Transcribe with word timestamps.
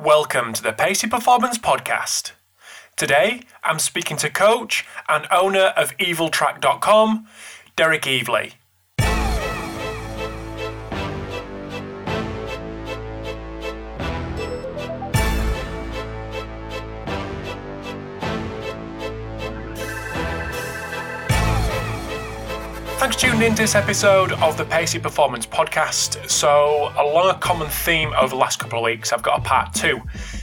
Welcome 0.00 0.54
to 0.54 0.62
the 0.62 0.72
Pacey 0.72 1.08
Performance 1.08 1.58
Podcast. 1.58 2.32
Today, 2.96 3.42
I'm 3.62 3.78
speaking 3.78 4.16
to 4.16 4.30
coach 4.30 4.86
and 5.10 5.26
owner 5.30 5.74
of 5.76 5.94
EvilTrack.com, 5.98 7.26
Derek 7.76 8.02
Evely. 8.04 8.54
Thanks 23.10 23.22
tuning 23.24 23.42
into 23.42 23.62
this 23.62 23.74
episode 23.74 24.30
of 24.34 24.56
the 24.56 24.64
Pacey 24.64 25.00
Performance 25.00 25.44
Podcast. 25.44 26.30
So, 26.30 26.92
along 26.96 27.30
a 27.30 27.38
common 27.40 27.68
theme 27.68 28.12
over 28.16 28.28
the 28.28 28.36
last 28.36 28.60
couple 28.60 28.78
of 28.78 28.84
weeks, 28.84 29.12
I've 29.12 29.20
got 29.20 29.40
a 29.40 29.42
part 29.42 29.74
two. 29.74 30.00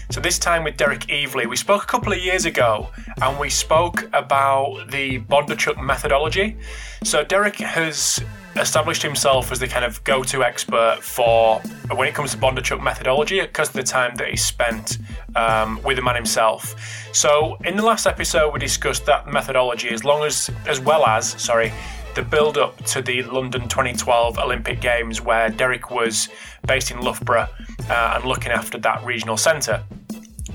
So, 0.09 0.19
this 0.19 0.37
time 0.37 0.65
with 0.65 0.75
Derek 0.75 1.07
Evely. 1.07 1.45
We 1.45 1.55
spoke 1.55 1.83
a 1.83 1.85
couple 1.85 2.11
of 2.11 2.19
years 2.19 2.43
ago 2.43 2.89
and 3.21 3.39
we 3.39 3.49
spoke 3.49 4.09
about 4.11 4.91
the 4.91 5.19
Bondarchuk 5.19 5.81
methodology. 5.81 6.57
So, 7.05 7.23
Derek 7.23 7.55
has 7.55 8.19
established 8.57 9.01
himself 9.01 9.49
as 9.53 9.59
the 9.59 9.67
kind 9.67 9.85
of 9.85 10.03
go 10.03 10.21
to 10.23 10.43
expert 10.43 10.99
for 11.01 11.59
when 11.95 12.09
it 12.09 12.15
comes 12.15 12.31
to 12.31 12.37
Bondarchuk 12.37 12.83
methodology 12.83 13.39
because 13.39 13.69
of 13.69 13.75
the 13.75 13.83
time 13.83 14.13
that 14.15 14.27
he 14.27 14.35
spent 14.35 14.97
um, 15.37 15.81
with 15.83 15.95
the 15.95 16.03
man 16.03 16.15
himself. 16.15 16.75
So, 17.13 17.57
in 17.63 17.77
the 17.77 17.83
last 17.83 18.07
episode, 18.07 18.51
we 18.51 18.59
discussed 18.59 19.05
that 19.05 19.25
methodology 19.31 19.89
as 19.89 20.03
long 20.03 20.23
as, 20.23 20.49
as 20.65 20.81
well 20.81 21.05
as, 21.05 21.29
sorry, 21.41 21.71
the 22.17 22.23
build 22.23 22.57
up 22.57 22.75
to 22.83 22.99
the 22.99 23.21
London 23.21 23.67
2012 23.69 24.39
Olympic 24.39 24.81
Games, 24.81 25.21
where 25.21 25.51
Derek 25.51 25.91
was 25.91 26.29
based 26.65 26.89
in 26.89 26.99
Loughborough 26.99 27.47
uh, 27.91 28.13
and 28.15 28.25
looking 28.25 28.51
after 28.51 28.79
that 28.79 29.05
regional 29.05 29.37
centre. 29.37 29.83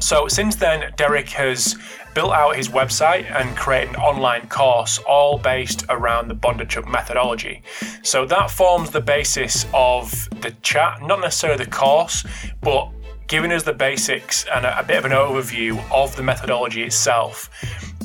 So, 0.01 0.27
since 0.27 0.57
then, 0.57 0.93
Derek 0.97 1.29
has 1.29 1.77
built 2.15 2.33
out 2.33 2.57
his 2.57 2.69
website 2.69 3.31
and 3.31 3.57
created 3.57 3.91
an 3.91 3.97
online 4.01 4.49
course 4.49 4.99
all 5.07 5.39
based 5.39 5.85
around 5.89 6.27
the 6.27 6.35
Bondarchuk 6.35 6.91
methodology. 6.91 7.63
So, 8.03 8.27
that 8.27 8.51
forms 8.51 8.91
the 8.91 9.01
basis 9.01 9.65
of 9.73 10.11
the 10.41 10.51
chat, 10.63 11.01
not 11.01 11.21
necessarily 11.21 11.65
the 11.65 11.71
course, 11.71 12.27
but 12.61 12.91
giving 13.29 13.53
us 13.53 13.63
the 13.63 13.73
basics 13.73 14.47
and 14.53 14.67
a, 14.67 14.81
a 14.81 14.83
bit 14.83 14.99
of 14.99 15.05
an 15.05 15.13
overview 15.13 15.81
of 15.93 16.17
the 16.17 16.25
methodology 16.25 16.83
itself 16.83 17.49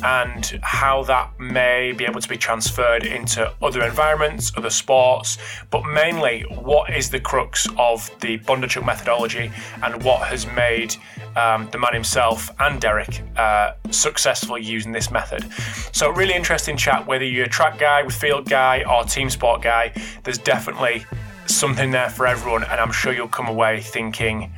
and 0.04 0.60
how 0.62 1.04
that 1.04 1.40
may 1.40 1.92
be 1.92 2.06
able 2.06 2.22
to 2.22 2.30
be 2.30 2.38
transferred 2.38 3.06
into 3.06 3.52
other 3.62 3.84
environments, 3.84 4.52
other 4.58 4.70
sports, 4.70 5.38
but 5.70 5.84
mainly 5.86 6.42
what 6.50 6.94
is 6.94 7.10
the 7.10 7.20
crux 7.20 7.68
of 7.78 8.10
the 8.20 8.38
Bondarchuk 8.40 8.86
methodology 8.86 9.52
and 9.84 10.04
what 10.04 10.28
has 10.28 10.46
made 10.48 10.96
um, 11.36 11.70
the 11.72 11.78
man 11.78 11.94
himself 11.94 12.50
and 12.60 12.82
Derek 12.82 13.22
uh, 13.38 13.74
successful 13.92 14.58
using 14.58 14.92
this 14.92 15.12
method. 15.12 15.46
So, 15.92 16.10
really 16.10 16.34
interesting 16.34 16.78
chat, 16.78 17.06
whether 17.06 17.26
you're 17.26 17.46
a 17.46 17.50
track 17.50 17.78
guy, 17.78 18.04
with 18.04 18.16
field 18.16 18.50
guy, 18.50 18.84
or 18.84 19.04
team 19.04 19.30
sport 19.30 19.62
guy, 19.62 19.94
there's 20.24 20.40
definitely 20.40 21.06
something 21.46 21.92
there 21.92 22.10
for 22.10 22.28
everyone, 22.28 22.64
and 22.64 22.80
I'm 22.80 22.92
sure 22.92 23.14
you'll 23.14 23.28
come 23.28 23.48
away 23.48 23.82
thinking. 23.82 24.52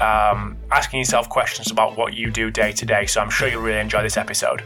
Um, 0.00 0.56
asking 0.72 0.98
yourself 0.98 1.28
questions 1.28 1.70
about 1.70 1.96
what 1.96 2.14
you 2.14 2.28
do 2.28 2.50
day 2.50 2.72
to 2.72 2.84
day. 2.84 3.06
So 3.06 3.20
I'm 3.20 3.30
sure 3.30 3.46
you'll 3.46 3.62
really 3.62 3.78
enjoy 3.78 4.02
this 4.02 4.16
episode 4.16 4.64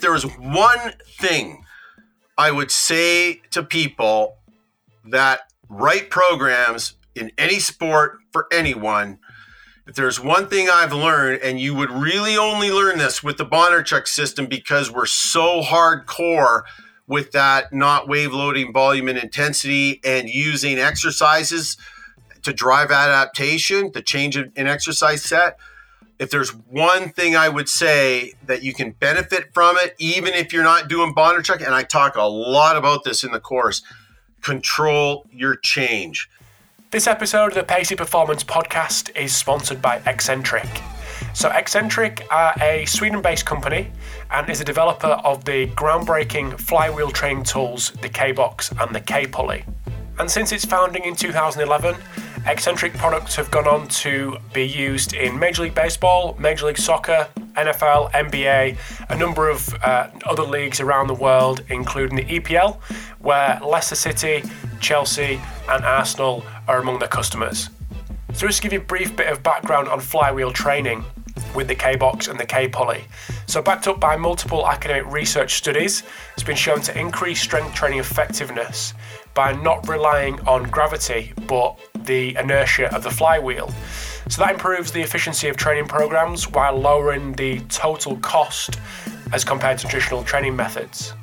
there 0.00 0.12
was 0.12 0.24
one 0.24 0.94
thing 1.18 1.64
I 2.36 2.50
would 2.50 2.70
say 2.70 3.42
to 3.50 3.62
people 3.62 4.36
that 5.04 5.40
write 5.68 6.10
programs 6.10 6.94
in 7.14 7.32
any 7.36 7.58
sport 7.58 8.18
for 8.32 8.46
anyone, 8.52 9.18
if 9.86 9.94
there's 9.94 10.20
one 10.20 10.48
thing 10.48 10.68
I've 10.70 10.92
learned, 10.92 11.42
and 11.42 11.60
you 11.60 11.74
would 11.74 11.90
really 11.90 12.36
only 12.36 12.70
learn 12.70 12.98
this 12.98 13.22
with 13.22 13.38
the 13.38 13.46
Bondarchuk 13.46 14.06
system 14.06 14.46
because 14.46 14.90
we're 14.90 15.06
so 15.06 15.62
hardcore 15.62 16.62
with 17.06 17.32
that 17.32 17.72
not 17.72 18.08
wave 18.08 18.32
loading 18.32 18.72
volume 18.72 19.08
and 19.08 19.18
intensity 19.18 20.00
and 20.04 20.28
using 20.28 20.78
exercises 20.78 21.76
to 22.42 22.52
drive 22.52 22.90
adaptation, 22.90 23.90
the 23.92 24.00
change 24.00 24.36
in 24.36 24.52
exercise 24.56 25.22
set 25.22 25.58
if 26.20 26.28
there's 26.28 26.50
one 26.50 27.08
thing 27.08 27.34
I 27.34 27.48
would 27.48 27.68
say 27.68 28.34
that 28.44 28.62
you 28.62 28.74
can 28.74 28.90
benefit 28.90 29.54
from 29.54 29.76
it, 29.78 29.96
even 29.98 30.34
if 30.34 30.52
you're 30.52 30.62
not 30.62 30.86
doing 30.86 31.14
Bondarchuk, 31.14 31.64
and 31.64 31.74
I 31.74 31.82
talk 31.82 32.14
a 32.14 32.22
lot 32.22 32.76
about 32.76 33.04
this 33.04 33.24
in 33.24 33.32
the 33.32 33.40
course, 33.40 33.82
control 34.42 35.26
your 35.32 35.56
change. 35.56 36.28
This 36.90 37.06
episode 37.06 37.46
of 37.48 37.54
the 37.54 37.62
Pacey 37.62 37.96
Performance 37.96 38.44
podcast 38.44 39.16
is 39.16 39.34
sponsored 39.34 39.80
by 39.80 40.00
Exxentric. 40.00 40.68
So, 41.34 41.48
Exxentric 41.48 42.26
are 42.30 42.54
a 42.60 42.84
Sweden 42.84 43.22
based 43.22 43.46
company 43.46 43.90
and 44.30 44.48
is 44.50 44.60
a 44.60 44.64
developer 44.64 45.06
of 45.24 45.46
the 45.46 45.68
groundbreaking 45.68 46.60
flywheel 46.60 47.12
training 47.12 47.44
tools, 47.44 47.92
the 48.02 48.10
K 48.10 48.32
Box 48.32 48.70
and 48.78 48.94
the 48.94 49.00
K 49.00 49.26
Pulley. 49.26 49.64
And 50.18 50.30
since 50.30 50.52
its 50.52 50.64
founding 50.64 51.04
in 51.04 51.16
2011, 51.16 51.96
Exxentric 52.44 52.96
products 52.96 53.36
have 53.36 53.50
gone 53.50 53.68
on 53.68 53.86
to 53.88 54.38
be 54.54 54.66
used 54.66 55.12
in 55.12 55.38
Major 55.38 55.62
League 55.62 55.74
Baseball, 55.74 56.34
Major 56.38 56.66
League 56.66 56.78
Soccer, 56.78 57.28
NFL, 57.54 58.10
NBA, 58.12 58.78
a 59.10 59.16
number 59.16 59.50
of 59.50 59.74
uh, 59.82 60.08
other 60.24 60.42
leagues 60.42 60.80
around 60.80 61.08
the 61.08 61.14
world, 61.14 61.62
including 61.68 62.16
the 62.16 62.24
EPL, 62.24 62.80
where 63.18 63.60
Leicester 63.62 63.94
City, 63.94 64.42
Chelsea, 64.80 65.38
and 65.68 65.84
Arsenal 65.84 66.42
are 66.66 66.78
among 66.80 66.98
their 66.98 67.08
customers. 67.08 67.68
So, 68.32 68.46
just 68.46 68.58
to 68.58 68.62
give 68.62 68.72
you 68.72 68.80
a 68.80 68.84
brief 68.84 69.14
bit 69.14 69.26
of 69.26 69.42
background 69.42 69.88
on 69.88 70.00
flywheel 70.00 70.50
training 70.50 71.04
with 71.54 71.68
the 71.68 71.74
K 71.74 71.96
box 71.96 72.28
and 72.28 72.40
the 72.40 72.46
K 72.46 72.68
pulley. 72.68 73.04
So, 73.46 73.60
backed 73.60 73.86
up 73.86 74.00
by 74.00 74.16
multiple 74.16 74.66
academic 74.66 75.12
research 75.12 75.54
studies, 75.54 76.04
it's 76.34 76.42
been 76.42 76.56
shown 76.56 76.80
to 76.82 76.98
increase 76.98 77.42
strength 77.42 77.74
training 77.74 77.98
effectiveness 77.98 78.94
by 79.34 79.52
not 79.52 79.88
relying 79.88 80.40
on 80.48 80.64
gravity 80.64 81.32
but 81.46 81.78
the 82.04 82.34
inertia 82.36 82.94
of 82.94 83.02
the 83.02 83.10
flywheel. 83.10 83.72
So 84.28 84.42
that 84.42 84.52
improves 84.52 84.92
the 84.92 85.00
efficiency 85.00 85.48
of 85.48 85.56
training 85.56 85.86
programs 85.86 86.46
while 86.48 86.78
lowering 86.78 87.32
the 87.32 87.60
total 87.68 88.18
cost 88.18 88.78
as 89.32 89.44
compared 89.44 89.78
to 89.78 89.88
traditional 89.88 90.22
training 90.24 90.56
methods. 90.56 91.14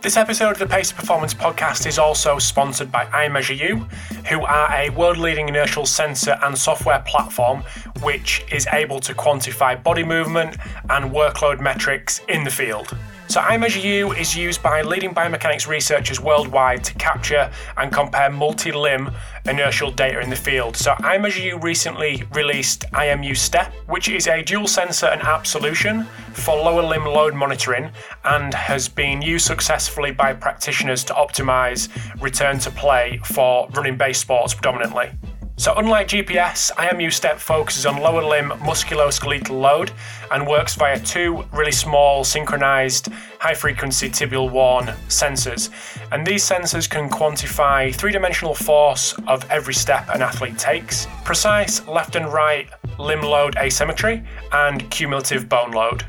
This 0.01 0.17
episode 0.17 0.51
of 0.51 0.59
the 0.59 0.67
Pacey 0.67 0.93
Performance 0.93 1.33
Podcast 1.33 1.87
is 1.87 1.97
also 1.97 2.37
sponsored 2.39 2.91
by 2.91 3.05
iMeasureU, 3.05 3.89
who 4.27 4.43
are 4.43 4.69
a 4.73 4.89
world 4.89 5.17
leading 5.17 5.47
inertial 5.47 5.85
sensor 5.85 6.37
and 6.43 6.57
software 6.57 7.01
platform 7.07 7.63
which 8.01 8.43
is 8.51 8.67
able 8.73 8.99
to 8.99 9.13
quantify 9.13 9.81
body 9.81 10.03
movement 10.03 10.57
and 10.89 11.09
workload 11.13 11.61
metrics 11.61 12.19
in 12.27 12.43
the 12.43 12.51
field. 12.51 12.93
So, 13.33 13.41
iMeasureU 13.41 14.15
is 14.19 14.35
used 14.35 14.61
by 14.61 14.83
leading 14.83 15.11
biomechanics 15.11 15.67
researchers 15.67 16.19
worldwide 16.19 16.83
to 16.83 16.93
capture 16.93 17.49
and 17.77 17.91
compare 17.91 18.29
multi 18.29 18.71
limb 18.71 19.09
inertial 19.47 19.89
data 19.89 20.19
in 20.19 20.29
the 20.29 20.35
field. 20.35 20.77
So, 20.77 20.91
iMeasureU 20.91 21.63
recently 21.63 22.25
released 22.33 22.85
IMU 22.93 23.35
Step, 23.35 23.73
which 23.87 24.07
is 24.07 24.27
a 24.27 24.43
dual 24.43 24.67
sensor 24.67 25.07
and 25.07 25.19
app 25.23 25.47
solution 25.47 26.03
for 26.33 26.55
lower 26.55 26.83
limb 26.83 27.05
load 27.05 27.33
monitoring 27.33 27.89
and 28.23 28.53
has 28.53 28.87
been 28.87 29.19
used 29.23 29.47
successfully 29.47 30.11
by 30.11 30.33
practitioners 30.33 31.03
to 31.05 31.13
optimize 31.13 31.89
return 32.21 32.59
to 32.59 32.69
play 32.69 33.19
for 33.25 33.67
running 33.69 33.97
based 33.97 34.21
sports 34.21 34.53
predominantly. 34.53 35.09
So, 35.55 35.73
unlike 35.75 36.07
GPS, 36.07 36.71
IMU 36.71 37.13
Step 37.13 37.37
focuses 37.37 37.85
on 37.85 38.01
lower 38.01 38.23
limb 38.23 38.49
musculoskeletal 38.49 39.51
load 39.51 39.91
and 40.31 40.47
works 40.47 40.73
via 40.73 40.99
two 40.99 41.45
really 41.53 41.71
small 41.71 42.23
synchronized 42.23 43.09
high 43.39 43.53
frequency 43.53 44.09
tibial 44.09 44.51
worn 44.51 44.87
sensors. 45.07 45.69
And 46.11 46.25
these 46.25 46.43
sensors 46.43 46.89
can 46.89 47.07
quantify 47.07 47.93
three 47.93 48.11
dimensional 48.11 48.55
force 48.55 49.13
of 49.27 49.49
every 49.51 49.75
step 49.75 50.09
an 50.09 50.23
athlete 50.23 50.57
takes, 50.57 51.07
precise 51.23 51.87
left 51.87 52.15
and 52.15 52.33
right 52.33 52.67
limb 52.97 53.21
load 53.21 53.55
asymmetry, 53.57 54.23
and 54.51 54.89
cumulative 54.89 55.47
bone 55.47 55.71
load. 55.71 56.03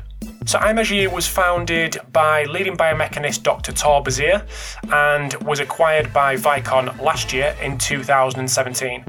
So 0.47 0.59
iMeasureU 0.59 1.11
was 1.11 1.27
founded 1.27 1.97
by 2.13 2.43
leading 2.43 2.77
biomechanist 2.77 3.41
Dr. 3.41 3.71
Thor 3.71 4.03
Besier 4.03 4.45
and 4.93 5.33
was 5.43 5.59
acquired 5.59 6.13
by 6.13 6.35
Vicon 6.35 7.01
last 7.01 7.33
year 7.33 7.55
in 7.63 7.79
2017. 7.79 9.03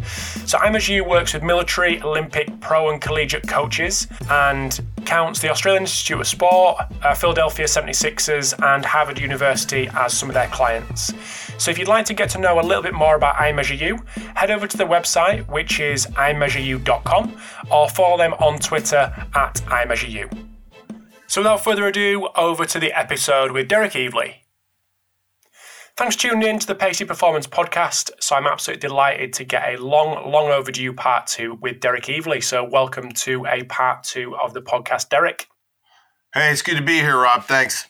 So 0.47 0.57
iMeasureU 0.57 1.07
works 1.07 1.35
with 1.35 1.43
military, 1.43 2.01
Olympic, 2.01 2.49
pro 2.61 2.89
and 2.89 3.03
collegiate 3.03 3.47
coaches 3.47 4.09
and 4.31 4.81
counts 5.05 5.41
the 5.41 5.51
Australian 5.51 5.83
Institute 5.83 6.19
of 6.19 6.27
Sport, 6.27 6.79
uh, 7.03 7.15
Philadelphia 7.15 7.67
76ers 7.67 8.55
and 8.75 8.83
Harvard 8.83 9.19
University 9.21 9.91
as 9.93 10.15
some 10.15 10.31
of 10.31 10.35
their 10.35 10.49
clients. 10.49 11.13
So 11.59 11.71
if 11.71 11.79
you'd 11.79 11.87
like 11.87 12.07
to 12.07 12.15
get 12.15 12.31
to 12.31 12.39
know 12.39 12.61
a 12.61 12.63
little 12.63 12.83
bit 12.83 12.95
more 12.95 13.15
about 13.15 13.37
iMeasureU, 13.37 14.03
head 14.35 14.51
over 14.51 14.67
to 14.67 14.77
the 14.77 14.85
website 14.85 15.47
which 15.49 15.81
is 15.81 16.07
iMeasureU.com 16.07 17.37
or 17.71 17.89
follow 17.91 18.17
them 18.17 18.33
on 18.35 18.59
Twitter 18.59 19.13
at 19.35 19.55
iMeasureU. 19.67 20.46
So 21.29 21.41
without 21.41 21.63
further 21.63 21.87
ado, 21.87 22.29
over 22.37 22.65
to 22.65 22.79
the 22.79 22.93
episode 22.93 23.53
with 23.53 23.69
Derek 23.69 23.93
Evely. 23.93 24.37
Thanks 25.97 26.15
for 26.15 26.23
tuning 26.23 26.49
in 26.49 26.59
to 26.59 26.67
the 26.67 26.75
Pacey 26.75 27.05
Performance 27.05 27.47
Podcast. 27.47 28.11
So 28.21 28.37
I'm 28.37 28.47
absolutely 28.47 28.87
delighted 28.87 29.33
to 29.35 29.45
get 29.45 29.75
a 29.75 29.83
long, 29.83 30.31
long 30.31 30.51
overdue 30.51 30.93
part 30.93 31.27
two 31.27 31.55
with 31.61 31.81
Derek 31.81 32.05
Evely. 32.05 32.45
So 32.45 32.63
welcome 32.63 33.11
to 33.13 33.45
a 33.47 33.65
part 33.65 34.05
two 34.05 34.37
of 34.37 34.55
the 34.55 34.61
podcast, 34.61 35.09
Derek. 35.09 35.49
Hey, 36.33 36.53
it's 36.53 36.63
good 36.63 36.77
to 36.77 36.83
be 36.83 37.01
here, 37.01 37.19
Rob. 37.19 37.45
Thanks. 37.45 37.89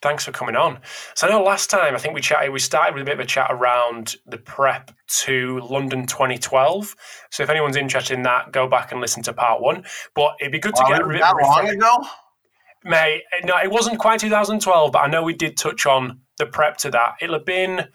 Thanks 0.00 0.24
for 0.24 0.30
coming 0.30 0.54
on. 0.54 0.78
So 1.14 1.26
I 1.26 1.30
know 1.30 1.42
last 1.42 1.70
time 1.70 1.94
I 1.94 1.98
think 1.98 2.14
we 2.14 2.20
chatted, 2.20 2.52
we 2.52 2.60
started 2.60 2.94
with 2.94 3.02
a 3.02 3.06
bit 3.06 3.14
of 3.14 3.20
a 3.20 3.26
chat 3.26 3.48
around 3.50 4.14
the 4.26 4.38
prep 4.38 4.92
to 5.22 5.58
London 5.60 6.06
2012. 6.06 6.94
So 7.30 7.42
if 7.42 7.50
anyone's 7.50 7.76
interested 7.76 8.14
in 8.14 8.22
that, 8.22 8.52
go 8.52 8.68
back 8.68 8.92
and 8.92 9.00
listen 9.00 9.24
to 9.24 9.32
part 9.32 9.60
one. 9.60 9.84
But 10.14 10.36
it'd 10.40 10.52
be 10.52 10.60
good 10.60 10.76
to 10.76 10.84
get 10.86 11.02
a 11.02 11.08
bit 11.08 11.20
that 11.20 11.34
long 11.42 11.68
ago. 11.68 12.06
Mate, 12.84 13.22
no, 13.44 13.56
it 13.56 13.70
wasn't 13.70 13.98
quite 13.98 14.20
2012, 14.20 14.92
but 14.92 14.98
I 14.98 15.08
know 15.08 15.22
we 15.22 15.34
did 15.34 15.56
touch 15.56 15.84
on 15.86 16.20
the 16.38 16.46
prep 16.46 16.76
to 16.78 16.90
that. 16.90 17.16
It'll 17.20 17.36
have 17.36 17.44
been, 17.44 17.88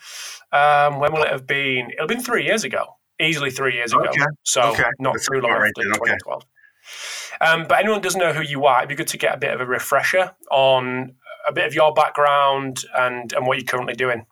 um, 0.52 1.00
when 1.00 1.14
will 1.14 1.24
it 1.24 1.32
have 1.32 1.48
been? 1.48 1.90
It'll 1.92 2.04
have 2.04 2.10
been 2.10 2.22
three 2.22 2.46
years 2.46 2.64
ago, 2.64 2.98
easily 3.20 3.50
three 3.50 3.76
years 3.76 3.94
ago. 3.94 4.06
Okay. 4.10 4.22
So 4.44 4.62
okay. 4.72 4.84
not 5.00 5.14
That's 5.14 5.28
too 5.28 5.40
long 5.40 5.52
right 5.52 5.72
after 5.78 5.84
2012. 5.84 6.44
Um, 7.42 7.66
but 7.68 7.80
anyone 7.80 8.02
doesn't 8.02 8.20
know 8.20 8.34
who 8.34 8.42
you 8.42 8.66
are, 8.66 8.80
it'd 8.80 8.90
be 8.90 8.96
good 8.96 9.08
to 9.08 9.18
get 9.18 9.36
a 9.36 9.38
bit 9.38 9.54
of 9.54 9.62
a 9.62 9.66
refresher 9.66 10.36
on 10.52 11.16
a 11.48 11.54
bit 11.54 11.66
of 11.66 11.74
your 11.74 11.94
background 11.94 12.86
and, 12.96 13.34
and 13.34 13.48
what 13.48 13.58
you're 13.58 13.66
currently 13.66 13.96
doing. 13.96 14.26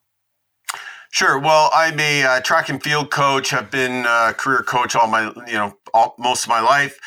Sure. 1.11 1.37
Well, 1.37 1.69
I'm 1.73 1.99
a 1.99 2.23
uh, 2.23 2.39
track 2.39 2.69
and 2.69 2.81
field 2.81 3.11
coach. 3.11 3.51
I've 3.51 3.69
been 3.69 4.05
a 4.05 4.33
career 4.33 4.63
coach 4.63 4.95
all 4.95 5.07
my, 5.07 5.25
you 5.45 5.53
know, 5.53 5.77
all, 5.93 6.15
most 6.17 6.43
of 6.43 6.49
my 6.49 6.61
life. 6.61 6.97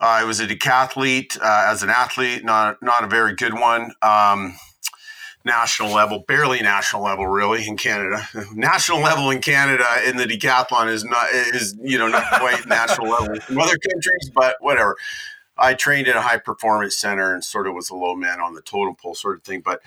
I 0.00 0.24
was 0.24 0.40
a 0.40 0.46
decathlete 0.46 1.40
uh, 1.40 1.64
as 1.68 1.82
an 1.82 1.90
athlete, 1.90 2.44
not 2.44 2.82
not 2.82 3.04
a 3.04 3.08
very 3.08 3.34
good 3.34 3.54
one. 3.54 3.92
Um, 4.02 4.56
national 5.44 5.92
level, 5.92 6.24
barely 6.28 6.60
national 6.60 7.02
level, 7.02 7.26
really 7.26 7.66
in 7.66 7.76
Canada. 7.76 8.28
national 8.54 9.00
level 9.00 9.30
in 9.30 9.40
Canada 9.40 9.86
in 10.06 10.16
the 10.16 10.24
decathlon 10.24 10.88
is 10.88 11.04
not 11.04 11.30
is 11.30 11.76
you 11.82 11.98
know 11.98 12.08
not 12.08 12.24
quite 12.38 12.66
national 12.66 13.08
level 13.10 13.34
in 13.48 13.60
other 13.60 13.76
countries, 13.76 14.30
but 14.34 14.56
whatever. 14.60 14.96
I 15.56 15.74
trained 15.74 16.06
in 16.06 16.16
a 16.16 16.20
high 16.20 16.38
performance 16.38 16.96
center 16.96 17.34
and 17.34 17.42
sort 17.42 17.66
of 17.66 17.74
was 17.74 17.90
a 17.90 17.96
low 17.96 18.14
man 18.14 18.40
on 18.40 18.54
the 18.54 18.62
totem 18.62 18.94
pole 18.94 19.16
sort 19.16 19.38
of 19.38 19.42
thing, 19.42 19.60
but 19.60 19.80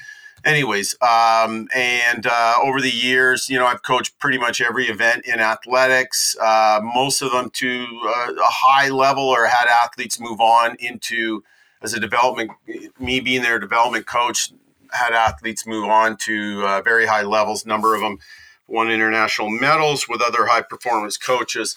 anyways, 0.45 0.95
um, 1.01 1.67
and 1.75 2.25
uh, 2.25 2.55
over 2.61 2.81
the 2.81 2.91
years, 2.91 3.49
you 3.49 3.57
know, 3.57 3.65
I've 3.65 3.83
coached 3.83 4.17
pretty 4.19 4.37
much 4.37 4.61
every 4.61 4.87
event 4.87 5.25
in 5.25 5.39
athletics, 5.39 6.35
uh, 6.41 6.79
most 6.83 7.21
of 7.21 7.31
them 7.31 7.49
to 7.51 7.87
uh, 8.03 8.33
a 8.33 8.51
high 8.51 8.89
level 8.89 9.23
or 9.23 9.47
had 9.47 9.67
athletes 9.67 10.19
move 10.19 10.39
on 10.39 10.75
into 10.79 11.43
as 11.81 11.93
a 11.93 11.99
development, 11.99 12.51
me 12.99 13.19
being 13.19 13.41
their 13.41 13.59
development 13.59 14.05
coach, 14.05 14.51
had 14.91 15.13
athletes 15.13 15.65
move 15.65 15.85
on 15.85 16.17
to 16.17 16.63
uh, 16.65 16.81
very 16.81 17.05
high 17.05 17.23
levels, 17.23 17.65
number 17.65 17.95
of 17.95 18.01
them 18.01 18.19
won 18.67 18.91
international 18.91 19.49
medals 19.49 20.07
with 20.07 20.21
other 20.21 20.45
high 20.45 20.61
performance 20.61 21.17
coaches. 21.17 21.75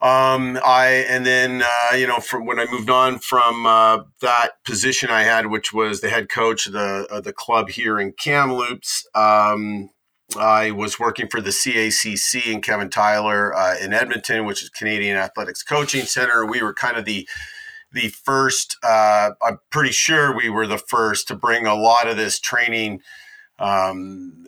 Um, 0.00 0.60
I 0.64 1.04
and 1.08 1.26
then 1.26 1.62
uh, 1.62 1.96
you 1.96 2.06
know 2.06 2.20
from 2.20 2.46
when 2.46 2.60
I 2.60 2.66
moved 2.70 2.88
on 2.88 3.18
from 3.18 3.66
uh, 3.66 4.04
that 4.20 4.62
position 4.64 5.10
I 5.10 5.22
had, 5.22 5.48
which 5.48 5.72
was 5.72 6.00
the 6.00 6.08
head 6.08 6.28
coach 6.28 6.66
of 6.66 6.72
the 6.72 7.06
of 7.10 7.24
the 7.24 7.32
club 7.32 7.70
here 7.70 7.98
in 7.98 8.12
Kamloops. 8.12 9.08
Um, 9.16 9.90
I 10.38 10.70
was 10.70 11.00
working 11.00 11.26
for 11.28 11.40
the 11.40 11.50
CACC 11.50 12.52
and 12.52 12.62
Kevin 12.62 12.90
Tyler 12.90 13.56
uh, 13.56 13.76
in 13.78 13.92
Edmonton, 13.92 14.44
which 14.44 14.62
is 14.62 14.68
Canadian 14.68 15.16
Athletics 15.16 15.62
Coaching 15.62 16.04
Center. 16.04 16.46
We 16.46 16.62
were 16.62 16.74
kind 16.74 16.96
of 16.96 17.04
the 17.04 17.28
the 17.90 18.08
first. 18.08 18.76
Uh, 18.84 19.30
I'm 19.42 19.58
pretty 19.70 19.92
sure 19.92 20.36
we 20.36 20.48
were 20.48 20.66
the 20.66 20.78
first 20.78 21.26
to 21.28 21.34
bring 21.34 21.66
a 21.66 21.74
lot 21.74 22.06
of 22.06 22.16
this 22.16 22.38
training 22.38 23.00
um, 23.58 24.44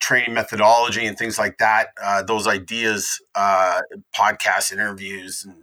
training 0.00 0.34
methodology 0.34 1.06
and 1.06 1.18
things 1.18 1.38
like 1.38 1.58
that, 1.58 1.88
uh, 2.02 2.22
those 2.22 2.46
ideas, 2.46 3.20
uh, 3.34 3.80
podcast 4.14 4.72
interviews 4.72 5.44
and 5.44 5.56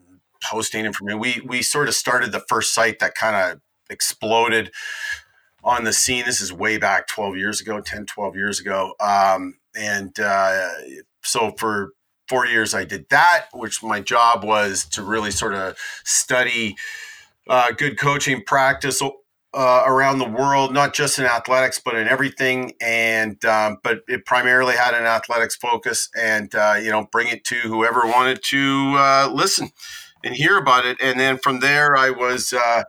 posting 0.43 0.85
information. 0.85 1.19
We 1.19 1.41
we 1.45 1.61
sort 1.61 1.87
of 1.87 1.95
started 1.95 2.31
the 2.31 2.43
first 2.47 2.73
site 2.73 2.99
that 2.99 3.15
kind 3.15 3.35
of 3.35 3.61
exploded 3.89 4.71
on 5.63 5.83
the 5.83 5.93
scene. 5.93 6.25
This 6.25 6.41
is 6.41 6.51
way 6.51 6.77
back 6.77 7.07
12 7.07 7.37
years 7.37 7.61
ago, 7.61 7.79
10, 7.79 8.05
12 8.05 8.35
years 8.35 8.59
ago. 8.59 8.93
Um, 8.99 9.55
and 9.75 10.17
uh, 10.19 10.69
so 11.23 11.53
for 11.57 11.93
four 12.27 12.45
years, 12.45 12.73
I 12.73 12.83
did 12.83 13.07
that, 13.09 13.47
which 13.53 13.81
my 13.81 13.99
job 13.99 14.43
was 14.43 14.85
to 14.89 15.01
really 15.01 15.31
sort 15.31 15.53
of 15.53 15.77
study 16.03 16.75
uh, 17.47 17.71
good 17.71 17.97
coaching 17.97 18.43
practice 18.45 19.01
uh, 19.53 19.83
around 19.85 20.19
the 20.19 20.27
world, 20.27 20.73
not 20.73 20.93
just 20.93 21.19
in 21.19 21.25
athletics, 21.25 21.79
but 21.83 21.95
in 21.95 22.07
everything. 22.07 22.73
And 22.81 23.43
um, 23.45 23.77
but 23.83 24.03
it 24.07 24.25
primarily 24.25 24.75
had 24.75 24.93
an 24.93 25.05
athletics 25.05 25.55
focus, 25.55 26.09
and 26.19 26.53
uh, 26.55 26.75
you 26.81 26.89
know, 26.89 27.07
bring 27.11 27.27
it 27.27 27.43
to 27.45 27.55
whoever 27.55 28.01
wanted 28.05 28.43
to 28.45 28.95
uh, 28.97 29.31
listen 29.33 29.69
and 30.23 30.35
hear 30.35 30.57
about 30.57 30.85
it. 30.85 30.97
And 31.01 31.19
then 31.19 31.37
from 31.37 31.59
there, 31.59 31.95
I 31.95 32.09
was. 32.09 32.53
Uh, 32.53 32.83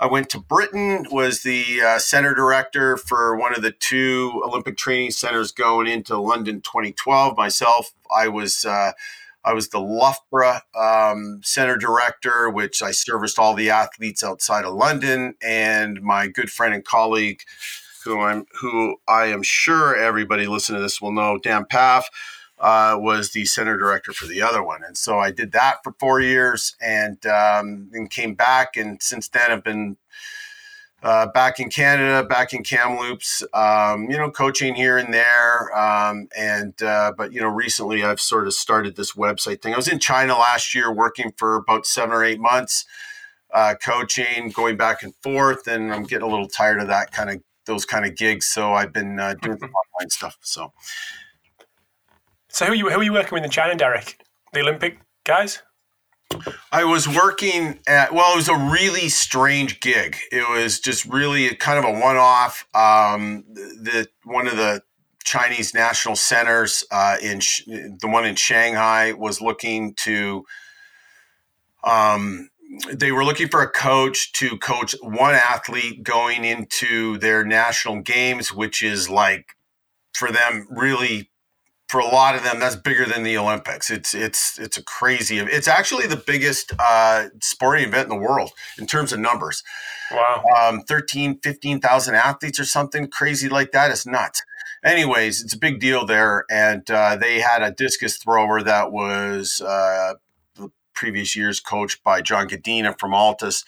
I 0.00 0.06
went 0.06 0.30
to 0.30 0.38
Britain, 0.38 1.06
was 1.10 1.42
the 1.42 1.82
uh, 1.82 1.98
center 1.98 2.32
director 2.32 2.96
for 2.96 3.36
one 3.36 3.52
of 3.52 3.62
the 3.62 3.72
two 3.72 4.40
Olympic 4.46 4.76
training 4.76 5.10
centers 5.10 5.50
going 5.50 5.88
into 5.88 6.16
London 6.16 6.60
2012. 6.60 7.36
Myself, 7.36 7.92
I 8.16 8.28
was 8.28 8.64
uh, 8.64 8.92
I 9.48 9.54
was 9.54 9.70
the 9.70 9.80
Loughborough 9.80 10.60
um, 10.78 11.40
center 11.42 11.78
director, 11.78 12.50
which 12.50 12.82
I 12.82 12.90
serviced 12.90 13.38
all 13.38 13.54
the 13.54 13.70
athletes 13.70 14.22
outside 14.22 14.66
of 14.66 14.74
London, 14.74 15.36
and 15.40 16.02
my 16.02 16.28
good 16.28 16.50
friend 16.50 16.74
and 16.74 16.84
colleague, 16.84 17.40
who 18.04 18.20
I'm 18.20 18.44
who 18.60 18.98
I 19.08 19.26
am 19.26 19.42
sure 19.42 19.96
everybody 19.96 20.46
listening 20.46 20.80
to 20.80 20.82
this 20.82 21.00
will 21.00 21.12
know, 21.12 21.38
Dan 21.38 21.64
Pfaff, 21.64 22.04
uh, 22.58 22.98
was 23.00 23.32
the 23.32 23.46
center 23.46 23.78
director 23.78 24.12
for 24.12 24.26
the 24.26 24.42
other 24.42 24.62
one, 24.62 24.82
and 24.86 24.98
so 24.98 25.18
I 25.18 25.30
did 25.30 25.52
that 25.52 25.76
for 25.82 25.94
four 25.98 26.20
years, 26.20 26.76
and 26.78 27.24
um, 27.24 27.88
and 27.94 28.10
came 28.10 28.34
back, 28.34 28.76
and 28.76 29.02
since 29.02 29.28
then 29.28 29.50
I've 29.50 29.64
been 29.64 29.96
uh, 31.02 31.26
back 31.28 31.60
in 31.60 31.70
Canada, 31.70 32.26
back 32.26 32.52
in 32.52 32.64
Kamloops, 32.64 33.42
um, 33.54 34.10
you 34.10 34.16
know, 34.16 34.30
coaching 34.30 34.74
here 34.74 34.98
and 34.98 35.14
there. 35.14 35.76
Um, 35.76 36.28
and, 36.36 36.80
uh, 36.82 37.12
but, 37.16 37.32
you 37.32 37.40
know, 37.40 37.48
recently 37.48 38.02
I've 38.02 38.20
sort 38.20 38.46
of 38.46 38.54
started 38.54 38.96
this 38.96 39.12
website 39.12 39.62
thing. 39.62 39.74
I 39.74 39.76
was 39.76 39.88
in 39.88 40.00
China 40.00 40.34
last 40.34 40.74
year 40.74 40.92
working 40.92 41.32
for 41.36 41.54
about 41.54 41.86
seven 41.86 42.14
or 42.14 42.24
eight 42.24 42.40
months, 42.40 42.84
uh, 43.54 43.74
coaching, 43.82 44.50
going 44.50 44.76
back 44.76 45.02
and 45.02 45.14
forth. 45.22 45.68
And 45.68 45.94
I'm 45.94 46.02
getting 46.02 46.26
a 46.26 46.30
little 46.30 46.48
tired 46.48 46.80
of 46.80 46.88
that 46.88 47.12
kind 47.12 47.30
of, 47.30 47.42
those 47.66 47.84
kind 47.84 48.04
of 48.04 48.16
gigs. 48.16 48.46
So 48.46 48.74
I've 48.74 48.92
been 48.92 49.20
uh, 49.20 49.34
doing 49.40 49.58
some 49.58 49.70
online 49.70 50.10
stuff. 50.10 50.36
So, 50.40 50.72
so 52.48 52.64
who 52.64 52.72
are 52.72 52.74
you, 52.74 52.90
who 52.90 52.98
are 52.98 53.04
you 53.04 53.12
working 53.12 53.34
with 53.34 53.44
in 53.44 53.50
China, 53.50 53.76
Derek? 53.76 54.20
The 54.52 54.60
Olympic 54.60 54.98
guys? 55.24 55.62
I 56.70 56.84
was 56.84 57.08
working 57.08 57.80
at 57.86 58.12
well, 58.12 58.32
it 58.32 58.36
was 58.36 58.48
a 58.48 58.56
really 58.56 59.08
strange 59.08 59.80
gig. 59.80 60.16
It 60.30 60.48
was 60.48 60.80
just 60.80 61.04
really 61.06 61.54
kind 61.56 61.78
of 61.78 61.84
a 61.84 61.98
one-off. 61.98 62.66
Um, 62.74 63.44
the 63.48 64.08
one 64.24 64.46
of 64.46 64.56
the 64.56 64.82
Chinese 65.24 65.74
national 65.74 66.16
centers 66.16 66.84
uh, 66.90 67.16
in 67.22 67.40
the 67.66 68.08
one 68.08 68.26
in 68.26 68.36
Shanghai 68.36 69.12
was 69.12 69.40
looking 69.40 69.94
to. 69.94 70.44
Um, 71.84 72.50
they 72.92 73.12
were 73.12 73.24
looking 73.24 73.48
for 73.48 73.62
a 73.62 73.70
coach 73.70 74.32
to 74.34 74.58
coach 74.58 74.94
one 75.00 75.34
athlete 75.34 76.02
going 76.02 76.44
into 76.44 77.16
their 77.18 77.44
national 77.44 78.02
games, 78.02 78.52
which 78.52 78.82
is 78.82 79.08
like 79.08 79.56
for 80.12 80.30
them 80.30 80.66
really 80.70 81.30
for 81.88 82.00
a 82.00 82.06
lot 82.06 82.34
of 82.34 82.42
them, 82.44 82.60
that's 82.60 82.76
bigger 82.76 83.06
than 83.06 83.22
the 83.22 83.36
Olympics. 83.38 83.90
It's 83.90 84.14
it's 84.14 84.58
it's 84.58 84.76
a 84.76 84.82
crazy. 84.82 85.38
It's 85.38 85.68
actually 85.68 86.06
the 86.06 86.16
biggest 86.16 86.72
uh, 86.78 87.28
sporting 87.40 87.88
event 87.88 88.10
in 88.12 88.18
the 88.18 88.22
world 88.22 88.50
in 88.78 88.86
terms 88.86 89.12
of 89.12 89.20
numbers. 89.20 89.62
Wow. 90.10 90.42
Um, 90.58 90.80
13, 90.82 91.40
15,000 91.42 92.14
athletes 92.14 92.58
or 92.58 92.64
something 92.64 93.08
crazy 93.08 93.48
like 93.48 93.72
that. 93.72 93.90
It's 93.90 94.06
nuts. 94.06 94.42
Anyways, 94.84 95.42
it's 95.42 95.54
a 95.54 95.58
big 95.58 95.80
deal 95.80 96.06
there. 96.06 96.44
And 96.50 96.88
uh, 96.90 97.16
they 97.16 97.40
had 97.40 97.62
a 97.62 97.72
discus 97.72 98.16
thrower 98.16 98.62
that 98.62 98.92
was 98.92 99.60
uh, 99.60 100.14
the 100.54 100.70
previous 100.94 101.36
year's 101.36 101.60
coach 101.60 102.02
by 102.02 102.20
John 102.20 102.48
Godina 102.48 102.98
from 102.98 103.12
Altis. 103.12 103.64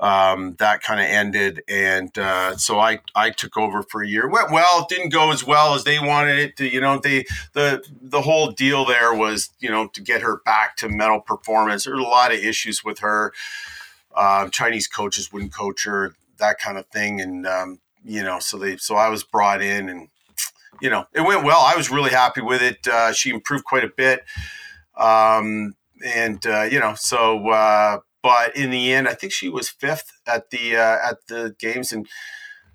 Um, 0.00 0.56
that 0.58 0.82
kind 0.82 0.98
of 0.98 1.06
ended, 1.06 1.62
and 1.68 2.16
uh, 2.16 2.56
so 2.56 2.80
I 2.80 3.00
I 3.14 3.28
took 3.28 3.58
over 3.58 3.82
for 3.82 4.02
a 4.02 4.08
year. 4.08 4.26
Went 4.28 4.50
well, 4.50 4.86
didn't 4.88 5.10
go 5.10 5.30
as 5.30 5.44
well 5.44 5.74
as 5.74 5.84
they 5.84 5.98
wanted 5.98 6.38
it 6.38 6.56
to. 6.56 6.66
You 6.66 6.80
know, 6.80 6.98
they 6.98 7.26
the 7.52 7.84
the 8.00 8.22
whole 8.22 8.50
deal 8.50 8.86
there 8.86 9.14
was 9.14 9.50
you 9.60 9.70
know 9.70 9.88
to 9.88 10.00
get 10.00 10.22
her 10.22 10.40
back 10.44 10.76
to 10.78 10.88
mental 10.88 11.20
performance. 11.20 11.84
There 11.84 11.94
were 11.94 12.00
a 12.00 12.04
lot 12.04 12.32
of 12.32 12.38
issues 12.38 12.82
with 12.82 13.00
her. 13.00 13.34
Uh, 14.14 14.48
Chinese 14.48 14.88
coaches 14.88 15.32
wouldn't 15.32 15.54
coach 15.54 15.84
her, 15.84 16.14
that 16.38 16.58
kind 16.58 16.78
of 16.78 16.86
thing, 16.86 17.20
and 17.20 17.46
um, 17.46 17.78
you 18.02 18.22
know, 18.22 18.38
so 18.40 18.56
they 18.56 18.78
so 18.78 18.96
I 18.96 19.10
was 19.10 19.22
brought 19.22 19.60
in, 19.60 19.90
and 19.90 20.08
you 20.80 20.88
know, 20.88 21.04
it 21.12 21.20
went 21.20 21.44
well. 21.44 21.60
I 21.60 21.76
was 21.76 21.90
really 21.90 22.10
happy 22.10 22.40
with 22.40 22.62
it. 22.62 22.88
Uh, 22.88 23.12
she 23.12 23.30
improved 23.30 23.64
quite 23.66 23.84
a 23.84 23.92
bit. 23.94 24.24
Um, 24.96 25.74
and 26.02 26.44
uh, 26.46 26.62
you 26.62 26.80
know, 26.80 26.94
so 26.96 27.50
uh, 27.50 27.98
but 28.22 28.56
in 28.56 28.70
the 28.70 28.92
end, 28.92 29.08
I 29.08 29.14
think 29.14 29.32
she 29.32 29.48
was 29.48 29.68
fifth 29.68 30.12
at 30.26 30.50
the 30.50 30.76
uh, 30.76 30.98
at 31.10 31.26
the 31.28 31.54
games, 31.58 31.92
and 31.92 32.06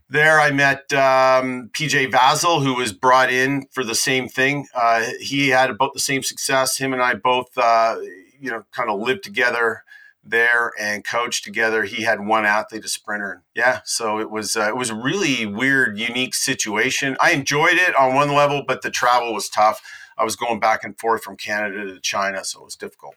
there 0.09 0.39
I 0.39 0.51
met 0.51 0.93
um, 0.93 1.69
PJ 1.73 2.11
Vazel, 2.11 2.63
who 2.63 2.75
was 2.75 2.93
brought 2.93 3.31
in 3.31 3.67
for 3.71 3.83
the 3.83 3.95
same 3.95 4.27
thing. 4.27 4.67
Uh, 4.73 5.05
he 5.19 5.49
had 5.49 5.69
about 5.69 5.93
the 5.93 5.99
same 5.99 6.23
success. 6.23 6.77
Him 6.77 6.93
and 6.93 7.01
I 7.01 7.15
both, 7.15 7.57
uh, 7.57 7.97
you 8.39 8.51
know, 8.51 8.63
kind 8.71 8.89
of 8.89 8.99
lived 8.99 9.23
together 9.23 9.83
there 10.23 10.71
and 10.79 11.05
coached 11.05 11.43
together. 11.43 11.83
He 11.83 12.03
had 12.03 12.25
one 12.25 12.45
athlete, 12.45 12.85
a 12.85 12.87
sprinter. 12.87 13.43
Yeah, 13.53 13.81
so 13.83 14.19
it 14.19 14.29
was 14.29 14.55
uh, 14.55 14.67
it 14.69 14.75
was 14.75 14.89
a 14.89 14.95
really 14.95 15.45
weird, 15.45 15.97
unique 15.97 16.35
situation. 16.35 17.17
I 17.19 17.31
enjoyed 17.31 17.75
it 17.77 17.95
on 17.95 18.15
one 18.15 18.33
level, 18.33 18.63
but 18.67 18.81
the 18.81 18.91
travel 18.91 19.33
was 19.33 19.49
tough. 19.49 19.81
I 20.17 20.23
was 20.23 20.35
going 20.35 20.59
back 20.59 20.83
and 20.83 20.97
forth 20.97 21.23
from 21.23 21.35
Canada 21.35 21.85
to 21.85 21.99
China, 21.99 22.43
so 22.43 22.61
it 22.61 22.65
was 22.65 22.75
difficult. 22.75 23.15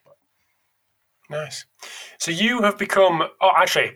Nice. 1.30 1.66
So 2.18 2.30
you 2.30 2.62
have 2.62 2.78
become. 2.78 3.22
Oh, 3.40 3.50
actually, 3.56 3.92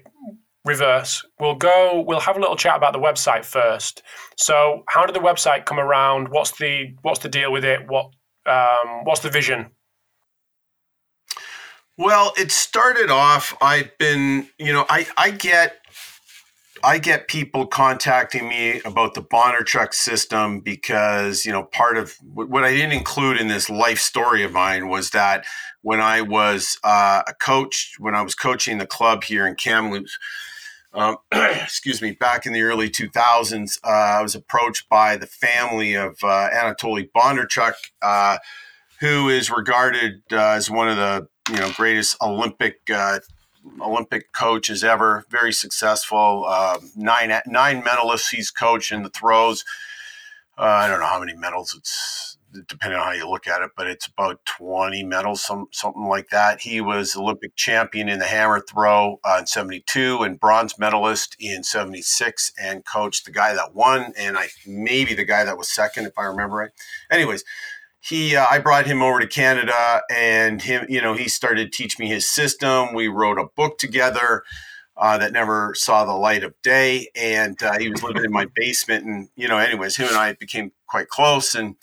reverse. 0.65 1.25
We'll 1.41 1.55
go. 1.55 2.05
We'll 2.07 2.21
have 2.21 2.37
a 2.37 2.41
little 2.41 2.57
chat 2.57 2.77
about 2.77 2.93
the 2.93 2.99
website 2.99 3.45
first. 3.45 4.03
So, 4.37 4.85
how 4.89 5.07
did 5.07 5.15
the 5.15 5.21
website 5.21 5.65
come 5.65 5.79
around? 5.79 6.29
What's 6.29 6.53
the 6.59 6.95
What's 7.03 7.21
the 7.21 7.29
deal 7.29 7.53
with 7.53 7.65
it? 7.65 7.89
What 7.89 8.11
um, 8.47 9.05
What's 9.05 9.21
the 9.21 9.31
vision? 9.31 9.71
Well, 11.99 12.33
it 12.37 12.51
started 12.51 13.11
off. 13.11 13.57
I've 13.61 13.97
been, 13.99 14.49
you 14.59 14.73
know, 14.73 14.85
I 14.89 15.07
I 15.17 15.31
get 15.31 15.83
I 16.85 16.99
get 16.99 17.29
people 17.29 17.67
contacting 17.67 18.49
me 18.49 18.81
about 18.85 19.15
the 19.15 19.23
Bondarchuk 19.23 19.95
system 19.95 20.61
because, 20.61 21.45
you 21.45 21.53
know, 21.53 21.63
part 21.63 21.97
of 21.97 22.17
what 22.23 22.65
I 22.65 22.73
didn't 22.73 22.93
include 22.93 23.41
in 23.41 23.47
this 23.47 23.71
life 23.71 24.01
story 24.01 24.43
of 24.43 24.53
mine 24.53 24.89
was 24.89 25.11
that 25.11 25.45
when 25.83 26.01
I 26.01 26.23
was 26.23 26.79
uh, 26.83 27.23
a 27.27 27.35
coach, 27.35 27.97
when 27.99 28.15
I 28.15 28.23
was 28.23 28.35
coaching 28.35 28.79
the 28.79 28.87
club 28.87 29.25
here 29.25 29.47
in 29.47 29.57
Kamloops, 29.57 30.19
um, 30.95 31.17
excuse 31.33 32.03
me, 32.03 32.13
back 32.13 32.47
in 32.47 32.53
the 32.53 32.63
early 32.63 32.89
2000s, 32.89 33.79
uh, 33.85 33.89
I 33.89 34.23
was 34.23 34.35
approached 34.35 34.89
by 34.89 35.17
the 35.17 35.27
family 35.27 35.95
of 35.95 36.19
uh, 36.23 36.49
Anatoly 36.51 37.11
Bondarchuk, 37.15 37.75
uh, 38.03 38.39
who 39.01 39.29
is 39.29 39.51
regarded 39.51 40.23
uh, 40.33 40.51
as 40.51 40.71
one 40.71 40.89
of 40.89 40.97
the 40.97 41.29
you 41.51 41.59
know 41.59 41.73
greatest 41.73 42.17
Olympic 42.23 42.81
uh, 42.93 43.19
Olympic 43.81 44.33
coaches 44.33 44.85
ever. 44.85 45.25
Very 45.31 45.53
successful. 45.53 46.45
Uh, 46.47 46.79
nine 46.95 47.33
nine 47.47 47.83
medalists 47.83 48.31
he's 48.31 48.51
coached 48.51 48.93
in 48.93 49.03
the 49.03 49.11
throws. 49.11 49.65
I 50.57 50.87
don't 50.87 51.01
know 51.01 51.07
how 51.07 51.19
many 51.19 51.35
medals. 51.35 51.75
It's 51.77 52.32
depending 52.69 52.99
on 52.99 53.07
how 53.07 53.13
you 53.13 53.29
look 53.29 53.47
at 53.47 53.63
it, 53.63 53.71
but 53.77 53.87
it's 53.87 54.07
about 54.07 54.45
twenty 54.45 55.03
medals, 55.03 55.43
some 55.45 55.67
something 55.73 56.07
like 56.09 56.29
that. 56.31 56.61
He 56.61 56.81
was 56.81 57.17
Olympic 57.17 57.57
champion 57.57 58.09
in 58.09 58.19
the 58.19 58.27
hammer 58.27 58.61
throw 58.61 59.21
uh, 59.25 59.39
in 59.41 59.47
'72 59.47 60.23
and 60.23 60.39
bronze 60.39 60.79
medalist 60.79 61.37
in 61.39 61.63
'76, 61.63 62.53
and 62.61 62.85
coached 62.85 63.25
the 63.25 63.33
guy 63.33 63.55
that 63.55 63.75
won, 63.75 64.13
and 64.17 64.37
I 64.37 64.49
maybe 64.67 65.15
the 65.15 65.25
guy 65.25 65.45
that 65.45 65.59
was 65.59 65.69
second, 65.69 66.07
if 66.07 66.19
I 66.19 66.25
remember 66.25 66.57
right. 66.57 66.71
Anyways, 67.11 67.45
he 68.03 68.37
uh, 68.37 68.47
i 68.51 68.59
brought 68.59 68.87
him 68.87 69.01
over 69.03 69.21
to 69.21 69.27
canada 69.27 70.03
and 70.11 70.63
him 70.63 70.85
you 70.89 71.01
know 71.01 71.15
he 71.15 71.29
started 71.29 71.73
teaching 71.73 72.05
me 72.05 72.11
his 72.11 72.29
system 72.29 72.93
we 72.95 73.09
wrote 73.09 73.39
a 73.39 73.47
book 73.57 73.79
together 73.79 74.43
uh, 74.95 75.17
that 75.17 75.33
never 75.33 75.73
saw 75.75 76.05
the 76.05 76.13
light 76.13 76.45
of 76.45 76.53
day 76.63 77.09
and 77.15 77.63
uh, 77.63 77.79
he 77.79 77.89
was 77.89 78.03
living 78.03 78.25
in 78.25 78.33
my 78.33 78.47
basement 78.55 79.05
and 79.05 79.29
you 79.37 79.49
know 79.49 79.59
anyways 79.59 79.97
him 79.97 80.09
and 80.09 80.17
i 80.17 80.33
became 80.35 80.73
quite 80.87 81.09
close 81.09 81.55
and 81.55 81.77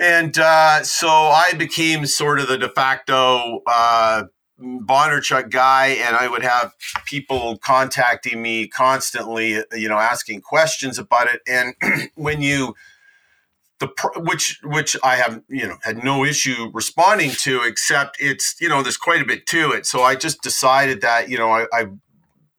and 0.00 0.38
uh, 0.38 0.82
so 0.82 1.08
i 1.08 1.52
became 1.56 2.06
sort 2.06 2.40
of 2.40 2.48
the 2.48 2.58
de 2.58 2.68
facto 2.68 3.62
uh, 3.66 4.24
Bondarchuk 4.62 5.50
guy, 5.50 5.86
and 5.86 6.16
I 6.16 6.28
would 6.28 6.42
have 6.42 6.74
people 7.06 7.56
contacting 7.58 8.42
me 8.42 8.68
constantly, 8.68 9.62
you 9.72 9.88
know, 9.88 9.96
asking 9.96 10.42
questions 10.42 10.98
about 10.98 11.28
it. 11.28 11.40
And 11.48 11.74
when 12.14 12.42
you 12.42 12.74
the 13.78 13.88
which 14.16 14.60
which 14.62 14.96
I 15.02 15.16
have 15.16 15.42
you 15.48 15.66
know 15.66 15.78
had 15.82 16.04
no 16.04 16.24
issue 16.24 16.70
responding 16.72 17.30
to, 17.40 17.62
except 17.62 18.18
it's 18.20 18.54
you 18.60 18.68
know 18.68 18.82
there's 18.82 18.98
quite 18.98 19.22
a 19.22 19.24
bit 19.24 19.46
to 19.46 19.72
it. 19.72 19.86
So 19.86 20.02
I 20.02 20.14
just 20.14 20.42
decided 20.42 21.00
that 21.00 21.28
you 21.28 21.38
know 21.38 21.50
I, 21.50 21.66
I 21.72 21.86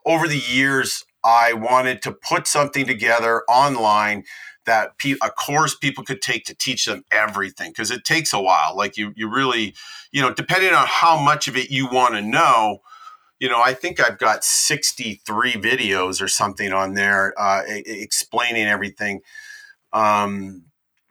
over 0.06 0.28
the 0.28 0.40
years 0.40 1.06
I 1.24 1.54
wanted 1.54 2.02
to 2.02 2.12
put 2.12 2.48
something 2.48 2.88
together 2.88 3.44
online 3.48 4.24
that 4.72 4.98
pe- 4.98 5.18
a 5.22 5.30
course 5.30 5.76
people 5.76 6.02
could 6.02 6.22
take 6.22 6.46
to 6.46 6.56
teach 6.56 6.86
them 6.86 7.04
everything 7.12 7.72
because 7.72 7.92
it 7.92 8.06
takes 8.06 8.32
a 8.32 8.40
while. 8.40 8.74
Like 8.76 8.96
you 8.96 9.12
you 9.18 9.30
really 9.30 9.76
you 10.14 10.22
know 10.22 10.34
depending 10.34 10.74
on 10.74 10.86
how 10.88 11.20
much 11.20 11.50
of 11.50 11.58
it 11.58 11.70
you 11.70 11.88
want 11.90 12.16
to 12.16 12.22
know. 12.22 12.80
You 13.40 13.50
know, 13.50 13.60
I 13.60 13.74
think 13.74 14.00
I've 14.00 14.20
got 14.20 14.44
63 14.44 15.54
videos 15.54 16.22
or 16.22 16.28
something 16.28 16.72
on 16.72 16.94
there 16.94 17.34
uh, 17.40 17.64
explaining 17.68 18.68
everything. 18.68 19.22
Um, 19.92 20.66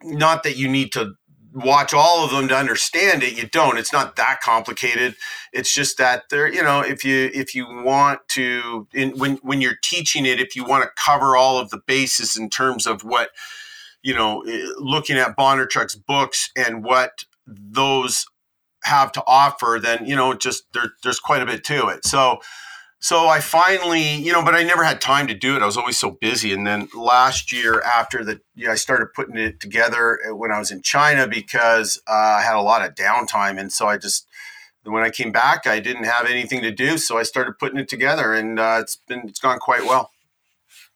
not 0.04 0.44
that 0.44 0.56
you 0.56 0.68
need 0.68 0.92
to 0.92 1.14
watch 1.52 1.92
all 1.92 2.24
of 2.24 2.30
them 2.30 2.48
to 2.48 2.56
understand 2.56 3.22
it 3.22 3.36
you 3.36 3.48
don't. 3.48 3.78
It's 3.78 3.92
not 3.92 4.16
that 4.16 4.40
complicated. 4.40 5.16
It's 5.52 5.74
just 5.74 5.98
that 5.98 6.24
there 6.30 6.52
you 6.52 6.62
know 6.62 6.80
if 6.80 7.04
you 7.04 7.30
if 7.34 7.54
you 7.54 7.66
want 7.68 8.20
to 8.30 8.86
in, 8.94 9.10
when 9.18 9.36
when 9.38 9.60
you're 9.60 9.78
teaching 9.82 10.26
it 10.26 10.40
if 10.40 10.54
you 10.54 10.64
want 10.64 10.84
to 10.84 10.90
cover 10.96 11.36
all 11.36 11.58
of 11.58 11.70
the 11.70 11.80
bases 11.86 12.36
in 12.36 12.50
terms 12.50 12.86
of 12.86 13.02
what 13.02 13.30
you 14.02 14.14
know 14.14 14.42
eh, 14.42 14.66
looking 14.78 15.16
at 15.16 15.36
Bondarchuk's 15.36 15.96
books 15.96 16.50
and 16.56 16.84
what 16.84 17.24
those 17.46 18.26
have 18.84 19.12
to 19.12 19.22
offer 19.26 19.78
then 19.82 20.06
you 20.06 20.16
know 20.16 20.34
just 20.34 20.64
there, 20.72 20.92
there's 21.02 21.20
quite 21.20 21.42
a 21.42 21.46
bit 21.46 21.64
to 21.64 21.88
it. 21.88 22.04
So 22.04 22.40
so 23.02 23.28
I 23.28 23.40
finally, 23.40 24.16
you 24.16 24.30
know, 24.30 24.44
but 24.44 24.54
I 24.54 24.62
never 24.62 24.84
had 24.84 25.00
time 25.00 25.26
to 25.28 25.34
do 25.34 25.56
it. 25.56 25.62
I 25.62 25.66
was 25.66 25.78
always 25.78 25.98
so 25.98 26.10
busy. 26.10 26.52
And 26.52 26.66
then 26.66 26.88
last 26.94 27.50
year, 27.50 27.80
after 27.80 28.22
the, 28.22 28.42
you 28.54 28.66
know, 28.66 28.72
I 28.72 28.74
started 28.74 29.14
putting 29.14 29.38
it 29.38 29.58
together 29.58 30.18
uh, 30.28 30.36
when 30.36 30.52
I 30.52 30.58
was 30.58 30.70
in 30.70 30.82
China 30.82 31.26
because 31.26 32.00
uh, 32.06 32.12
I 32.12 32.42
had 32.42 32.56
a 32.56 32.60
lot 32.60 32.84
of 32.84 32.94
downtime, 32.94 33.58
and 33.58 33.72
so 33.72 33.86
I 33.88 33.96
just, 33.96 34.28
when 34.84 35.02
I 35.02 35.08
came 35.08 35.32
back, 35.32 35.66
I 35.66 35.80
didn't 35.80 36.04
have 36.04 36.26
anything 36.26 36.60
to 36.60 36.70
do, 36.70 36.98
so 36.98 37.16
I 37.16 37.22
started 37.22 37.58
putting 37.58 37.78
it 37.78 37.88
together, 37.88 38.34
and 38.34 38.60
uh, 38.60 38.78
it's 38.82 38.96
been, 38.96 39.22
it's 39.26 39.40
gone 39.40 39.58
quite 39.58 39.84
well. 39.84 40.10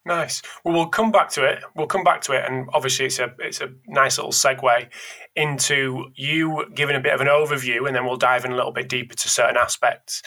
Nice. 0.07 0.43
Well, 0.63 0.75
we'll 0.75 0.89
come 0.89 1.11
back 1.11 1.31
to 1.31 1.45
it. 1.45 1.65
We'll 1.75 1.87
come 1.87 2.05
back 2.05 2.21
to 2.23 2.33
it, 2.33 2.45
and 2.47 2.69
obviously, 2.75 3.07
it's 3.07 3.19
a 3.19 3.35
it's 3.39 3.63
a 3.63 3.71
nice 3.87 4.19
little 4.19 4.33
segue 4.33 4.91
into 5.35 6.11
you 6.15 6.67
giving 6.75 6.95
a 6.95 7.01
bit 7.01 7.15
of 7.15 7.23
an 7.23 7.27
overview, 7.27 7.87
and 7.87 7.97
then 7.97 8.05
we'll 8.05 8.17
dive 8.17 8.45
in 8.45 8.53
a 8.53 8.55
little 8.55 8.71
bit 8.71 8.91
deeper 8.91 9.15
to 9.15 9.29
certain 9.31 9.57
aspects 9.57 10.23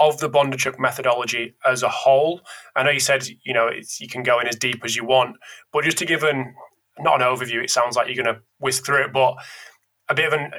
of 0.00 0.18
the 0.18 0.28
Bondarchuk 0.28 0.78
methodology 0.78 1.54
as 1.64 1.84
a 1.84 1.88
whole. 1.88 2.40
I 2.74 2.82
know 2.82 2.90
you 2.90 3.00
said 3.00 3.28
you 3.44 3.54
know 3.54 3.70
you 3.98 4.08
can 4.08 4.24
go 4.24 4.40
in 4.40 4.48
as 4.48 4.56
deep 4.56 4.84
as 4.84 4.96
you 4.96 5.04
want, 5.04 5.36
but 5.72 5.84
just 5.84 5.98
to 5.98 6.06
give 6.06 6.24
an 6.24 6.54
not 6.98 7.20
an 7.20 7.26
overview, 7.26 7.62
it 7.62 7.70
sounds 7.70 7.96
like 7.96 8.08
you're 8.08 8.22
going 8.22 8.34
to 8.34 8.42
whisk 8.58 8.84
through 8.84 9.04
it, 9.04 9.12
but 9.12 9.34
a 10.08 10.14
bit 10.14 10.32
of 10.32 10.32
an 10.32 10.52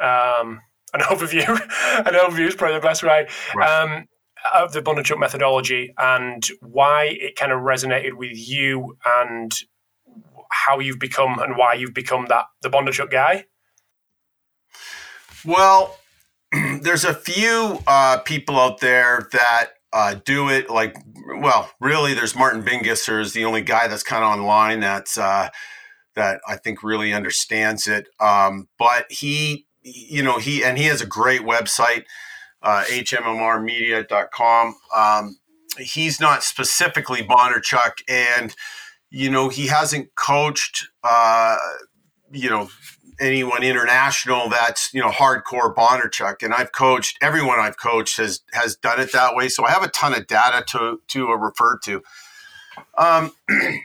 um, 0.00 0.60
an 0.94 1.00
overview. 1.00 1.48
an 1.48 2.14
overview 2.14 2.46
is 2.46 2.54
probably 2.54 2.76
the 2.76 2.86
best 2.86 3.02
way. 3.02 3.26
Right. 3.54 3.82
Um, 3.82 4.06
of 4.54 4.72
the 4.72 4.80
Bondarchuk 4.80 5.18
methodology 5.18 5.92
and 5.98 6.46
why 6.60 7.16
it 7.20 7.34
kind 7.34 7.50
of 7.50 7.60
resonated 7.60 8.14
with 8.14 8.36
you 8.36 8.96
and 9.04 9.52
how 10.50 10.78
you've 10.78 11.00
become 11.00 11.38
and 11.40 11.56
why 11.56 11.74
you've 11.74 11.92
become 11.92 12.26
that 12.28 12.44
the 12.62 12.70
Bondarchuk 12.70 13.10
guy. 13.10 13.44
Well, 15.44 15.98
there's 16.82 17.04
a 17.04 17.14
few 17.14 17.78
uh, 17.86 18.18
people 18.18 18.58
out 18.58 18.80
there 18.80 19.28
that 19.32 19.70
uh, 19.92 20.16
do 20.24 20.48
it 20.48 20.68
like 20.70 20.96
well 21.40 21.70
really 21.80 22.12
there's 22.12 22.36
martin 22.36 22.62
bingisser 22.62 23.20
is 23.20 23.32
the 23.32 23.44
only 23.44 23.62
guy 23.62 23.88
that's 23.88 24.02
kind 24.02 24.22
of 24.22 24.30
online 24.30 24.80
that's 24.80 25.16
uh, 25.16 25.48
that 26.14 26.40
i 26.46 26.56
think 26.56 26.82
really 26.82 27.12
understands 27.12 27.86
it. 27.86 28.08
Um, 28.20 28.68
but 28.78 29.10
he 29.10 29.66
you 29.82 30.22
know 30.22 30.38
he 30.38 30.64
and 30.64 30.78
he 30.78 30.84
has 30.84 31.00
a 31.00 31.06
great 31.06 31.42
website 31.42 32.04
uh, 32.62 32.84
hmmrmedia.com 32.88 34.74
um, 34.94 35.38
he's 35.78 36.20
not 36.20 36.42
specifically 36.42 37.22
bondarchuk 37.22 38.02
and 38.08 38.54
you 39.10 39.30
know 39.30 39.48
he 39.48 39.68
hasn't 39.68 40.14
coached 40.14 40.88
uh, 41.04 41.56
you 42.30 42.50
know 42.50 42.68
anyone 43.20 43.62
international 43.62 44.48
that's 44.48 44.92
you 44.92 45.00
know 45.00 45.10
hardcore 45.10 45.74
Bondarchuk, 45.74 46.42
and 46.42 46.54
I've 46.54 46.72
coached 46.72 47.18
everyone 47.20 47.58
I've 47.58 47.78
coached 47.78 48.16
has 48.18 48.42
has 48.52 48.76
done 48.76 49.00
it 49.00 49.12
that 49.12 49.34
way. 49.34 49.48
So 49.48 49.64
I 49.64 49.70
have 49.70 49.82
a 49.82 49.88
ton 49.88 50.14
of 50.14 50.26
data 50.26 50.64
to 50.68 51.00
to 51.08 51.28
uh, 51.30 51.36
refer 51.36 51.78
to. 51.84 52.02
Um, 52.96 53.32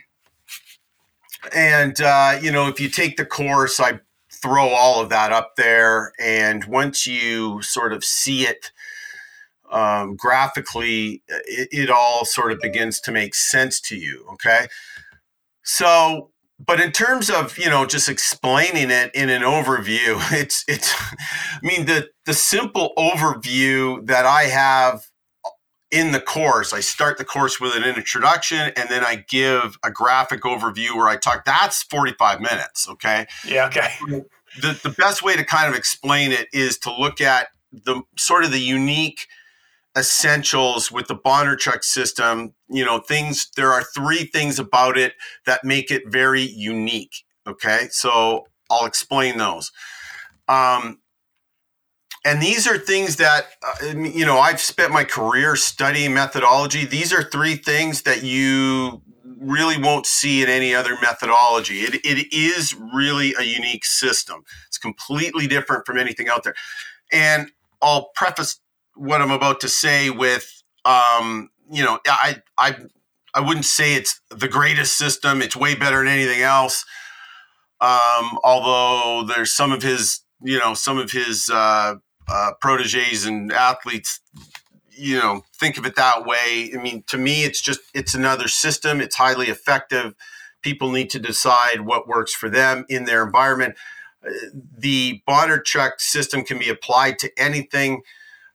and 1.54 2.00
uh, 2.00 2.38
you 2.40 2.52
know, 2.52 2.68
if 2.68 2.80
you 2.80 2.88
take 2.88 3.16
the 3.16 3.26
course, 3.26 3.80
I 3.80 4.00
throw 4.30 4.68
all 4.68 5.00
of 5.00 5.08
that 5.10 5.32
up 5.32 5.56
there, 5.56 6.12
and 6.18 6.64
once 6.66 7.06
you 7.06 7.62
sort 7.62 7.92
of 7.92 8.04
see 8.04 8.42
it 8.42 8.70
um, 9.70 10.16
graphically, 10.16 11.22
it, 11.28 11.68
it 11.72 11.90
all 11.90 12.24
sort 12.24 12.52
of 12.52 12.60
begins 12.60 13.00
to 13.00 13.12
make 13.12 13.34
sense 13.34 13.80
to 13.82 13.96
you. 13.96 14.26
Okay, 14.34 14.66
so 15.62 16.30
but 16.58 16.80
in 16.80 16.92
terms 16.92 17.30
of 17.30 17.58
you 17.58 17.68
know 17.68 17.86
just 17.86 18.08
explaining 18.08 18.90
it 18.90 19.10
in 19.14 19.28
an 19.28 19.42
overview 19.42 20.18
it's 20.32 20.64
it's 20.68 20.92
i 20.94 21.58
mean 21.62 21.86
the 21.86 22.08
the 22.26 22.34
simple 22.34 22.92
overview 22.96 24.04
that 24.06 24.26
i 24.26 24.44
have 24.44 25.06
uh, 25.44 25.50
in 25.90 26.12
the 26.12 26.20
course 26.20 26.72
i 26.72 26.80
start 26.80 27.18
the 27.18 27.24
course 27.24 27.60
with 27.60 27.74
an 27.74 27.84
introduction 27.84 28.72
and 28.76 28.88
then 28.88 29.04
i 29.04 29.24
give 29.28 29.76
a 29.84 29.90
graphic 29.90 30.42
overview 30.42 30.94
where 30.94 31.08
i 31.08 31.16
talk 31.16 31.44
that's 31.44 31.82
45 31.82 32.40
minutes 32.40 32.88
okay 32.88 33.26
yeah 33.46 33.66
okay 33.66 33.90
the, 34.60 34.78
the 34.82 34.90
best 34.90 35.22
way 35.22 35.36
to 35.36 35.44
kind 35.44 35.68
of 35.68 35.76
explain 35.76 36.30
it 36.30 36.48
is 36.52 36.78
to 36.78 36.94
look 36.94 37.20
at 37.20 37.48
the 37.72 38.02
sort 38.16 38.44
of 38.44 38.52
the 38.52 38.60
unique 38.60 39.26
essentials 39.96 40.90
with 40.90 41.06
the 41.06 41.16
Bondarchuk 41.16 41.84
system. 41.84 42.54
You 42.74 42.84
know, 42.84 42.98
things, 42.98 43.48
there 43.56 43.72
are 43.72 43.82
three 43.82 44.24
things 44.24 44.58
about 44.58 44.98
it 44.98 45.14
that 45.46 45.64
make 45.64 45.90
it 45.90 46.02
very 46.06 46.42
unique. 46.42 47.24
Okay. 47.46 47.88
So 47.90 48.48
I'll 48.70 48.86
explain 48.86 49.38
those. 49.38 49.70
Um, 50.48 50.98
and 52.24 52.40
these 52.40 52.66
are 52.66 52.78
things 52.78 53.16
that, 53.16 53.46
uh, 53.62 53.96
you 53.98 54.24
know, 54.24 54.38
I've 54.38 54.60
spent 54.60 54.92
my 54.92 55.04
career 55.04 55.56
studying 55.56 56.14
methodology. 56.14 56.86
These 56.86 57.12
are 57.12 57.22
three 57.22 57.56
things 57.56 58.02
that 58.02 58.22
you 58.22 59.02
really 59.40 59.78
won't 59.80 60.06
see 60.06 60.42
in 60.42 60.48
any 60.48 60.74
other 60.74 60.96
methodology. 61.02 61.80
It, 61.80 61.94
it 62.04 62.32
is 62.32 62.74
really 62.94 63.34
a 63.38 63.42
unique 63.42 63.84
system. 63.84 64.44
It's 64.68 64.78
completely 64.78 65.46
different 65.46 65.84
from 65.84 65.98
anything 65.98 66.28
out 66.28 66.44
there. 66.44 66.54
And 67.12 67.50
I'll 67.82 68.10
preface 68.14 68.60
what 68.94 69.20
I'm 69.20 69.30
about 69.30 69.60
to 69.60 69.68
say 69.68 70.08
with, 70.08 70.62
um, 70.86 71.50
you 71.70 71.84
know, 71.84 71.98
I, 72.06 72.42
I, 72.58 72.76
I 73.34 73.40
wouldn't 73.40 73.64
say 73.64 73.94
it's 73.94 74.20
the 74.30 74.48
greatest 74.48 74.96
system. 74.96 75.42
It's 75.42 75.56
way 75.56 75.74
better 75.74 75.98
than 75.98 76.08
anything 76.08 76.42
else. 76.42 76.84
Um, 77.80 78.38
although 78.44 79.26
there's 79.26 79.52
some 79.52 79.72
of 79.72 79.82
his, 79.82 80.20
you 80.42 80.58
know, 80.58 80.74
some 80.74 80.98
of 80.98 81.10
his 81.10 81.50
uh, 81.50 81.96
uh, 82.28 82.50
proteges 82.60 83.26
and 83.26 83.52
athletes, 83.52 84.20
you 84.90 85.18
know, 85.18 85.42
think 85.56 85.76
of 85.76 85.84
it 85.84 85.96
that 85.96 86.24
way. 86.24 86.70
I 86.74 86.80
mean, 86.80 87.02
to 87.08 87.18
me, 87.18 87.44
it's 87.44 87.60
just 87.60 87.80
it's 87.92 88.14
another 88.14 88.48
system. 88.48 89.00
It's 89.00 89.16
highly 89.16 89.48
effective. 89.48 90.14
People 90.62 90.92
need 90.92 91.10
to 91.10 91.18
decide 91.18 91.82
what 91.82 92.08
works 92.08 92.32
for 92.32 92.48
them 92.48 92.86
in 92.88 93.04
their 93.04 93.24
environment. 93.24 93.74
Uh, 94.24 94.30
the 94.78 95.22
Bondarchuk 95.28 95.98
system 95.98 96.44
can 96.44 96.58
be 96.58 96.68
applied 96.68 97.18
to 97.18 97.30
anything. 97.36 98.02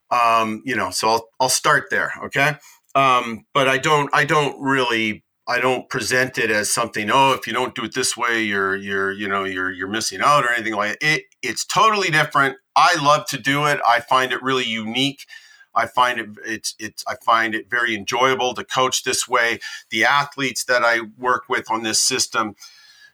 Um, 0.10 0.64
you 0.66 0.76
know, 0.76 0.90
so 0.90 1.10
I'll 1.10 1.30
I'll 1.40 1.50
start 1.50 1.90
there, 1.92 2.14
okay? 2.24 2.56
Um, 2.96 3.46
but 3.54 3.68
I 3.68 3.78
don't 3.78 4.10
I 4.14 4.26
don't 4.26 4.60
really 4.60 5.24
I 5.48 5.60
don't 5.60 5.90
present 5.90 6.38
it 6.38 6.52
as 6.52 6.72
something. 6.72 7.10
Oh, 7.12 7.34
if 7.34 7.48
you 7.48 7.54
don't 7.54 7.74
do 7.74 7.84
it 7.86 7.96
this 7.96 8.16
way, 8.16 8.44
you're 8.44 8.76
you're 8.76 9.12
you 9.12 9.28
know 9.28 9.44
you're 9.44 9.72
you're 9.72 9.88
missing 9.88 10.22
out 10.22 10.44
or 10.44 10.52
anything 10.52 10.76
like 10.76 10.98
it. 11.02 11.24
It's 11.42 11.66
totally 11.66 12.10
different. 12.10 12.58
I 12.76 12.96
love 13.04 13.26
to 13.28 13.38
do 13.40 13.66
it. 13.66 13.80
I 13.88 14.00
find 14.00 14.32
it 14.32 14.42
really 14.44 14.66
unique. 14.66 15.26
I 15.74 15.88
find 15.88 16.20
it 16.20 16.30
it's 16.46 16.76
it's 16.80 17.04
I 17.08 17.16
find 17.26 17.56
it 17.56 17.70
very 17.70 17.96
enjoyable 17.96 18.54
to 18.54 18.64
coach 18.64 19.04
this 19.04 19.28
way. 19.28 19.60
The 19.90 20.06
athletes 20.06 20.64
that 20.66 20.84
I 20.84 21.02
work 21.18 21.44
with 21.50 21.72
on 21.72 21.84
this 21.84 22.00
system, 22.00 22.56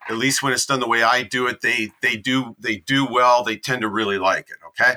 at 0.10 0.17
least 0.17 0.44
when 0.44 0.53
it's 0.53 0.65
done 0.65 0.79
the 0.79 0.88
way 0.88 1.03
I 1.03 1.24
do 1.24 1.48
it, 1.48 1.62
they 1.62 1.91
they 2.01 2.17
do 2.17 2.55
they 2.60 2.77
do 2.77 3.05
well. 3.10 3.44
They 3.44 3.58
tend 3.58 3.82
to 3.82 3.89
really 3.89 4.17
like 4.17 4.50
it. 4.50 4.58
Okay, 4.70 4.96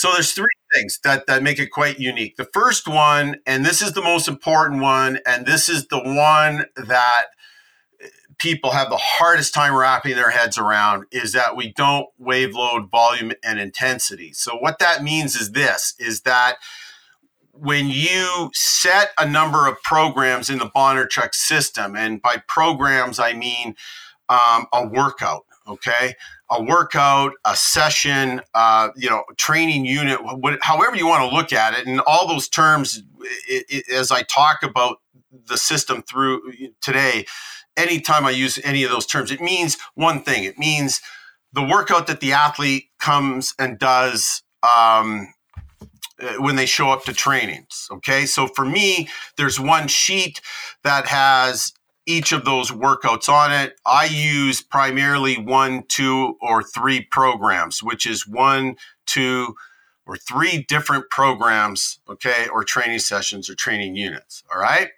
so 0.00 0.10
there's 0.14 0.32
three 0.32 0.46
things 0.74 0.98
that, 1.04 1.26
that 1.26 1.42
make 1.42 1.58
it 1.58 1.66
quite 1.66 2.00
unique. 2.00 2.36
The 2.36 2.48
first 2.54 2.88
one, 2.88 3.36
and 3.44 3.66
this 3.66 3.82
is 3.82 3.92
the 3.92 4.00
most 4.00 4.28
important 4.28 4.80
one, 4.80 5.18
and 5.26 5.44
this 5.44 5.68
is 5.68 5.88
the 5.88 6.00
one 6.00 6.64
that 6.74 7.24
people 8.38 8.70
have 8.70 8.88
the 8.88 8.96
hardest 8.96 9.52
time 9.52 9.76
wrapping 9.76 10.16
their 10.16 10.30
heads 10.30 10.56
around 10.56 11.04
is 11.12 11.34
that 11.34 11.54
we 11.54 11.74
don't 11.74 12.06
wave 12.16 12.54
load 12.54 12.90
volume 12.90 13.32
and 13.44 13.58
intensity. 13.58 14.32
So 14.32 14.56
what 14.56 14.78
that 14.78 15.02
means 15.02 15.36
is 15.36 15.52
this 15.52 15.92
is 15.98 16.22
that 16.22 16.56
when 17.52 17.90
you 17.90 18.50
set 18.54 19.10
a 19.18 19.28
number 19.28 19.68
of 19.68 19.82
programs 19.82 20.48
in 20.48 20.60
the 20.60 20.70
Bondarchuk 20.74 21.34
system, 21.34 21.94
and 21.94 22.22
by 22.22 22.36
programs 22.48 23.18
I 23.18 23.34
mean 23.34 23.76
um, 24.30 24.64
a 24.72 24.86
workout, 24.86 25.44
okay, 25.68 26.14
a 26.50 26.62
workout, 26.62 27.32
a 27.44 27.54
session, 27.54 28.40
uh, 28.54 28.88
you 28.96 29.08
know, 29.08 29.22
training 29.36 29.84
unit, 29.86 30.18
what, 30.22 30.58
however 30.62 30.96
you 30.96 31.06
want 31.06 31.28
to 31.28 31.34
look 31.34 31.52
at 31.52 31.78
it, 31.78 31.86
and 31.86 32.00
all 32.00 32.26
those 32.26 32.48
terms. 32.48 33.02
It, 33.48 33.66
it, 33.68 33.88
as 33.90 34.10
I 34.10 34.22
talk 34.22 34.62
about 34.62 34.98
the 35.46 35.56
system 35.56 36.02
through 36.02 36.52
today, 36.80 37.26
anytime 37.76 38.26
I 38.26 38.30
use 38.30 38.58
any 38.64 38.82
of 38.82 38.90
those 38.90 39.06
terms, 39.06 39.30
it 39.30 39.40
means 39.40 39.76
one 39.94 40.22
thing. 40.22 40.44
It 40.44 40.58
means 40.58 41.00
the 41.52 41.62
workout 41.62 42.06
that 42.08 42.20
the 42.20 42.32
athlete 42.32 42.86
comes 42.98 43.54
and 43.58 43.78
does 43.78 44.42
um, 44.62 45.32
uh, 46.20 46.34
when 46.38 46.56
they 46.56 46.66
show 46.66 46.90
up 46.90 47.04
to 47.04 47.12
trainings. 47.12 47.88
Okay, 47.90 48.26
so 48.26 48.46
for 48.46 48.64
me, 48.64 49.08
there's 49.36 49.58
one 49.60 49.88
sheet 49.88 50.40
that 50.82 51.06
has 51.06 51.72
each 52.10 52.32
of 52.32 52.44
those 52.44 52.70
workouts 52.70 53.28
on 53.28 53.52
it. 53.52 53.76
I 53.86 54.06
use 54.06 54.60
primarily 54.60 55.36
one, 55.36 55.84
two, 55.84 56.36
or 56.40 56.62
three 56.62 57.02
programs, 57.02 57.82
which 57.82 58.06
is 58.06 58.26
one, 58.26 58.76
two, 59.06 59.54
or 60.06 60.16
three 60.16 60.64
different 60.68 61.08
programs, 61.10 62.00
okay, 62.08 62.48
or 62.48 62.64
training 62.64 62.98
sessions 62.98 63.48
or 63.48 63.54
training 63.54 63.94
units. 63.94 64.42
All 64.52 64.60
right. 64.60 64.88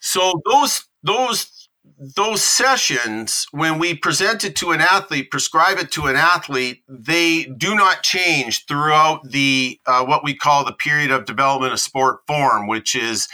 So 0.00 0.42
those 0.50 0.84
those 1.02 1.68
those 1.98 2.42
sessions, 2.42 3.46
when 3.52 3.78
we 3.78 3.94
present 3.94 4.44
it 4.44 4.56
to 4.56 4.72
an 4.72 4.80
athlete, 4.80 5.30
prescribe 5.30 5.78
it 5.78 5.90
to 5.92 6.06
an 6.06 6.16
athlete, 6.16 6.82
they 6.88 7.44
do 7.44 7.74
not 7.74 8.02
change 8.02 8.66
throughout 8.66 9.20
the 9.24 9.78
uh, 9.86 10.04
what 10.04 10.24
we 10.24 10.34
call 10.34 10.64
the 10.64 10.72
period 10.72 11.10
of 11.10 11.24
development 11.24 11.72
of 11.72 11.80
sport 11.80 12.20
form, 12.26 12.66
which 12.66 12.94
is 12.94 13.28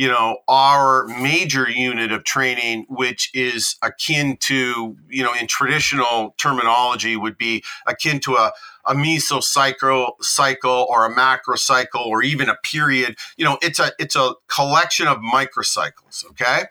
you 0.00 0.08
know, 0.08 0.38
our 0.48 1.06
major 1.20 1.68
unit 1.68 2.10
of 2.10 2.24
training, 2.24 2.86
which 2.88 3.30
is 3.34 3.76
akin 3.82 4.38
to, 4.38 4.96
you 5.10 5.22
know, 5.22 5.34
in 5.34 5.46
traditional 5.46 6.34
terminology 6.38 7.16
would 7.16 7.36
be 7.36 7.62
akin 7.86 8.18
to 8.18 8.32
a, 8.36 8.50
a 8.86 8.94
mesocycle 8.94 10.12
cycle 10.22 10.86
or 10.88 11.04
a 11.04 11.14
macrocycle 11.14 12.06
or 12.06 12.22
even 12.22 12.48
a 12.48 12.54
period. 12.64 13.18
You 13.36 13.44
know, 13.44 13.58
it's 13.60 13.78
a 13.78 13.92
it's 13.98 14.16
a 14.16 14.32
collection 14.46 15.06
of 15.06 15.18
microcycles. 15.18 16.24
Okay. 16.30 16.62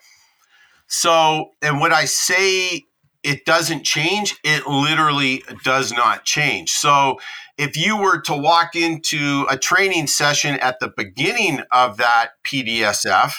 So, 0.87 1.51
and 1.61 1.79
what 1.79 1.93
I 1.93 2.05
say 2.05 2.87
it 3.21 3.45
doesn't 3.45 3.83
change, 3.83 4.37
it 4.43 4.65
literally 4.65 5.43
does 5.63 5.91
not 5.91 6.25
change. 6.25 6.71
So 6.71 7.19
if 7.59 7.75
you 7.75 7.97
were 7.97 8.21
to 8.21 8.33
walk 8.33 8.73
into 8.73 9.45
a 9.49 9.57
training 9.57 10.07
session 10.07 10.55
at 10.61 10.79
the 10.79 10.87
beginning 10.87 11.61
of 11.73 11.97
that 11.97 12.29
PDSF, 12.45 13.33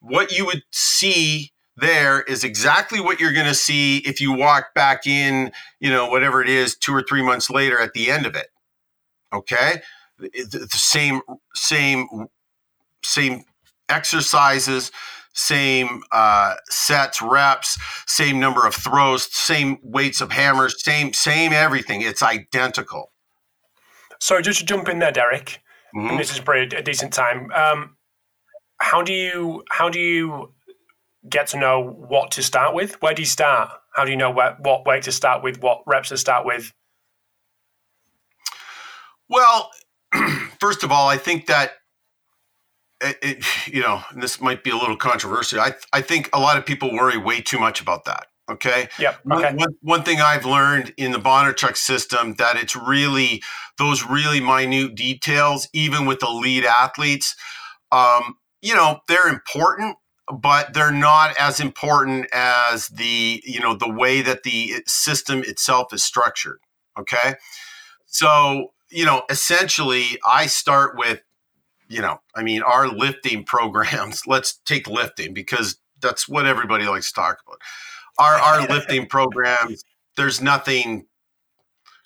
what 0.00 0.30
you 0.30 0.44
would 0.44 0.62
see 0.70 1.50
there 1.74 2.20
is 2.20 2.44
exactly 2.44 3.00
what 3.00 3.18
you're 3.18 3.32
going 3.32 3.46
to 3.46 3.54
see 3.54 3.98
if 3.98 4.20
you 4.20 4.30
walk 4.30 4.74
back 4.74 5.06
in, 5.06 5.52
you 5.80 5.88
know, 5.88 6.06
whatever 6.06 6.42
it 6.42 6.50
is, 6.50 6.76
two 6.76 6.94
or 6.94 7.02
three 7.02 7.22
months 7.22 7.48
later 7.48 7.80
at 7.80 7.94
the 7.94 8.10
end 8.10 8.26
of 8.26 8.36
it. 8.36 8.48
Okay, 9.32 9.80
the 10.18 10.68
same, 10.72 11.22
same, 11.54 12.26
same 13.02 13.44
exercises, 13.88 14.92
same 15.32 16.02
uh, 16.12 16.56
sets, 16.68 17.22
reps, 17.22 17.78
same 18.06 18.38
number 18.38 18.66
of 18.66 18.74
throws, 18.74 19.32
same 19.34 19.78
weights 19.82 20.20
of 20.20 20.30
hammers, 20.30 20.82
same, 20.84 21.14
same 21.14 21.54
everything. 21.54 22.02
It's 22.02 22.22
identical. 22.22 23.09
Sorry, 24.20 24.42
just 24.42 24.60
to 24.60 24.66
jump 24.66 24.88
in 24.88 24.98
there, 24.98 25.12
Derek. 25.12 25.60
Mm-hmm. 25.94 26.10
And 26.10 26.18
this 26.18 26.32
is 26.32 26.40
probably 26.40 26.76
a 26.76 26.82
decent 26.82 27.12
time. 27.12 27.50
Um, 27.52 27.96
how 28.80 29.02
do 29.02 29.12
you 29.12 29.64
how 29.70 29.88
do 29.88 29.98
you 29.98 30.52
get 31.28 31.48
to 31.48 31.58
know 31.58 31.82
what 31.82 32.30
to 32.32 32.42
start 32.42 32.74
with? 32.74 33.00
Where 33.02 33.14
do 33.14 33.22
you 33.22 33.26
start? 33.26 33.70
How 33.94 34.04
do 34.04 34.10
you 34.10 34.16
know 34.16 34.30
where, 34.30 34.56
what 34.60 34.86
weight 34.86 35.02
to 35.04 35.12
start 35.12 35.42
with? 35.42 35.60
What 35.60 35.82
reps 35.86 36.10
to 36.10 36.16
start 36.16 36.46
with? 36.46 36.72
Well, 39.28 39.70
first 40.60 40.82
of 40.82 40.92
all, 40.92 41.08
I 41.08 41.16
think 41.16 41.46
that 41.46 41.72
it, 43.00 43.18
it, 43.22 43.66
you 43.66 43.80
know 43.80 44.02
this 44.14 44.40
might 44.40 44.62
be 44.62 44.70
a 44.70 44.76
little 44.76 44.96
controversial. 44.96 45.60
I 45.60 45.74
I 45.92 46.02
think 46.02 46.30
a 46.32 46.40
lot 46.40 46.56
of 46.56 46.64
people 46.64 46.92
worry 46.92 47.18
way 47.18 47.40
too 47.40 47.58
much 47.58 47.80
about 47.80 48.04
that. 48.04 48.26
Okay. 48.50 48.88
Yeah. 48.98 49.14
Okay. 49.30 49.54
One, 49.54 49.76
one 49.80 50.02
thing 50.02 50.20
I've 50.20 50.44
learned 50.44 50.92
in 50.96 51.12
the 51.12 51.20
Bondarchuk 51.20 51.76
system 51.76 52.34
that 52.34 52.56
it's 52.56 52.74
really 52.74 53.42
those 53.80 54.04
really 54.04 54.40
minute 54.40 54.94
details, 54.94 55.68
even 55.72 56.06
with 56.06 56.22
elite 56.22 56.64
athletes. 56.64 57.34
Um, 57.90 58.36
you 58.62 58.74
know, 58.74 59.00
they're 59.08 59.28
important, 59.28 59.96
but 60.32 60.72
they're 60.74 60.92
not 60.92 61.36
as 61.36 61.58
important 61.58 62.26
as 62.32 62.86
the 62.88 63.42
you 63.44 63.58
know 63.58 63.74
the 63.74 63.90
way 63.90 64.22
that 64.22 64.44
the 64.44 64.82
system 64.86 65.40
itself 65.40 65.92
is 65.92 66.04
structured. 66.04 66.60
Okay. 66.98 67.34
So 68.06 68.68
you 68.90 69.04
know, 69.04 69.22
essentially, 69.28 70.18
I 70.24 70.46
start 70.46 70.96
with 70.96 71.20
you 71.88 72.00
know, 72.00 72.20
I 72.36 72.44
mean, 72.44 72.62
our 72.62 72.86
lifting 72.86 73.42
programs. 73.44 74.22
Let's 74.26 74.60
take 74.64 74.86
lifting 74.86 75.34
because 75.34 75.78
that's 76.00 76.28
what 76.28 76.46
everybody 76.46 76.84
likes 76.84 77.10
to 77.10 77.20
talk 77.20 77.38
about 77.44 77.58
our 78.20 78.34
our 78.34 78.66
lifting 78.68 79.06
programs, 79.06 79.82
there's 80.16 80.40
nothing 80.40 81.06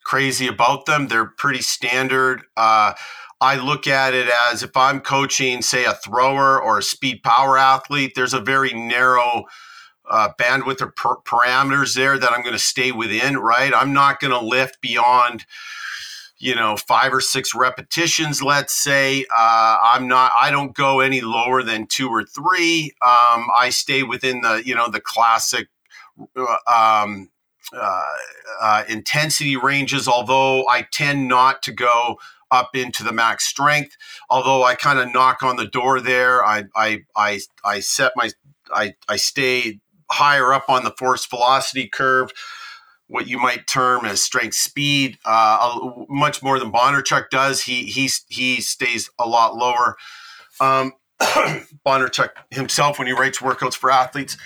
crazy 0.05 0.47
about 0.47 0.87
them. 0.87 1.09
They're 1.09 1.27
pretty 1.27 1.63
standard. 1.63 2.43
Uh, 2.57 2.95
I 3.41 3.57
look 3.57 3.87
at 3.87 4.15
it 4.15 4.29
as 4.51 4.63
if 4.63 4.77
I'm 4.77 5.01
coaching, 5.01 5.61
say, 5.61 5.85
a 5.85 5.95
thrower 5.95 6.61
or 6.61 6.79
a 6.79 6.83
speed 6.83 7.23
power 7.23 7.59
athlete, 7.59 8.13
there's 8.15 8.35
a 8.35 8.41
very 8.41 8.73
narrow 8.73 9.45
uh, 10.09 10.31
bandwidth 10.41 10.81
or 10.81 10.93
per- 10.93 11.17
parameters 11.27 11.95
there 11.95 12.19
that 12.19 12.33
I'm 12.33 12.43
going 12.43 12.55
to 12.55 12.59
stay 12.59 12.93
within, 12.93 13.37
right? 13.39 13.73
I'm 13.75 13.93
not 13.93 14.21
going 14.21 14.33
to 14.33 14.41
lift 14.41 14.81
beyond, 14.81 15.47
you 16.39 16.55
know, 16.55 16.77
five 16.77 17.13
or 17.13 17.21
six 17.21 17.55
repetitions, 17.55 18.43
let's 18.43 18.75
say. 18.75 19.25
Uh, 19.37 19.79
I'm 19.83 20.07
not, 20.07 20.33
I 20.41 20.51
don't 20.51 20.75
go 20.75 21.01
any 21.01 21.21
lower 21.21 21.63
than 21.63 21.87
two 21.87 22.09
or 22.09 22.25
three. 22.25 22.93
Um, 23.03 23.47
I 23.59 23.71
stay 23.71 24.03
within 24.03 24.43
the, 24.43 24.63
you 24.65 24.75
know, 24.75 24.89
the 24.89 25.01
classic 25.01 25.69
um, 26.73 27.31
uh, 27.73 28.03
uh, 28.61 28.85
intensity 28.89 29.57
ranges, 29.57 30.07
although 30.07 30.67
I 30.69 30.87
tend 30.93 31.29
not 31.29 31.63
to 31.63 31.73
go 31.73 32.19
up 32.51 32.77
into 32.77 33.03
the 33.03 33.13
max 33.13 33.45
strength. 33.45 33.97
Although 34.31 34.63
I 34.63 34.75
kind 34.75 34.99
of 34.99 35.13
knock 35.13 35.43
on 35.43 35.57
the 35.57 35.67
door 35.67 36.01
there, 36.01 36.45
I, 36.45 36.65
I, 36.77 37.01
I, 37.17 37.41
I 37.65 37.81
set 37.81 38.13
my, 38.17 38.31
I, 38.73 38.95
I 39.09 39.17
stay 39.17 39.81
higher 40.11 40.53
up 40.53 40.69
on 40.69 40.85
the 40.85 40.93
force 40.93 41.27
velocity 41.27 41.89
curve, 41.89 42.31
what 43.09 43.27
you 43.27 43.39
might 43.39 43.67
term 43.67 44.05
as 44.05 44.23
strength 44.23 44.55
speed, 44.55 45.19
uh, 45.25 45.91
much 46.09 46.43
more 46.43 46.59
than 46.59 46.73
Bondarchuk 46.73 47.31
does. 47.31 47.63
He, 47.63 47.85
he, 47.85 48.09
he 48.29 48.61
stays 48.61 49.11
a 49.19 49.27
lot 49.27 49.57
lower. 49.57 49.97
Um, 50.61 50.93
Bondarchuk 51.87 52.31
himself, 52.51 52.99
when 52.99 53.09
he 53.09 53.13
writes 53.13 53.39
workouts 53.39 53.75
for 53.75 53.91
athletes, 53.91 54.37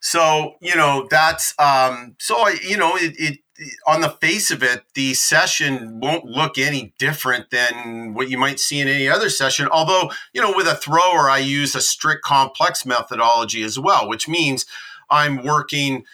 so 0.00 0.54
you 0.60 0.74
know 0.74 1.06
that's 1.10 1.54
um, 1.58 2.16
so 2.18 2.48
you 2.48 2.76
know 2.76 2.96
it, 2.96 3.14
it 3.18 3.38
on 3.86 4.00
the 4.00 4.08
face 4.08 4.50
of 4.50 4.62
it, 4.62 4.84
the 4.94 5.14
session 5.14 6.00
won't 6.00 6.24
look 6.24 6.58
any 6.58 6.94
different 6.98 7.50
than 7.50 8.14
what 8.14 8.30
you 8.30 8.38
might 8.38 8.58
see 8.58 8.80
in 8.80 8.88
any 8.88 9.08
other 9.08 9.28
session. 9.28 9.68
Although, 9.70 10.10
you 10.32 10.40
know, 10.40 10.52
with 10.56 10.66
a 10.66 10.74
thrower, 10.74 11.28
I 11.28 11.38
use 11.38 11.74
a 11.74 11.80
strict 11.80 12.22
complex 12.22 12.86
methodology 12.86 13.62
as 13.62 13.78
well, 13.78 14.08
which 14.08 14.28
means 14.28 14.66
I'm 15.10 15.44
working 15.44 16.04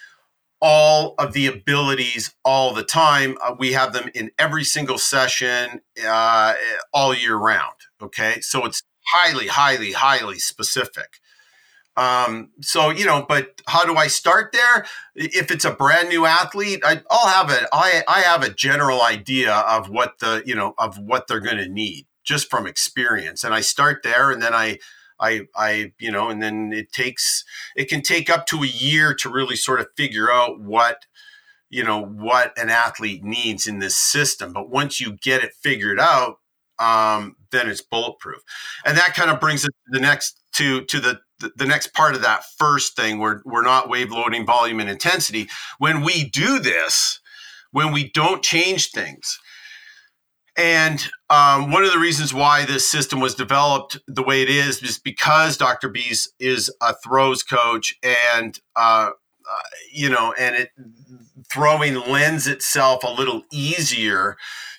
all 0.59 1.13
of 1.19 1.33
the 1.33 1.45
abilities 1.45 2.33
all 2.43 2.73
the 2.73 2.83
time. 2.83 3.37
Uh, 3.43 3.55
we 3.57 3.73
have 3.73 3.93
them 3.93 4.09
in 4.13 4.31
every 4.39 4.63
single 4.63 4.97
session 4.97 5.81
uh, 6.05 6.53
all 6.93 7.13
year 7.13 7.35
round. 7.35 7.75
Okay. 8.01 8.41
So 8.41 8.65
it's 8.65 8.83
highly, 9.13 9.47
highly, 9.47 9.93
highly 9.93 10.39
specific. 10.39 11.19
Um, 11.97 12.51
so 12.61 12.91
you 12.91 13.05
know, 13.05 13.25
but 13.27 13.61
how 13.67 13.83
do 13.83 13.95
I 13.95 14.05
start 14.05 14.51
there? 14.53 14.85
If 15.15 15.49
it's 15.49 15.65
a 15.65 15.71
brand 15.71 16.09
new 16.09 16.27
athlete, 16.27 16.81
I, 16.85 17.01
will 17.09 17.27
have 17.27 17.49
a 17.49 17.67
I, 17.73 18.03
I 18.07 18.19
have 18.19 18.43
a 18.43 18.53
general 18.53 19.01
idea 19.01 19.51
of 19.51 19.89
what 19.89 20.19
the 20.19 20.43
you 20.45 20.53
know 20.53 20.75
of 20.77 20.99
what 20.99 21.27
they're 21.27 21.39
going 21.39 21.57
to 21.57 21.67
need 21.67 22.05
just 22.23 22.51
from 22.51 22.67
experience, 22.67 23.43
and 23.43 23.53
I 23.53 23.61
start 23.61 24.03
there, 24.03 24.29
and 24.29 24.41
then 24.41 24.53
I 24.53 24.77
I 25.19 25.47
I 25.55 25.93
you 25.99 26.11
know, 26.11 26.29
and 26.29 26.41
then 26.41 26.71
it 26.71 26.91
takes 26.91 27.43
it 27.75 27.89
can 27.89 28.03
take 28.03 28.29
up 28.29 28.45
to 28.47 28.61
a 28.61 28.67
year 28.67 29.15
to 29.15 29.29
really 29.29 29.55
sort 29.55 29.79
of 29.79 29.87
figure 29.97 30.31
out 30.31 30.59
what 30.59 31.05
you 31.69 31.83
know 31.83 31.99
what 31.99 32.55
an 32.59 32.69
athlete 32.69 33.23
needs 33.23 33.65
in 33.65 33.79
this 33.79 33.97
system. 33.97 34.53
But 34.53 34.69
once 34.69 35.01
you 35.01 35.13
get 35.13 35.43
it 35.43 35.53
figured 35.53 35.99
out, 35.99 36.37
um, 36.79 37.35
then 37.51 37.69
it's 37.69 37.81
bulletproof, 37.81 38.41
and 38.85 38.97
that 38.97 39.13
kind 39.13 39.29
of 39.29 39.39
brings 39.39 39.63
it 39.63 39.71
to 39.71 39.91
the 39.91 39.99
next 39.99 40.41
to 40.53 40.83
to 40.85 40.99
the 40.99 41.19
the, 41.55 41.67
next 41.67 41.93
part 41.93 42.15
of 42.15 42.23
that 42.23 42.43
first 42.57 42.95
thing 42.95 43.19
we're, 43.19 43.41
we're 43.45 43.61
not 43.61 43.89
wave 43.89 44.11
loading 44.11 44.43
volume 44.43 44.79
and 44.79 44.89
intensity. 44.89 45.47
When 45.77 46.01
we 46.01 46.23
do 46.23 46.57
this 46.57 47.19
when 47.71 47.91
we 47.91 48.09
don't 48.09 48.43
change 48.43 48.91
things 48.91 49.39
and 50.57 51.09
um, 51.29 51.71
one 51.71 51.83
of 51.83 51.91
the 51.91 51.99
reasons 51.99 52.33
why 52.33 52.65
this 52.65 52.87
system 52.87 53.19
was 53.19 53.35
developed 53.35 53.99
the 54.07 54.23
way 54.23 54.41
it 54.41 54.49
is 54.49 54.81
is 54.81 54.97
because 54.97 55.57
dr 55.57 55.87
bees 55.89 56.31
is 56.39 56.73
a 56.81 56.95
throws 57.03 57.43
coach 57.43 57.95
and 58.03 58.59
uh, 58.75 59.09
uh, 59.49 59.59
you 59.91 60.09
know 60.09 60.33
and 60.39 60.55
it 60.55 60.69
throwing 61.51 61.95
lends 61.95 62.47
itself 62.47 63.03
a 63.03 63.11
little 63.11 63.43
easier 63.51 64.37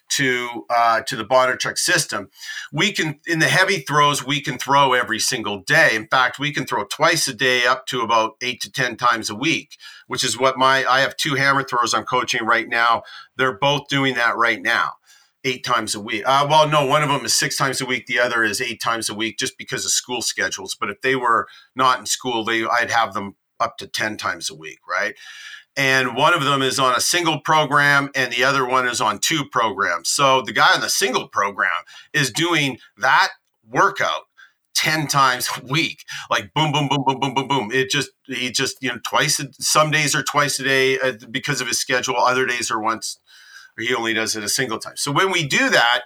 to 0.08 0.66
uh, 0.70 1.00
to 1.02 1.16
the 1.16 1.24
Bondarchuk 1.24 1.78
system. 1.78 2.30
We 2.72 2.92
can 2.92 3.20
in 3.26 3.38
the 3.38 3.48
heavy 3.48 3.78
throws 3.80 4.26
we 4.26 4.40
can 4.40 4.58
throw 4.58 4.92
every 4.92 5.18
single 5.18 5.60
day. 5.60 5.90
In 5.94 6.08
fact, 6.08 6.38
we 6.38 6.52
can 6.52 6.66
throw 6.66 6.84
twice 6.84 7.28
a 7.28 7.34
day 7.34 7.66
up 7.66 7.86
to 7.86 8.00
about 8.00 8.32
eight 8.40 8.60
to 8.62 8.72
ten 8.72 8.96
times 8.96 9.30
a 9.30 9.34
week, 9.34 9.76
which 10.06 10.24
is 10.24 10.38
what 10.38 10.58
my 10.58 10.84
I 10.86 11.00
have 11.00 11.16
two 11.16 11.34
hammer 11.34 11.62
throws 11.62 11.94
I'm 11.94 12.04
coaching 12.04 12.44
right 12.44 12.68
now. 12.68 13.02
They're 13.36 13.58
both 13.58 13.88
doing 13.88 14.14
that 14.14 14.36
right 14.36 14.60
now. 14.60 14.92
Eight 15.44 15.64
times 15.64 15.94
a 15.94 16.00
week. 16.00 16.24
Uh, 16.26 16.46
well, 16.50 16.68
no, 16.68 16.84
one 16.84 17.02
of 17.02 17.08
them 17.08 17.24
is 17.24 17.32
six 17.32 17.56
times 17.56 17.80
a 17.80 17.86
week. 17.86 18.06
The 18.06 18.18
other 18.18 18.42
is 18.42 18.60
eight 18.60 18.80
times 18.80 19.08
a 19.08 19.14
week, 19.14 19.38
just 19.38 19.56
because 19.56 19.84
of 19.84 19.92
school 19.92 20.20
schedules. 20.20 20.76
But 20.78 20.90
if 20.90 21.00
they 21.00 21.14
were 21.14 21.46
not 21.76 22.00
in 22.00 22.06
school, 22.06 22.44
they 22.44 22.64
I'd 22.66 22.90
have 22.90 23.14
them 23.14 23.36
up 23.60 23.76
to 23.78 23.86
ten 23.86 24.16
times 24.16 24.50
a 24.50 24.54
week, 24.54 24.80
right? 24.88 25.14
And 25.78 26.16
one 26.16 26.34
of 26.34 26.44
them 26.44 26.60
is 26.60 26.80
on 26.80 26.96
a 26.96 27.00
single 27.00 27.40
program 27.40 28.10
and 28.16 28.32
the 28.32 28.42
other 28.42 28.66
one 28.66 28.86
is 28.86 29.00
on 29.00 29.20
two 29.20 29.44
programs. 29.44 30.08
So 30.08 30.42
the 30.42 30.52
guy 30.52 30.74
on 30.74 30.80
the 30.80 30.90
single 30.90 31.28
program 31.28 31.70
is 32.12 32.32
doing 32.32 32.78
that 32.98 33.28
workout 33.64 34.22
10 34.74 35.06
times 35.06 35.48
a 35.56 35.64
week. 35.64 36.02
Like 36.30 36.52
boom 36.52 36.72
boom 36.72 36.88
boom 36.88 37.04
boom 37.06 37.20
boom 37.20 37.32
boom 37.32 37.48
boom. 37.48 37.70
It 37.72 37.90
just 37.90 38.10
he 38.26 38.50
just 38.50 38.82
you 38.82 38.90
know 38.90 38.98
twice 39.06 39.40
some 39.60 39.92
days 39.92 40.16
are 40.16 40.22
twice 40.24 40.58
a 40.58 40.64
day 40.64 40.98
uh, 40.98 41.12
because 41.30 41.60
of 41.60 41.68
his 41.68 41.78
schedule. 41.78 42.16
Other 42.16 42.44
days 42.44 42.70
are 42.70 42.82
once 42.82 43.20
or 43.78 43.84
he 43.84 43.94
only 43.94 44.12
does 44.12 44.34
it 44.34 44.42
a 44.42 44.48
single 44.48 44.80
time. 44.80 44.96
So 44.96 45.12
when 45.12 45.30
we 45.30 45.46
do 45.46 45.70
that 45.70 46.02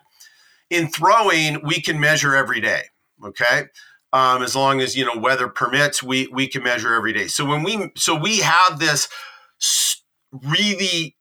in 0.69 0.89
throwing 0.89 1.65
we 1.65 1.81
can 1.81 1.99
measure 1.99 2.37
every 2.37 2.61
day 2.61 2.83
okay? 3.25 3.65
Um, 4.13 4.43
as 4.43 4.55
long 4.55 4.81
as 4.83 4.95
you 4.95 5.07
know 5.07 5.19
weather 5.19 5.49
permits 5.49 6.03
we 6.03 6.27
we 6.29 6.47
can 6.47 6.63
measure 6.63 6.95
every 6.95 7.15
day. 7.15 7.29
So 7.29 7.47
when 7.47 7.63
we 7.63 7.91
so 7.97 8.15
we 8.15 8.41
have 8.41 8.79
this 8.79 9.09
really 10.33 11.17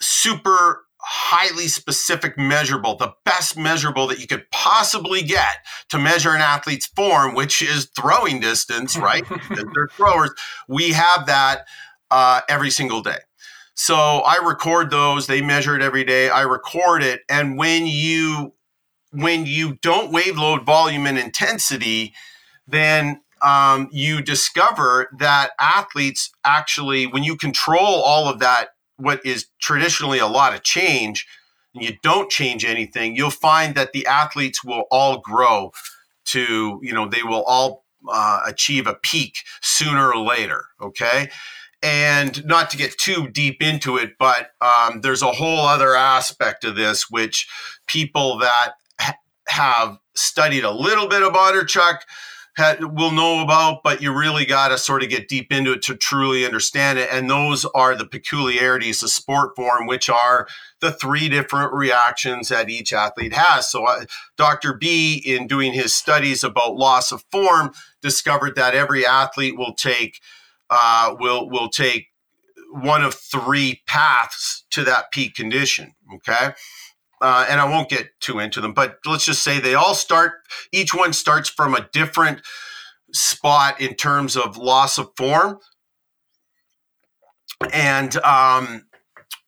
super 0.00 0.84
highly 1.06 1.68
specific 1.68 2.38
measurable, 2.38 2.96
the 2.96 3.12
best 3.24 3.58
measurable 3.58 4.06
that 4.06 4.20
you 4.20 4.26
could 4.26 4.50
possibly 4.50 5.22
get 5.22 5.56
to 5.90 5.98
measure 5.98 6.30
an 6.30 6.40
athlete's 6.40 6.86
form, 6.86 7.34
which 7.34 7.60
is 7.60 7.90
throwing 7.94 8.40
distance, 8.40 8.96
right? 8.96 9.24
They're 9.50 9.88
throwers. 9.92 10.30
We 10.66 10.92
have 10.92 11.26
that 11.26 11.66
uh, 12.10 12.40
every 12.48 12.70
single 12.70 13.02
day. 13.02 13.18
So 13.74 13.96
I 13.96 14.36
record 14.44 14.90
those. 14.90 15.26
They 15.26 15.42
measure 15.42 15.76
it 15.76 15.82
every 15.82 16.04
day. 16.04 16.30
I 16.30 16.42
record 16.42 17.02
it, 17.02 17.22
and 17.28 17.58
when 17.58 17.86
you 17.86 18.54
when 19.10 19.46
you 19.46 19.78
don't 19.82 20.12
wave 20.12 20.38
load 20.38 20.64
volume 20.64 21.06
and 21.06 21.18
intensity, 21.18 22.14
then 22.66 23.20
um, 23.44 23.88
you 23.92 24.22
discover 24.22 25.08
that 25.18 25.50
athletes 25.60 26.30
actually, 26.44 27.06
when 27.06 27.22
you 27.22 27.36
control 27.36 28.02
all 28.02 28.28
of 28.28 28.38
that, 28.40 28.70
what 28.96 29.24
is 29.24 29.46
traditionally 29.60 30.18
a 30.18 30.26
lot 30.26 30.54
of 30.54 30.62
change, 30.62 31.26
and 31.74 31.84
you 31.84 31.96
don't 32.02 32.30
change 32.30 32.64
anything, 32.64 33.16
you'll 33.16 33.30
find 33.30 33.74
that 33.74 33.92
the 33.92 34.06
athletes 34.06 34.64
will 34.64 34.84
all 34.90 35.18
grow 35.18 35.72
to, 36.26 36.80
you 36.82 36.92
know, 36.92 37.08
they 37.08 37.22
will 37.22 37.42
all 37.44 37.84
uh, 38.10 38.40
achieve 38.46 38.86
a 38.86 38.94
peak 38.94 39.38
sooner 39.60 40.12
or 40.12 40.24
later. 40.24 40.66
Okay. 40.80 41.28
And 41.82 42.42
not 42.46 42.70
to 42.70 42.78
get 42.78 42.96
too 42.96 43.28
deep 43.28 43.62
into 43.62 43.98
it, 43.98 44.12
but 44.18 44.52
um, 44.62 45.02
there's 45.02 45.20
a 45.20 45.32
whole 45.32 45.66
other 45.66 45.94
aspect 45.94 46.64
of 46.64 46.76
this, 46.76 47.10
which 47.10 47.46
people 47.86 48.38
that 48.38 48.74
ha- 48.98 49.18
have 49.48 49.98
studied 50.14 50.64
a 50.64 50.70
little 50.70 51.08
bit 51.08 51.22
of 51.22 51.34
Bondarchuk 51.34 51.98
will 52.58 53.10
know 53.10 53.42
about, 53.42 53.82
but 53.82 54.00
you 54.00 54.16
really 54.16 54.44
got 54.44 54.68
to 54.68 54.78
sort 54.78 55.02
of 55.02 55.08
get 55.08 55.28
deep 55.28 55.52
into 55.52 55.72
it 55.72 55.82
to 55.82 55.96
truly 55.96 56.44
understand 56.44 56.98
it. 56.98 57.08
And 57.10 57.28
those 57.28 57.64
are 57.74 57.96
the 57.96 58.06
peculiarities 58.06 59.02
of 59.02 59.10
sport 59.10 59.56
form, 59.56 59.86
which 59.86 60.08
are 60.08 60.46
the 60.80 60.92
three 60.92 61.28
different 61.28 61.72
reactions 61.72 62.48
that 62.48 62.70
each 62.70 62.92
athlete 62.92 63.34
has. 63.34 63.70
So, 63.70 63.84
uh, 63.86 64.04
Dr. 64.36 64.74
B, 64.74 65.22
in 65.24 65.46
doing 65.46 65.72
his 65.72 65.94
studies 65.94 66.44
about 66.44 66.76
loss 66.76 67.10
of 67.10 67.24
form, 67.32 67.72
discovered 68.00 68.54
that 68.56 68.74
every 68.74 69.04
athlete 69.04 69.58
will 69.58 69.74
take 69.74 70.20
uh, 70.70 71.14
will 71.18 71.50
will 71.50 71.68
take 71.68 72.08
one 72.70 73.02
of 73.02 73.14
three 73.14 73.82
paths 73.86 74.64
to 74.70 74.84
that 74.84 75.10
peak 75.12 75.34
condition. 75.34 75.94
Okay. 76.14 76.52
Uh, 77.24 77.46
and 77.48 77.58
I 77.58 77.64
won't 77.64 77.88
get 77.88 78.10
too 78.20 78.38
into 78.38 78.60
them, 78.60 78.74
but 78.74 78.98
let's 79.06 79.24
just 79.24 79.42
say 79.42 79.58
they 79.58 79.74
all 79.74 79.94
start, 79.94 80.32
each 80.72 80.92
one 80.92 81.14
starts 81.14 81.48
from 81.48 81.74
a 81.74 81.88
different 81.90 82.42
spot 83.14 83.80
in 83.80 83.94
terms 83.94 84.36
of 84.36 84.58
loss 84.58 84.98
of 84.98 85.08
form. 85.16 85.58
And, 87.72 88.14
um, 88.18 88.84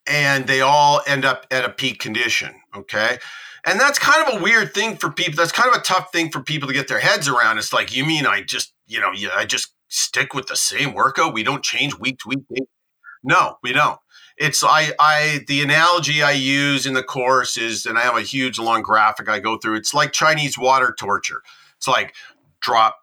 and 0.07 0.47
they 0.47 0.63
all 0.63 1.03
end 1.07 1.27
up 1.27 1.47
at 1.51 1.67
a 1.67 1.69
peak 1.69 1.99
condition. 1.99 2.55
Okay. 2.75 3.19
And 3.67 3.79
that's 3.79 3.99
kind 3.99 4.27
of 4.27 4.41
a 4.41 4.43
weird 4.43 4.73
thing 4.73 4.97
for 4.97 5.11
people. 5.11 5.37
That's 5.37 5.53
kind 5.53 5.69
of 5.69 5.79
a 5.79 5.85
tough 5.85 6.11
thing 6.13 6.31
for 6.31 6.41
people 6.41 6.69
to 6.69 6.75
get 6.75 6.89
their 6.89 7.01
heads 7.01 7.29
around. 7.29 7.59
It's 7.59 7.75
like, 7.75 7.95
you 7.95 8.07
mean 8.07 8.25
I 8.25 8.41
just, 8.41 8.73
you 8.87 9.01
know, 9.01 9.11
I 9.37 9.45
just 9.45 9.75
stick 9.89 10.33
with 10.33 10.47
the 10.47 10.57
same 10.57 10.95
workout? 10.95 11.35
We 11.35 11.43
don't 11.43 11.63
change 11.63 11.99
week 11.99 12.21
to 12.21 12.29
week? 12.31 12.69
No, 13.23 13.59
we 13.63 13.75
don't. 13.75 13.99
It's 14.37 14.63
I 14.63 14.93
I 15.01 15.41
the 15.47 15.63
analogy 15.63 16.23
I 16.23 16.33
use 16.33 16.87
in 16.87 16.95
the 16.95 17.03
course 17.03 17.57
is, 17.57 17.87
and 17.87 17.99
I 17.99 18.03
have 18.03 18.17
a 18.17 18.23
huge 18.23 18.59
long 18.59 18.83
graphic 18.83 19.29
I 19.29 19.39
go 19.39 19.57
through. 19.57 19.77
It's 19.77 19.95
like 19.95 20.13
Chinese 20.13 20.59
water 20.59 20.95
torture. 20.99 21.43
It's 21.77 21.89
like 21.89 22.15
drop, 22.61 22.97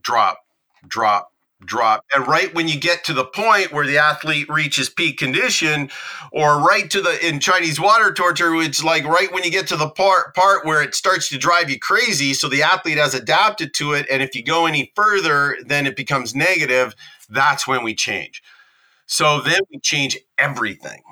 drop, 0.00 0.38
drop, 0.86 1.32
drop. 1.64 2.04
And 2.14 2.26
right 2.26 2.54
when 2.54 2.68
you 2.68 2.78
get 2.78 3.04
to 3.04 3.12
the 3.12 3.24
point 3.24 3.72
where 3.72 3.86
the 3.86 3.98
athlete 3.98 4.48
reaches 4.48 4.88
peak 4.88 5.18
condition, 5.18 5.90
or 6.32 6.60
right 6.60 6.90
to 6.90 7.02
the 7.02 7.26
in 7.26 7.40
Chinese 7.40 7.80
water 7.80 8.12
torture, 8.12 8.54
it's 8.56 8.82
like 8.82 9.04
right 9.04 9.32
when 9.32 9.44
you 9.44 9.50
get 9.50 9.66
to 9.68 9.76
the 9.76 9.90
part 9.90 10.34
part 10.34 10.64
where 10.64 10.82
it 10.82 10.94
starts 10.94 11.28
to 11.28 11.38
drive 11.38 11.68
you 11.68 11.78
crazy. 11.78 12.32
So 12.32 12.48
the 12.48 12.62
athlete 12.62 12.98
has 12.98 13.14
adapted 13.14 13.74
to 13.74 13.92
it. 13.92 14.06
And 14.10 14.22
if 14.22 14.34
you 14.34 14.42
go 14.42 14.66
any 14.66 14.92
further, 14.94 15.58
then 15.66 15.86
it 15.86 15.96
becomes 15.96 16.34
negative. 16.34 16.94
That's 17.28 17.66
when 17.66 17.82
we 17.82 17.94
change. 17.94 18.42
So 19.08 19.40
then 19.40 19.60
we 19.72 19.80
change 19.80 20.18
everything. 20.36 21.02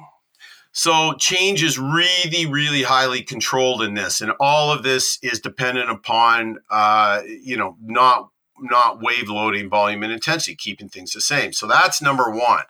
So 0.71 1.15
change 1.15 1.63
is 1.63 1.79
really, 1.79 2.45
really 2.45 2.83
highly 2.83 3.23
controlled 3.23 3.83
in 3.83 3.95
this, 3.95 4.21
and 4.21 4.33
all 4.39 4.71
of 4.71 4.83
this 4.83 5.19
is 5.23 5.41
dependent 5.41 5.91
upon, 5.91 6.59
uh, 6.71 7.23
you 7.27 7.57
know, 7.57 7.77
not 7.83 8.29
not 8.59 9.01
wave 9.01 9.29
loading, 9.29 9.71
volume, 9.71 10.03
and 10.03 10.13
intensity, 10.13 10.55
keeping 10.55 10.89
things 10.91 11.13
the 11.13 11.21
same. 11.23 11.53
So 11.55 11.67
that's 11.67 12.03
number 12.03 12.31
one. 12.31 12.65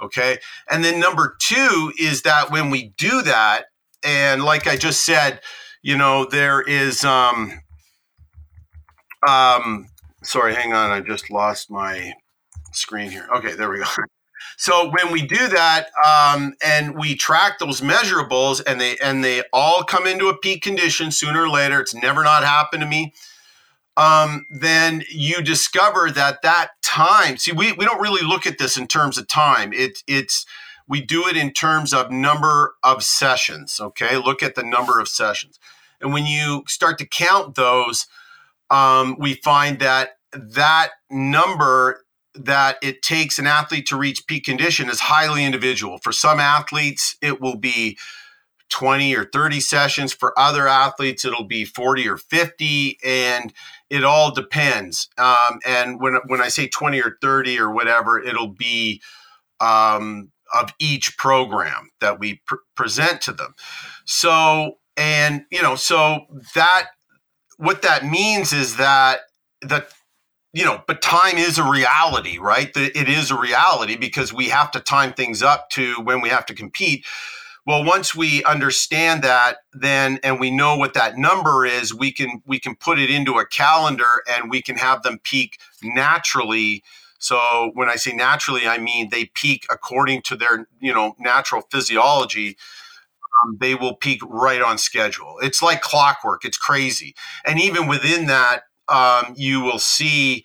Okay. 0.00 0.38
And 0.70 0.84
then 0.84 1.00
number 1.00 1.36
two 1.38 1.92
is 1.98 2.22
that 2.22 2.50
when 2.50 2.70
we 2.70 2.92
do 2.98 3.22
that, 3.22 3.64
and 4.04 4.44
like 4.44 4.66
I 4.66 4.76
just 4.76 5.04
said, 5.04 5.40
you 5.82 5.96
know, 5.96 6.24
there 6.24 6.60
is, 6.60 7.04
um, 7.04 7.60
um, 9.26 9.88
sorry, 10.22 10.54
hang 10.54 10.72
on. 10.72 10.90
I 10.90 11.00
just 11.00 11.30
lost 11.30 11.70
my 11.70 12.12
screen 12.72 13.10
here. 13.10 13.28
Okay. 13.36 13.54
There 13.54 13.70
we 13.70 13.78
go. 13.78 13.86
So 14.58 14.90
when 14.90 15.12
we 15.12 15.22
do 15.22 15.48
that 15.48 15.86
um, 16.04 16.54
and 16.62 16.96
we 16.98 17.14
track 17.14 17.58
those 17.58 17.80
measurables 17.80 18.60
and 18.66 18.80
they 18.80 18.96
and 18.98 19.24
they 19.24 19.42
all 19.52 19.84
come 19.84 20.06
into 20.06 20.28
a 20.28 20.36
peak 20.36 20.62
condition 20.62 21.10
sooner 21.10 21.42
or 21.42 21.48
later, 21.48 21.80
it's 21.80 21.94
never 21.94 22.22
not 22.24 22.44
happened 22.44 22.82
to 22.82 22.88
me 22.88 23.14
um, 23.98 24.46
then 24.48 25.02
you 25.10 25.42
discover 25.42 26.10
that 26.12 26.42
that 26.42 26.70
time. 26.82 27.36
See, 27.36 27.50
we, 27.50 27.72
we 27.72 27.84
don't 27.84 28.00
really 28.00 28.24
look 28.24 28.46
at 28.46 28.58
this 28.58 28.76
in 28.76 28.86
terms 28.86 29.18
of 29.18 29.26
time. 29.26 29.72
It, 29.72 30.04
it's 30.06 30.46
we 30.86 31.02
do 31.02 31.26
it 31.26 31.36
in 31.36 31.52
terms 31.52 31.92
of 31.92 32.10
number 32.10 32.76
of 32.84 33.02
sessions. 33.02 33.80
Okay, 33.80 34.16
look 34.16 34.40
at 34.40 34.54
the 34.54 34.62
number 34.62 35.00
of 35.00 35.08
sessions, 35.08 35.58
and 36.00 36.12
when 36.12 36.26
you 36.26 36.62
start 36.68 36.96
to 36.98 37.06
count 37.06 37.56
those, 37.56 38.06
um, 38.70 39.16
we 39.18 39.34
find 39.34 39.80
that 39.80 40.10
that 40.32 40.90
number 41.10 42.04
that 42.44 42.76
it 42.82 43.02
takes 43.02 43.38
an 43.38 43.46
athlete 43.46 43.86
to 43.86 43.96
reach 43.96 44.26
peak 44.26 44.44
condition 44.44 44.88
is 44.88 45.00
highly 45.00 45.44
individual. 45.44 45.98
For 45.98 46.12
some 46.12 46.40
athletes, 46.40 47.16
it 47.20 47.40
will 47.40 47.56
be 47.56 47.98
20 48.70 49.14
or 49.16 49.24
30 49.24 49.60
sessions. 49.60 50.12
For 50.12 50.38
other 50.38 50.68
athletes, 50.68 51.24
it'll 51.24 51.44
be 51.44 51.64
40 51.64 52.08
or 52.08 52.16
50. 52.16 52.98
And 53.04 53.52
it 53.90 54.04
all 54.04 54.30
depends. 54.32 55.08
Um, 55.16 55.60
and 55.66 56.00
when 56.00 56.18
when 56.26 56.40
I 56.40 56.48
say 56.48 56.68
twenty 56.68 57.00
or 57.00 57.16
thirty 57.20 57.58
or 57.58 57.70
whatever, 57.70 58.20
it'll 58.20 58.48
be 58.48 59.00
um, 59.60 60.30
of 60.54 60.72
each 60.78 61.16
program 61.16 61.90
that 62.00 62.18
we 62.18 62.40
pr- 62.46 62.56
present 62.74 63.20
to 63.22 63.32
them. 63.32 63.54
So 64.04 64.78
and 64.96 65.44
you 65.50 65.62
know, 65.62 65.74
so 65.74 66.26
that 66.54 66.88
what 67.56 67.82
that 67.82 68.04
means 68.04 68.52
is 68.52 68.76
that 68.76 69.20
the 69.62 69.86
you 70.52 70.64
know, 70.64 70.82
but 70.86 71.02
time 71.02 71.36
is 71.36 71.58
a 71.58 71.68
reality, 71.68 72.38
right? 72.38 72.70
It 72.74 73.08
is 73.08 73.30
a 73.30 73.38
reality 73.38 73.96
because 73.96 74.32
we 74.32 74.48
have 74.48 74.70
to 74.72 74.80
time 74.80 75.12
things 75.12 75.42
up 75.42 75.68
to 75.70 75.94
when 76.02 76.20
we 76.20 76.30
have 76.30 76.46
to 76.46 76.54
compete. 76.54 77.04
Well, 77.66 77.84
once 77.84 78.14
we 78.14 78.42
understand 78.44 79.22
that, 79.24 79.58
then 79.74 80.18
and 80.24 80.40
we 80.40 80.50
know 80.50 80.76
what 80.76 80.94
that 80.94 81.18
number 81.18 81.66
is, 81.66 81.92
we 81.92 82.12
can 82.12 82.42
we 82.46 82.58
can 82.58 82.74
put 82.74 82.98
it 82.98 83.10
into 83.10 83.34
a 83.38 83.46
calendar 83.46 84.22
and 84.26 84.50
we 84.50 84.62
can 84.62 84.76
have 84.76 85.02
them 85.02 85.18
peak 85.22 85.58
naturally. 85.82 86.82
So 87.18 87.70
when 87.74 87.90
I 87.90 87.96
say 87.96 88.14
naturally, 88.14 88.66
I 88.66 88.78
mean 88.78 89.10
they 89.10 89.26
peak 89.34 89.66
according 89.70 90.22
to 90.22 90.36
their 90.36 90.66
you 90.80 90.94
know 90.94 91.14
natural 91.18 91.62
physiology. 91.70 92.56
Um, 93.44 93.58
they 93.60 93.74
will 93.74 93.94
peak 93.94 94.20
right 94.26 94.62
on 94.62 94.78
schedule. 94.78 95.36
It's 95.42 95.60
like 95.62 95.82
clockwork. 95.82 96.44
It's 96.46 96.56
crazy. 96.56 97.14
And 97.44 97.60
even 97.60 97.86
within 97.86 98.26
that, 98.26 98.62
um, 98.88 99.34
you 99.36 99.60
will 99.60 99.78
see 99.78 100.44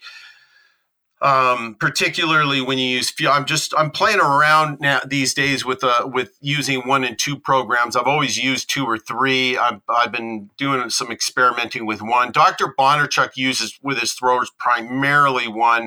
um, 1.24 1.76
particularly 1.80 2.60
when 2.60 2.76
you 2.76 2.84
use 2.84 3.12
I'm 3.26 3.46
just 3.46 3.72
I'm 3.78 3.90
playing 3.90 4.20
around 4.20 4.78
now 4.80 5.00
these 5.06 5.32
days 5.32 5.64
with 5.64 5.82
uh, 5.82 6.06
with 6.12 6.36
using 6.42 6.86
one 6.86 7.02
and 7.02 7.18
two 7.18 7.38
programs. 7.38 7.96
I've 7.96 8.06
always 8.06 8.36
used 8.36 8.68
two 8.68 8.84
or 8.84 8.98
three. 8.98 9.56
I've, 9.56 9.80
I've 9.88 10.12
been 10.12 10.50
doing 10.58 10.90
some 10.90 11.10
experimenting 11.10 11.86
with 11.86 12.02
one. 12.02 12.30
Dr. 12.30 12.74
Bondarchuk 12.78 13.36
uses 13.36 13.78
with 13.82 13.98
his 13.98 14.12
throwers 14.12 14.50
primarily 14.58 15.48
one. 15.48 15.84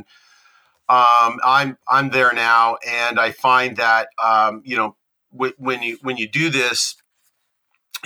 Um, 0.89 1.39
I'm 1.45 1.77
I'm 1.87 2.09
there 2.09 2.33
now, 2.33 2.77
and 2.87 3.19
I 3.19 3.31
find 3.31 3.77
that 3.77 4.07
um, 4.23 4.63
you 4.65 4.75
know 4.75 4.95
w- 5.31 5.53
when 5.57 5.83
you 5.83 5.99
when 6.01 6.17
you 6.17 6.27
do 6.27 6.49
this, 6.49 6.95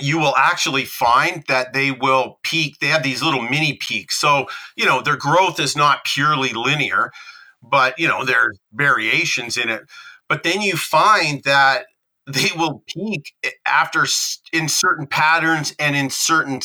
you 0.03 0.19
will 0.19 0.35
actually 0.35 0.85
find 0.85 1.43
that 1.47 1.73
they 1.73 1.91
will 1.91 2.39
peak. 2.43 2.79
They 2.79 2.87
have 2.87 3.03
these 3.03 3.21
little 3.23 3.41
mini 3.41 3.73
peaks. 3.73 4.19
So, 4.19 4.47
you 4.75 4.85
know, 4.85 5.01
their 5.01 5.17
growth 5.17 5.59
is 5.59 5.75
not 5.75 6.05
purely 6.05 6.53
linear, 6.53 7.11
but, 7.61 7.97
you 7.99 8.07
know, 8.07 8.25
there's 8.25 8.57
variations 8.73 9.57
in 9.57 9.69
it. 9.69 9.83
But 10.27 10.43
then 10.43 10.61
you 10.61 10.77
find 10.77 11.43
that 11.43 11.85
they 12.27 12.49
will 12.55 12.83
peak 12.87 13.33
after 13.65 14.05
in 14.53 14.69
certain 14.69 15.07
patterns 15.07 15.75
and 15.79 15.95
in 15.95 16.09
certain, 16.09 16.61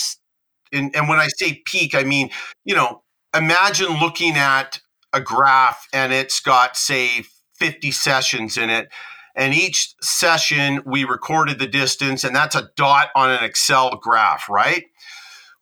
in, 0.72 0.90
and 0.94 1.08
when 1.08 1.18
I 1.18 1.28
say 1.28 1.62
peak, 1.64 1.94
I 1.94 2.04
mean, 2.04 2.30
you 2.64 2.74
know, 2.74 3.02
imagine 3.34 3.98
looking 3.98 4.36
at 4.36 4.80
a 5.12 5.20
graph 5.20 5.88
and 5.92 6.12
it's 6.12 6.40
got, 6.40 6.76
say, 6.76 7.24
50 7.58 7.90
sessions 7.90 8.56
in 8.58 8.70
it 8.70 8.88
and 9.36 9.54
each 9.54 9.94
session, 10.00 10.80
we 10.86 11.04
recorded 11.04 11.58
the 11.58 11.66
distance, 11.66 12.24
and 12.24 12.34
that's 12.34 12.56
a 12.56 12.70
dot 12.74 13.10
on 13.14 13.30
an 13.30 13.44
Excel 13.44 13.96
graph, 13.96 14.48
right? 14.48 14.84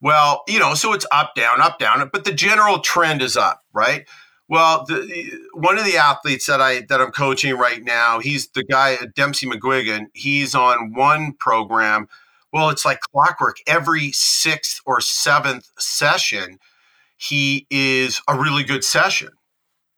Well, 0.00 0.44
you 0.46 0.60
know, 0.60 0.74
so 0.74 0.92
it's 0.92 1.06
up, 1.10 1.34
down, 1.34 1.60
up, 1.60 1.78
down, 1.78 2.08
but 2.12 2.24
the 2.24 2.32
general 2.32 2.78
trend 2.78 3.20
is 3.20 3.36
up, 3.36 3.64
right? 3.72 4.06
Well, 4.48 4.84
the, 4.86 5.40
one 5.54 5.78
of 5.78 5.84
the 5.84 5.96
athletes 5.96 6.46
that 6.46 6.60
I 6.60 6.82
that 6.90 7.00
I'm 7.00 7.10
coaching 7.10 7.56
right 7.56 7.82
now, 7.82 8.20
he's 8.20 8.48
the 8.48 8.62
guy 8.62 8.96
Dempsey 9.16 9.46
McGuigan. 9.46 10.06
He's 10.12 10.54
on 10.54 10.92
one 10.92 11.32
program. 11.32 12.08
Well, 12.52 12.68
it's 12.68 12.84
like 12.84 13.00
clockwork. 13.00 13.56
Every 13.66 14.12
sixth 14.12 14.80
or 14.84 15.00
seventh 15.00 15.70
session, 15.78 16.58
he 17.16 17.66
is 17.70 18.20
a 18.28 18.38
really 18.38 18.62
good 18.62 18.84
session. 18.84 19.30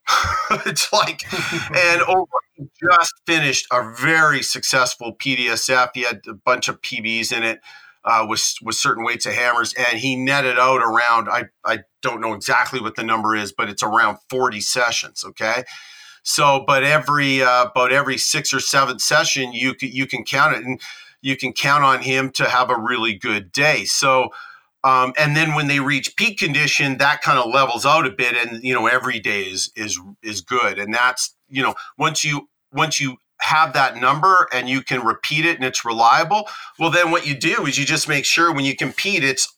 it's 0.65 0.91
like, 0.93 1.25
and 1.75 2.01
over 2.03 2.31
just 2.81 3.13
finished 3.25 3.67
a 3.71 3.93
very 3.99 4.41
successful 4.41 5.15
PDSF. 5.15 5.89
He 5.93 6.03
had 6.03 6.21
a 6.27 6.33
bunch 6.33 6.67
of 6.67 6.81
PBs 6.81 7.31
in 7.31 7.43
it 7.43 7.59
uh, 8.03 8.25
with 8.27 8.55
with 8.61 8.75
certain 8.75 9.03
weights 9.03 9.25
of 9.25 9.33
hammers, 9.33 9.73
and 9.73 9.99
he 9.99 10.15
netted 10.15 10.57
out 10.57 10.81
around. 10.81 11.29
I 11.29 11.45
I 11.65 11.79
don't 12.01 12.21
know 12.21 12.33
exactly 12.33 12.79
what 12.79 12.95
the 12.95 13.03
number 13.03 13.35
is, 13.35 13.51
but 13.51 13.69
it's 13.69 13.83
around 13.83 14.17
forty 14.29 14.61
sessions. 14.61 15.23
Okay. 15.23 15.63
So, 16.23 16.63
but 16.67 16.83
every 16.83 17.41
uh, 17.41 17.65
about 17.65 17.91
every 17.93 18.17
six 18.17 18.53
or 18.53 18.59
seven 18.59 18.99
session, 18.99 19.53
you 19.53 19.75
you 19.81 20.07
can 20.07 20.23
count 20.23 20.55
it, 20.57 20.63
and 20.63 20.81
you 21.21 21.37
can 21.37 21.53
count 21.53 21.83
on 21.83 22.01
him 22.01 22.31
to 22.31 22.45
have 22.45 22.69
a 22.69 22.77
really 22.77 23.13
good 23.13 23.51
day. 23.51 23.85
So, 23.85 24.29
um, 24.83 25.13
and 25.17 25.35
then 25.35 25.55
when 25.55 25.67
they 25.67 25.79
reach 25.79 26.15
peak 26.15 26.37
condition, 26.37 26.97
that 26.97 27.21
kind 27.21 27.39
of 27.39 27.51
levels 27.51 27.85
out 27.85 28.05
a 28.05 28.11
bit, 28.11 28.35
and 28.35 28.63
you 28.63 28.73
know 28.73 28.87
every 28.87 29.19
day 29.19 29.41
is 29.41 29.71
is 29.75 29.99
is 30.21 30.41
good. 30.41 30.77
And 30.79 30.93
that's 30.93 31.35
you 31.49 31.63
know 31.63 31.75
once 31.97 32.23
you 32.23 32.49
once 32.71 32.99
you 32.99 33.17
have 33.41 33.73
that 33.73 33.97
number 33.97 34.47
and 34.51 34.67
you 34.67 34.81
can 34.81 35.05
repeat 35.05 35.45
it 35.45 35.55
and 35.55 35.65
it's 35.65 35.83
reliable, 35.83 36.47
well 36.77 36.91
then 36.91 37.11
what 37.11 37.25
you 37.25 37.35
do 37.35 37.65
is 37.65 37.77
you 37.77 37.85
just 37.85 38.07
make 38.07 38.25
sure 38.25 38.53
when 38.53 38.65
you 38.65 38.75
compete, 38.75 39.23
it's 39.23 39.53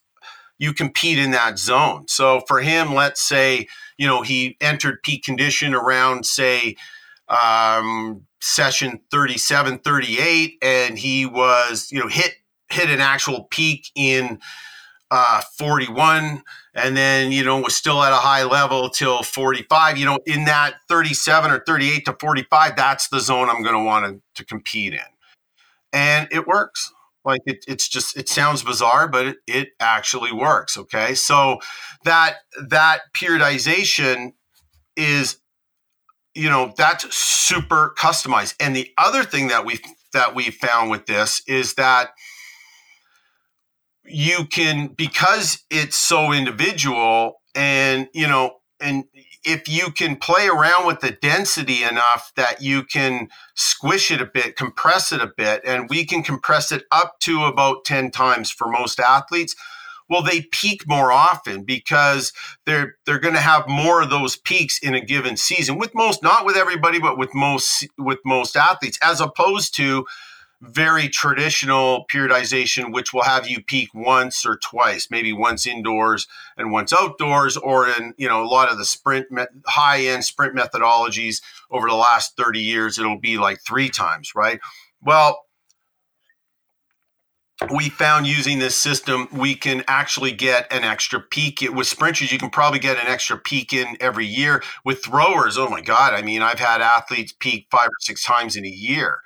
you 0.58 0.72
compete 0.72 1.18
in 1.18 1.30
that 1.30 1.58
zone. 1.58 2.06
So 2.08 2.42
for 2.48 2.60
him, 2.60 2.94
let's 2.94 3.20
say 3.20 3.68
you 3.98 4.06
know 4.06 4.22
he 4.22 4.56
entered 4.60 5.02
peak 5.02 5.22
condition 5.22 5.74
around 5.74 6.24
say 6.24 6.76
um, 7.28 8.22
session 8.40 9.00
37 9.10 9.78
38 9.78 10.58
and 10.62 10.98
he 10.98 11.26
was 11.26 11.88
you 11.92 12.00
know 12.00 12.08
hit 12.08 12.36
hit 12.70 12.88
an 12.88 13.00
actual 13.00 13.44
peak 13.50 13.90
in 13.94 14.38
uh, 15.10 15.40
41 15.58 16.42
and 16.74 16.96
then 16.96 17.32
you 17.32 17.44
know 17.44 17.60
was 17.60 17.74
still 17.74 18.02
at 18.02 18.12
a 18.12 18.16
high 18.16 18.44
level 18.44 18.88
till 18.88 19.22
45 19.22 19.98
you 19.98 20.06
know 20.06 20.18
in 20.26 20.44
that 20.44 20.74
37 20.88 21.50
or 21.50 21.62
38 21.66 22.04
to 22.04 22.16
45 22.20 22.76
that's 22.76 23.08
the 23.08 23.20
zone 23.20 23.48
i'm 23.48 23.62
going 23.62 23.74
to 23.74 23.82
want 23.82 24.22
to, 24.34 24.44
compete 24.44 24.94
in. 24.94 25.00
And 25.92 26.28
it 26.32 26.46
works. 26.46 26.90
Like 27.26 27.42
it, 27.44 27.62
it's 27.68 27.86
just 27.86 28.16
it 28.16 28.26
sounds 28.26 28.62
bizarre 28.62 29.06
but 29.06 29.26
it, 29.26 29.36
it 29.46 29.68
actually 29.80 30.32
works 30.32 30.78
okay? 30.78 31.14
So 31.14 31.58
that 32.04 32.36
that 32.68 33.00
periodization 33.12 34.32
is 34.96 35.36
you 36.34 36.48
know 36.48 36.72
that's 36.76 37.14
super 37.14 37.94
customized. 37.98 38.54
And 38.58 38.74
the 38.74 38.90
other 38.96 39.24
thing 39.24 39.48
that 39.48 39.66
we 39.66 39.80
that 40.14 40.34
we 40.34 40.50
found 40.50 40.90
with 40.90 41.04
this 41.04 41.42
is 41.46 41.74
that 41.74 42.12
you 44.12 44.46
can 44.46 44.88
because 44.88 45.64
it's 45.70 45.96
so 45.96 46.32
individual 46.32 47.40
and 47.54 48.08
you 48.12 48.26
know 48.26 48.52
and 48.80 49.04
if 49.44 49.68
you 49.68 49.90
can 49.90 50.16
play 50.16 50.48
around 50.48 50.86
with 50.86 51.00
the 51.00 51.10
density 51.10 51.82
enough 51.82 52.32
that 52.36 52.60
you 52.62 52.82
can 52.84 53.28
squish 53.54 54.10
it 54.10 54.20
a 54.20 54.26
bit, 54.26 54.56
compress 54.56 55.12
it 55.12 55.20
a 55.20 55.30
bit, 55.34 55.62
and 55.64 55.88
we 55.88 56.04
can 56.04 56.22
compress 56.22 56.72
it 56.72 56.84
up 56.90 57.18
to 57.20 57.44
about 57.44 57.84
10 57.84 58.10
times 58.10 58.50
for 58.50 58.68
most 58.68 59.00
athletes. 59.00 59.54
Well, 60.08 60.22
they 60.22 60.42
peak 60.42 60.88
more 60.88 61.12
often 61.12 61.62
because 61.62 62.32
they're 62.66 62.96
they're 63.06 63.20
going 63.20 63.34
to 63.34 63.40
have 63.40 63.68
more 63.68 64.02
of 64.02 64.10
those 64.10 64.36
peaks 64.36 64.78
in 64.82 64.92
a 64.94 65.00
given 65.00 65.36
season. 65.36 65.78
With 65.78 65.94
most, 65.94 66.20
not 66.20 66.44
with 66.44 66.56
everybody, 66.56 66.98
but 66.98 67.16
with 67.16 67.32
most 67.32 67.86
with 67.96 68.18
most 68.24 68.56
athletes, 68.56 68.98
as 69.04 69.20
opposed 69.20 69.76
to 69.76 70.04
very 70.60 71.08
traditional 71.08 72.04
periodization, 72.12 72.92
which 72.92 73.14
will 73.14 73.22
have 73.22 73.48
you 73.48 73.62
peak 73.62 73.88
once 73.94 74.44
or 74.44 74.56
twice, 74.56 75.08
maybe 75.10 75.32
once 75.32 75.66
indoors 75.66 76.26
and 76.56 76.70
once 76.70 76.92
outdoors, 76.92 77.56
or 77.56 77.88
in 77.88 78.14
you 78.18 78.28
know 78.28 78.42
a 78.42 78.46
lot 78.46 78.70
of 78.70 78.78
the 78.78 78.84
sprint 78.84 79.26
high 79.66 80.02
end 80.02 80.24
sprint 80.24 80.54
methodologies 80.54 81.40
over 81.70 81.88
the 81.88 81.94
last 81.94 82.36
30 82.36 82.60
years, 82.60 82.98
it'll 82.98 83.18
be 83.18 83.38
like 83.38 83.60
three 83.60 83.88
times, 83.88 84.34
right? 84.34 84.60
Well, 85.02 85.44
we 87.72 87.90
found 87.90 88.26
using 88.26 88.58
this 88.58 88.74
system, 88.74 89.28
we 89.32 89.54
can 89.54 89.84
actually 89.86 90.32
get 90.32 90.72
an 90.72 90.82
extra 90.82 91.20
peak. 91.20 91.62
It 91.62 91.74
With 91.74 91.86
sprinters, 91.86 92.32
you 92.32 92.38
can 92.38 92.48
probably 92.48 92.78
get 92.78 92.98
an 92.98 93.06
extra 93.06 93.36
peak 93.36 93.72
in 93.72 93.96
every 94.00 94.26
year. 94.26 94.62
With 94.84 95.04
throwers, 95.04 95.58
oh 95.58 95.68
my 95.68 95.82
God, 95.82 96.14
I 96.14 96.22
mean, 96.22 96.40
I've 96.40 96.58
had 96.58 96.80
athletes 96.80 97.34
peak 97.38 97.66
five 97.70 97.88
or 97.88 98.00
six 98.00 98.24
times 98.24 98.56
in 98.56 98.64
a 98.64 98.68
year. 98.68 99.20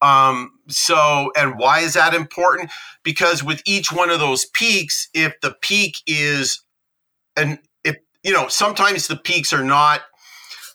Um, 0.00 0.52
so, 0.68 1.32
and 1.36 1.58
why 1.58 1.80
is 1.80 1.94
that 1.94 2.14
important? 2.14 2.70
Because 3.02 3.42
with 3.42 3.62
each 3.66 3.90
one 3.92 4.10
of 4.10 4.20
those 4.20 4.46
peaks, 4.46 5.08
if 5.14 5.34
the 5.40 5.54
peak 5.60 5.96
is, 6.06 6.62
and 7.36 7.58
if, 7.84 7.96
you 8.22 8.32
know, 8.32 8.48
sometimes 8.48 9.06
the 9.06 9.16
peaks 9.16 9.52
are 9.52 9.64
not 9.64 10.02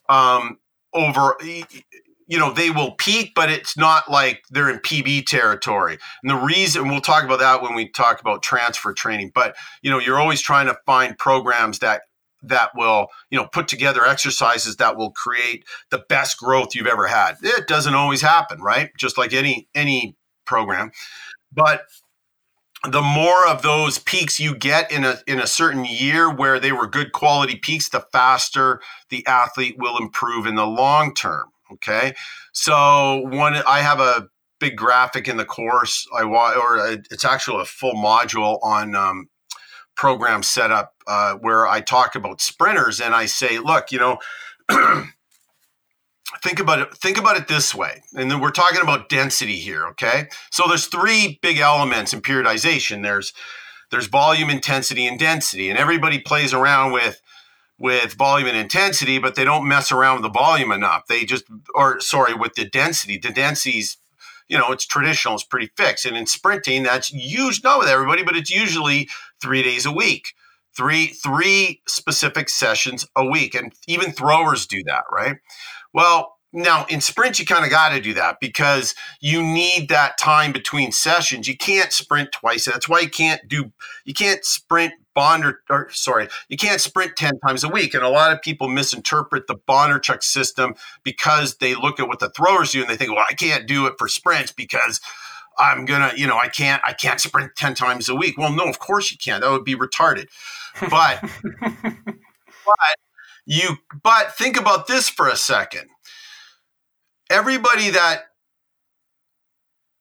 um, 0.10 0.60
over, 0.94 1.38
you 1.42 2.40
know, 2.40 2.52
they 2.52 2.70
will 2.70 2.92
peak, 2.92 3.32
but 3.36 3.50
it's 3.50 3.78
not 3.78 4.10
like 4.10 4.44
they're 4.50 4.70
in 4.70 4.80
PB 4.80 5.26
territory. 5.26 5.98
And 6.24 6.30
the 6.30 6.36
reason, 6.36 6.90
we'll 6.90 7.02
talk 7.02 7.24
about 7.24 7.40
that 7.40 7.62
when 7.62 7.76
we 7.76 7.90
talk 7.90 8.20
about 8.20 8.44
transfer 8.44 8.94
training, 8.94 9.32
but, 9.34 9.56
you 9.82 9.92
know, 9.92 10.00
you're 10.00 10.20
always 10.20 10.42
trying 10.42 10.68
to 10.68 10.78
find 10.86 11.18
programs 11.18 11.80
that 11.80 12.02
that 12.44 12.72
will 12.76 13.08
you 13.30 13.38
know 13.38 13.48
put 13.48 13.68
together 13.68 14.06
exercises 14.06 14.78
that 14.78 14.98
will 14.98 15.12
create 15.12 15.66
the 15.90 16.04
best 16.10 16.38
growth 16.38 16.76
you've 16.76 16.88
ever 16.88 17.08
had. 17.08 17.38
It 17.42 17.68
doesn't 17.68 17.96
always 17.96 18.22
happen 18.22 18.62
right? 18.62 18.92
Just 18.98 19.18
like 19.18 19.34
any 19.34 19.68
any 19.74 20.16
program. 20.46 20.92
But 21.52 21.86
the 22.90 23.02
more 23.02 23.48
of 23.48 23.62
those 23.62 23.98
peaks 24.00 24.40
you 24.40 24.56
get 24.56 24.92
in 24.92 25.06
a 25.06 25.20
in 25.26 25.40
a 25.40 25.48
certain 25.48 25.86
year 25.86 26.34
where 26.34 26.60
they 26.60 26.72
were 26.72 26.88
good 26.88 27.14
quality 27.14 27.56
peaks 27.56 27.90
the 27.90 28.02
faster 28.12 28.82
the 29.10 29.26
athlete 29.26 29.76
will 29.78 29.98
improve 29.98 30.46
in 30.46 30.56
the 30.56 30.68
long 30.68 31.14
term 31.14 31.50
okay? 31.72 32.14
So 32.52 33.22
one 33.30 33.56
i 33.68 33.80
have 33.80 34.00
a 34.00 34.28
big 34.64 34.78
graphic 34.78 35.28
in 35.28 35.36
the 35.36 35.44
course. 35.44 36.08
I 36.16 36.24
want 36.24 36.56
or 36.56 36.88
it's 37.12 37.26
actually 37.26 37.62
a 37.62 37.66
full 37.66 37.96
module 37.96 38.60
on 38.64 38.96
um, 38.96 39.28
program 39.96 40.44
set 40.44 40.72
up 40.72 40.96
uh, 41.08 41.36
where 41.36 41.68
I 41.68 41.82
talk 41.82 42.16
about 42.16 42.42
sprinters 42.42 43.00
and 43.00 43.14
I 43.14 43.26
say, 43.26 43.60
look, 43.60 43.92
you 43.92 44.00
know, 44.00 44.18
think 46.42 46.60
about 46.60 46.80
it. 46.80 46.94
Think 46.96 47.18
about 47.18 47.38
it 47.38 47.48
this 47.48 47.76
way, 47.76 48.02
and 48.14 48.30
then 48.32 48.40
we're 48.40 48.52
talking 48.52 48.82
about 48.82 49.10
density 49.10 49.58
here. 49.58 49.86
Okay, 49.88 50.28
so 50.52 50.68
there's 50.68 50.88
three 50.88 51.40
big 51.42 51.60
elements 51.60 52.14
in 52.14 52.22
periodization. 52.22 53.04
There's 53.04 53.34
there's 53.92 54.08
volume, 54.08 54.50
intensity, 54.50 55.06
and 55.06 55.20
density, 55.20 55.70
and 55.70 55.78
everybody 55.78 56.20
plays 56.20 56.54
around 56.54 56.92
with 56.94 57.22
with 57.78 58.14
volume 58.14 58.48
and 58.48 58.58
intensity, 58.58 59.20
but 59.20 59.36
they 59.36 59.44
don't 59.44 59.68
mess 59.68 59.92
around 59.92 60.22
with 60.22 60.24
the 60.24 60.40
volume 60.40 60.72
enough. 60.72 61.06
They 61.08 61.26
just, 61.26 61.44
or 61.76 62.00
sorry, 62.00 62.34
with 62.34 62.54
the 62.56 62.66
density. 62.66 63.18
The 63.18 63.32
density's 63.32 63.98
you 64.48 64.58
know, 64.58 64.72
it's 64.72 64.86
traditional, 64.86 65.36
it's 65.36 65.44
pretty 65.44 65.72
fixed. 65.78 66.06
And 66.06 66.18
in 66.18 66.28
sprinting, 66.28 66.84
that's 66.84 67.12
used 67.12 67.64
not 67.64 67.80
with 67.80 67.88
everybody, 67.88 68.24
but 68.24 68.36
it's 68.36 68.52
usually 68.52 69.10
three 69.44 69.62
days 69.62 69.86
a 69.86 69.92
week, 69.92 70.34
three 70.76 71.08
three 71.08 71.82
specific 71.88 72.50
sessions 72.50 73.06
a 73.16 73.26
week, 73.26 73.54
and 73.54 73.74
even 73.88 74.12
throwers 74.12 74.66
do 74.66 74.82
that, 74.86 75.04
right? 75.12 75.36
Well, 75.94 76.38
now 76.54 76.86
in 76.88 77.02
sprint, 77.02 77.40
you 77.40 77.46
kind 77.46 77.66
of 77.66 77.72
got 77.72 77.90
to 77.90 78.00
do 78.00 78.14
that 78.14 78.38
because 78.40 78.96
you 79.20 79.42
need 79.42 79.90
that 79.90 80.18
time 80.18 80.52
between 80.52 80.92
sessions. 80.92 81.48
You 81.48 81.58
can't 81.58 81.92
sprint 81.92 82.32
twice. 82.32 82.66
That's 82.66 82.88
why 82.88 83.02
you 83.02 83.10
can't 83.10 83.48
do 83.48 83.74
you 84.06 84.14
can't 84.14 84.46
sprint 84.46 84.94
bond 85.16 85.46
or, 85.46 85.62
or, 85.70 85.90
sorry, 85.92 86.28
you 86.50 86.58
can't 86.58 86.82
sprint 86.82 87.16
10 87.16 87.40
times 87.46 87.64
a 87.64 87.70
week. 87.70 87.94
And 87.94 88.04
a 88.04 88.10
lot 88.10 88.32
of 88.32 88.42
people 88.42 88.68
misinterpret 88.68 89.48
the 89.48 89.56
Bondarchuk 89.56 90.24
system 90.24 90.76
because 91.04 91.58
they 91.58 91.76
look 91.76 92.00
at 92.00 92.08
what 92.08 92.20
the 92.20 92.30
throwers 92.30 92.72
do 92.72 92.82
and 92.82 92.90
they 92.90 92.98
think, 92.98 93.12
well, 93.12 93.26
I 93.30 93.34
can't 93.34 93.68
do 93.68 93.86
it 93.86 93.94
for 93.98 94.08
sprints 94.08 94.52
because 94.52 95.00
I'm 95.58 95.86
gonna, 95.86 96.12
you 96.16 96.28
know, 96.28 96.38
I 96.38 96.48
can't, 96.48 96.82
I 96.86 96.94
can't 96.94 97.20
sprint 97.20 97.56
10 97.56 97.76
times 97.76 98.10
a 98.10 98.16
week. 98.16 98.38
Well, 98.38 98.52
no, 98.52 98.66
of 98.66 98.80
course 98.80 99.12
you 99.12 99.18
can't. 99.18 99.42
That 99.42 99.52
would 99.52 99.66
be 99.66 99.76
retarded. 99.76 100.28
But 100.90 101.22
but 101.62 102.96
you 103.46 103.78
but 104.04 104.36
think 104.36 104.58
about 104.58 104.88
this 104.88 105.10
for 105.10 105.28
a 105.28 105.36
second. 105.36 105.90
Everybody 107.30 107.90
that 107.92 108.24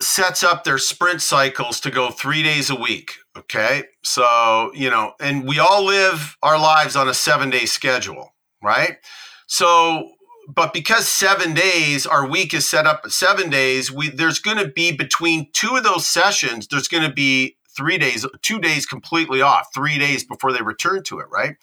sets 0.02 0.42
up 0.42 0.64
their 0.64 0.78
sprint 0.78 1.22
cycles 1.22 1.80
to 1.80 1.90
go 1.90 2.10
three 2.10 2.42
days 2.42 2.70
a 2.70 2.74
week. 2.74 3.14
Okay. 3.36 3.84
So, 4.02 4.72
you 4.74 4.90
know, 4.90 5.14
and 5.20 5.46
we 5.46 5.58
all 5.58 5.84
live 5.84 6.36
our 6.42 6.58
lives 6.58 6.96
on 6.96 7.08
a 7.08 7.14
seven 7.14 7.50
day 7.50 7.64
schedule, 7.64 8.34
right? 8.62 8.98
So, 9.46 10.10
but 10.48 10.72
because 10.72 11.07
seven 11.07 11.55
days, 11.55 12.07
our 12.07 12.26
week 12.26 12.52
is 12.52 12.66
set 12.66 12.87
up 12.87 13.02
at 13.05 13.12
seven 13.12 13.50
days, 13.50 13.90
we 13.90 14.11
there's 14.11 14.38
going 14.38 14.59
to 14.59 14.68
be 14.68 14.92
between 14.92 15.48
two 15.52 15.76
of 15.76 15.85
those 15.85 16.07
sessions, 16.07 16.66
there's 16.66 16.88
going 16.88 17.09
to 17.09 17.12
be 17.12 17.57
three 17.68 17.98
days, 17.98 18.26
two 18.42 18.59
days 18.59 18.87
completely 18.87 19.40
off, 19.40 19.68
three 19.74 19.98
days 19.98 20.24
before 20.24 20.52
they 20.52 20.62
return 20.62 21.02
to 21.05 21.20
it, 21.20 21.26
right? 21.31 21.57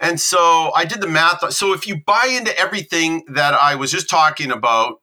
And 0.00 0.20
so 0.20 0.70
I 0.74 0.84
did 0.84 1.00
the 1.00 1.08
math. 1.08 1.52
So 1.52 1.72
if 1.72 1.86
you 1.86 2.02
buy 2.04 2.34
into 2.36 2.56
everything 2.58 3.24
that 3.28 3.54
I 3.54 3.74
was 3.74 3.90
just 3.90 4.08
talking 4.08 4.50
about 4.50 5.00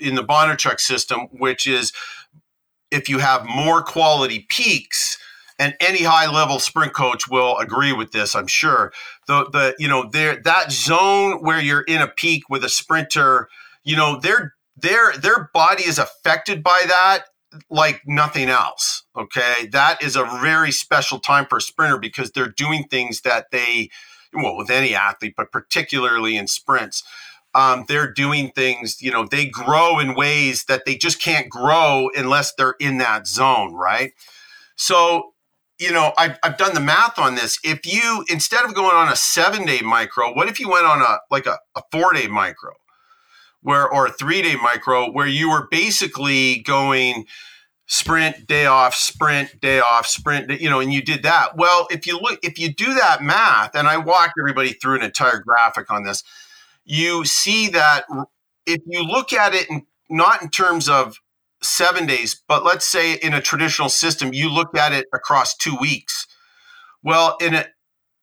in 0.00 0.14
the 0.14 0.24
Bondarchuk 0.24 0.80
system, 0.80 1.28
which 1.32 1.66
is 1.66 1.92
if 2.90 3.08
you 3.08 3.18
have 3.18 3.44
more 3.44 3.82
quality 3.82 4.46
peaks, 4.48 5.18
and 5.58 5.74
any 5.80 6.04
high 6.04 6.30
level 6.30 6.58
sprint 6.60 6.94
coach 6.94 7.28
will 7.28 7.58
agree 7.58 7.92
with 7.92 8.12
this, 8.12 8.34
I'm 8.34 8.46
sure. 8.46 8.92
The 9.28 9.48
the 9.50 9.76
you 9.78 9.88
know 9.88 10.08
there 10.10 10.42
that 10.42 10.72
zone 10.72 11.42
where 11.42 11.60
you're 11.60 11.82
in 11.82 12.02
a 12.02 12.08
peak 12.08 12.50
with 12.50 12.64
a 12.64 12.68
sprinter, 12.68 13.48
you 13.84 13.96
know 13.96 14.18
their 14.20 14.54
their 14.76 15.16
their 15.16 15.50
body 15.54 15.84
is 15.84 15.98
affected 15.98 16.64
by 16.64 16.80
that 16.88 17.24
like 17.70 18.02
nothing 18.06 18.48
else. 18.48 19.04
Okay, 19.16 19.68
that 19.72 20.02
is 20.02 20.16
a 20.16 20.24
very 20.24 20.72
special 20.72 21.20
time 21.20 21.46
for 21.48 21.58
a 21.58 21.62
sprinter 21.62 21.98
because 21.98 22.32
they're 22.32 22.48
doing 22.48 22.84
things 22.90 23.20
that 23.22 23.52
they 23.52 23.90
well 24.34 24.56
with 24.56 24.70
any 24.70 24.94
athlete, 24.94 25.34
but 25.36 25.52
particularly 25.52 26.36
in 26.36 26.48
sprints 26.48 27.04
um, 27.54 27.84
they're 27.88 28.12
doing 28.12 28.50
things, 28.50 29.00
you 29.02 29.10
know, 29.10 29.26
they 29.26 29.46
grow 29.46 29.98
in 29.98 30.14
ways 30.14 30.64
that 30.66 30.84
they 30.84 30.96
just 30.96 31.20
can't 31.20 31.48
grow 31.48 32.10
unless 32.14 32.54
they're 32.54 32.76
in 32.78 32.98
that 32.98 33.26
zone, 33.26 33.74
right? 33.74 34.12
So, 34.76 35.34
you 35.78 35.92
know, 35.92 36.12
I've, 36.18 36.38
I've 36.42 36.56
done 36.56 36.74
the 36.74 36.80
math 36.80 37.18
on 37.18 37.34
this. 37.34 37.58
If 37.64 37.86
you, 37.86 38.24
instead 38.28 38.64
of 38.64 38.74
going 38.74 38.94
on 38.94 39.08
a 39.08 39.16
seven 39.16 39.64
day 39.64 39.80
micro, 39.80 40.34
what 40.34 40.48
if 40.48 40.58
you 40.60 40.68
went 40.68 40.86
on 40.86 41.00
a, 41.00 41.18
like 41.30 41.46
a, 41.46 41.58
a 41.76 41.82
four 41.92 42.12
day 42.12 42.26
micro 42.26 42.72
where, 43.62 43.88
or 43.88 44.06
a 44.06 44.10
three 44.10 44.42
day 44.42 44.56
micro 44.56 45.10
where 45.10 45.26
you 45.26 45.50
were 45.50 45.68
basically 45.70 46.58
going, 46.60 47.26
sprint 47.90 48.46
day 48.46 48.66
off 48.66 48.94
sprint 48.94 49.58
day 49.62 49.80
off 49.80 50.06
sprint 50.06 50.60
you 50.60 50.68
know 50.68 50.78
and 50.78 50.92
you 50.92 51.00
did 51.00 51.22
that 51.22 51.56
well 51.56 51.88
if 51.90 52.06
you 52.06 52.20
look 52.20 52.38
if 52.42 52.58
you 52.58 52.70
do 52.70 52.92
that 52.92 53.22
math 53.22 53.74
and 53.74 53.88
i 53.88 53.96
walked 53.96 54.34
everybody 54.38 54.74
through 54.74 54.94
an 54.94 55.02
entire 55.02 55.40
graphic 55.40 55.90
on 55.90 56.04
this 56.04 56.22
you 56.84 57.24
see 57.24 57.68
that 57.68 58.04
if 58.66 58.80
you 58.86 59.02
look 59.02 59.32
at 59.32 59.54
it 59.54 59.68
in, 59.70 59.86
not 60.10 60.42
in 60.42 60.50
terms 60.50 60.86
of 60.88 61.18
seven 61.62 62.06
days, 62.06 62.42
but 62.46 62.64
let's 62.64 62.86
say 62.86 63.14
in 63.14 63.34
a 63.34 63.40
traditional 63.40 63.88
system, 63.88 64.32
you 64.32 64.50
look 64.50 64.76
at 64.76 64.92
it 64.92 65.06
across 65.12 65.56
two 65.56 65.76
weeks. 65.80 66.26
Well, 67.02 67.36
in 67.40 67.54
a 67.54 67.66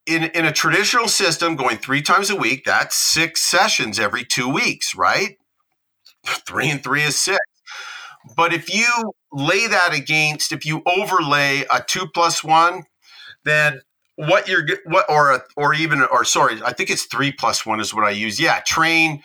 in, 0.06 0.24
in 0.24 0.46
a 0.46 0.52
traditional 0.52 1.08
system, 1.08 1.56
going 1.56 1.78
three 1.78 2.02
times 2.02 2.30
a 2.30 2.36
week, 2.36 2.64
that's 2.64 2.96
six 2.96 3.42
sessions 3.42 4.00
every 4.00 4.24
two 4.24 4.48
weeks, 4.48 4.96
right? 4.96 5.38
Three 6.26 6.70
and 6.70 6.84
three 6.84 7.02
is 7.02 7.16
six. 7.16 7.40
But 8.36 8.54
if 8.54 8.74
you 8.74 9.14
lay 9.32 9.68
that 9.68 9.94
against, 9.94 10.52
if 10.52 10.66
you 10.66 10.82
overlay 10.86 11.66
a 11.72 11.82
two 11.82 12.08
plus 12.14 12.44
one, 12.44 12.84
then 13.44 13.82
what 14.16 14.48
you're 14.48 14.66
what 14.86 15.10
or 15.10 15.44
or 15.56 15.74
even 15.74 16.02
or 16.04 16.24
sorry, 16.24 16.62
I 16.64 16.74
think 16.74 16.90
it's 16.90 17.06
three 17.06 17.32
plus 17.32 17.66
one 17.66 17.80
is 17.80 17.94
what 17.94 18.06
I 18.06 18.12
use. 18.12 18.40
Yeah, 18.40 18.60
train 18.66 19.22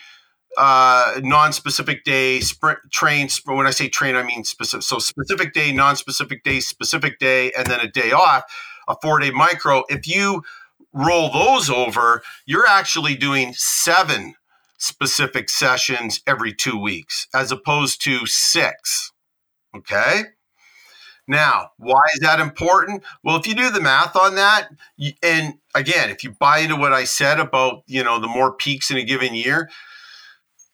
uh, 0.57 1.20
non-specific 1.22 2.05
day 2.05 2.40
sprint 2.40 2.78
train 2.90 3.28
when 3.44 3.66
i 3.66 3.70
say 3.70 3.88
train 3.88 4.16
i 4.16 4.22
mean 4.22 4.44
specific 4.44 4.82
so 4.82 4.98
specific 4.98 5.53
day 5.53 5.72
non-specific 5.72 6.42
day 6.42 6.61
specific 6.61 7.18
day 7.18 7.53
and 7.57 7.66
then 7.66 7.80
a 7.80 7.88
day 7.88 8.11
off 8.11 8.44
a 8.88 8.96
four 9.01 9.20
day 9.20 9.30
micro 9.30 9.84
if 9.88 10.07
you 10.07 10.42
roll 10.92 11.30
those 11.30 11.70
over 11.70 12.22
you're 12.46 12.66
actually 12.66 13.14
doing 13.14 13.53
seven 13.55 14.34
specific 14.78 15.48
sessions 15.48 16.20
every 16.26 16.53
two 16.53 16.76
weeks 16.76 17.28
as 17.32 17.53
opposed 17.53 18.03
to 18.03 18.26
six 18.26 19.12
okay? 19.76 20.22
Now 21.28 21.70
why 21.76 22.01
is 22.14 22.20
that 22.20 22.40
important? 22.40 23.05
Well 23.22 23.36
if 23.36 23.46
you 23.46 23.55
do 23.55 23.70
the 23.70 23.80
math 23.80 24.16
on 24.16 24.34
that 24.34 24.68
and 25.22 25.55
again 25.76 26.11
if 26.11 26.24
you 26.24 26.32
buy 26.32 26.59
into 26.59 26.74
what 26.74 26.92
i 26.92 27.05
said 27.05 27.38
about 27.38 27.84
you 27.86 28.03
know 28.03 28.18
the 28.18 28.26
more 28.26 28.53
peaks 28.53 28.90
in 28.90 28.96
a 28.96 29.05
given 29.05 29.34
year 29.34 29.70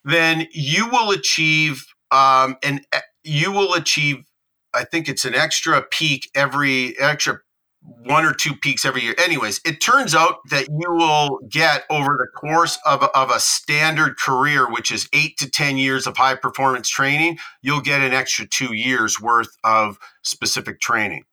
then 0.07 0.47
you 0.53 0.89
will 0.89 1.11
achieve 1.11 1.85
um, 2.11 2.57
and 2.63 2.87
you 3.25 3.53
will 3.53 3.75
achieve. 3.75 4.25
I 4.73 4.85
think 4.85 5.09
it's 5.09 5.25
an 5.25 5.35
extra 5.35 5.83
peak 5.83 6.31
every 6.35 6.99
extra 6.99 7.41
one 7.81 8.25
or 8.25 8.33
two 8.33 8.55
peaks 8.55 8.85
every 8.85 9.03
year. 9.03 9.15
Anyways, 9.19 9.61
it 9.65 9.81
turns 9.81 10.15
out 10.15 10.39
that 10.51 10.69
you 10.69 10.93
will 10.93 11.41
get 11.51 11.85
over 11.91 12.17
the 12.19 12.29
course 12.39 12.79
of 12.87 13.03
of 13.03 13.31
a 13.31 13.41
standard 13.41 14.17
career, 14.17 14.71
which 14.71 14.93
is 14.93 15.09
eight 15.13 15.37
to 15.39 15.51
10 15.51 15.77
years 15.77 16.07
of 16.07 16.17
high 16.17 16.37
performance 16.37 16.89
training, 16.89 17.39
you'll 17.63 17.81
get 17.81 18.01
an 18.01 18.13
extra 18.13 18.47
two 18.47 18.75
years 18.75 19.21
worth 19.21 19.57
of 19.65 19.99
specific 20.23 20.81
training. 20.81 21.25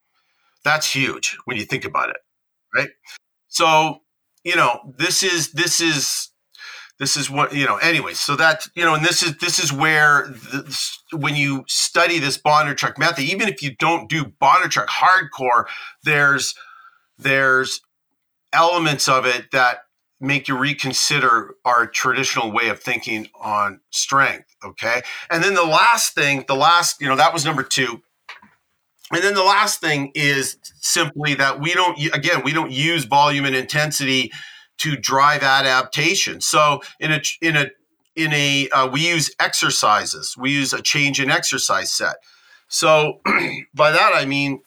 That's 0.64 0.92
huge 0.92 1.38
when 1.46 1.58
you 1.58 1.66
think 1.66 1.86
about 1.86 2.10
it, 2.10 2.18
right? 2.74 2.90
So, 3.50 4.00
you 4.44 4.56
know, 4.56 4.94
this 4.98 5.22
is, 5.22 5.52
this 5.52 5.82
is, 5.82 6.30
this 7.00 7.18
is 7.18 7.30
what 7.30 7.54
you 7.54 7.66
know 7.66 7.78
anyway 7.78 8.14
so 8.14 8.36
that 8.36 8.68
you 8.76 8.84
know 8.84 8.96
and 8.96 9.06
this 9.06 9.24
is 9.24 9.38
this 9.38 9.60
is 9.60 9.72
where 9.72 10.28
this, 10.52 11.00
when 11.12 11.36
you 11.36 11.64
study 11.68 12.20
this 12.20 12.38
Bondarchuk 12.38 12.98
method 12.98 13.24
even 13.24 13.48
if 13.48 13.62
you 13.62 13.76
don't 13.76 14.10
do 14.10 14.26
Bondarchuk 14.26 14.88
hardcore 14.88 15.66
there's 16.04 16.56
there's 17.18 17.82
elements 18.52 19.08
of 19.08 19.26
it 19.26 19.52
that 19.52 19.86
make 20.20 20.48
you 20.48 20.58
reconsider 20.58 21.56
our 21.66 21.86
traditional 21.88 22.52
way 22.52 22.70
of 22.70 22.80
thinking 22.80 23.28
on 23.40 23.80
strength 23.90 24.56
okay? 24.64 25.02
And 25.30 25.44
then 25.44 25.54
the 25.54 25.66
last 25.66 26.16
thing 26.16 26.46
the 26.48 26.56
last 26.56 27.02
you 27.02 27.08
know 27.08 27.16
that 27.16 27.34
was 27.34 27.46
number 27.46 27.64
2 27.64 28.02
and 29.12 29.22
then 29.22 29.34
the 29.34 29.44
last 29.44 29.82
thing 29.82 30.12
is 30.16 30.58
simply 30.76 31.34
that 31.36 31.60
we 31.60 31.74
don't 31.74 32.00
again 32.14 32.44
we 32.44 32.54
don't 32.54 32.72
use 32.72 33.06
volume 33.06 33.46
and 33.46 33.56
intensity 33.56 34.32
to 34.80 34.96
drive 34.96 35.44
adaptation. 35.44 36.42
So 36.42 36.82
in 37.00 37.12
a 37.12 37.22
in 37.42 37.56
a 37.56 37.68
in 38.16 38.34
a 38.34 38.70
uh, 38.70 38.88
we 38.88 39.08
use 39.08 39.34
exercises. 39.40 40.36
We 40.38 40.52
use 40.52 40.74
a 40.74 40.82
change 40.82 41.20
in 41.20 41.30
exercise 41.30 41.92
set. 41.92 42.16
So 42.68 43.20
by 43.74 43.92
that 43.92 44.12
I 44.14 44.26
mean 44.26 44.62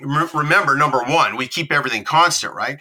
remember 0.00 0.74
number 0.74 1.02
one 1.02 1.36
we 1.36 1.46
keep 1.46 1.70
everything 1.70 2.02
constant 2.02 2.54
right 2.54 2.78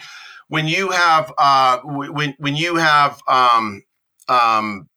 when 0.52 0.68
you 0.68 0.90
have 0.90 1.32
uh, 1.38 1.80
when 1.84 2.36
when 2.40 2.58
you 2.58 2.76
have 2.76 3.22
um, 3.28 3.84
um, 4.28 4.90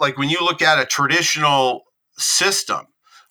like 0.00 0.16
when 0.16 0.30
you 0.30 0.40
look 0.40 0.62
at 0.62 0.78
a 0.78 0.86
traditional 0.86 1.82
system 2.16 2.86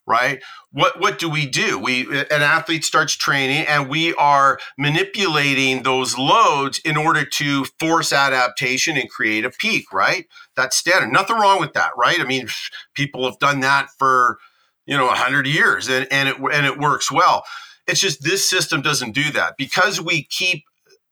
right? 0.08 0.42
What 0.72 1.00
what 1.00 1.20
do 1.20 1.30
we 1.30 1.46
do? 1.46 1.80
We 1.80 2.06
an 2.20 2.42
athlete 2.42 2.84
starts 2.84 3.14
training 3.14 3.66
and 3.68 3.90
we 3.90 4.14
are 4.16 4.60
manipulating 4.78 5.84
those 5.84 6.18
loads 6.18 6.80
in 6.80 6.98
order 6.98 7.26
to 7.26 7.66
force 7.80 8.14
adaptation 8.14 8.98
and 8.98 9.10
create 9.10 9.46
a 9.46 9.50
peak 9.50 9.92
right? 9.92 10.26
That's 10.56 10.78
standard. 10.78 11.12
Nothing 11.12 11.38
wrong 11.38 11.60
with 11.60 11.74
that 11.74 11.92
right? 11.98 12.20
I 12.20 12.24
mean 12.26 12.48
people 12.94 13.26
have 13.26 13.40
done 13.40 13.62
that 13.62 13.88
for 13.98 14.38
you 14.86 14.96
know 14.98 15.08
100 15.08 15.48
years 15.48 15.88
and 15.88 16.08
and 16.12 16.30
it 16.30 16.38
and 16.38 16.66
it 16.66 16.80
works 16.80 17.12
well. 17.12 17.44
It's 17.88 18.02
just 18.02 18.24
this 18.24 18.48
system 18.48 18.82
doesn't 18.82 19.12
do 19.12 19.32
that. 19.32 19.58
Because 19.58 20.02
we 20.02 20.24
keep 20.24 20.64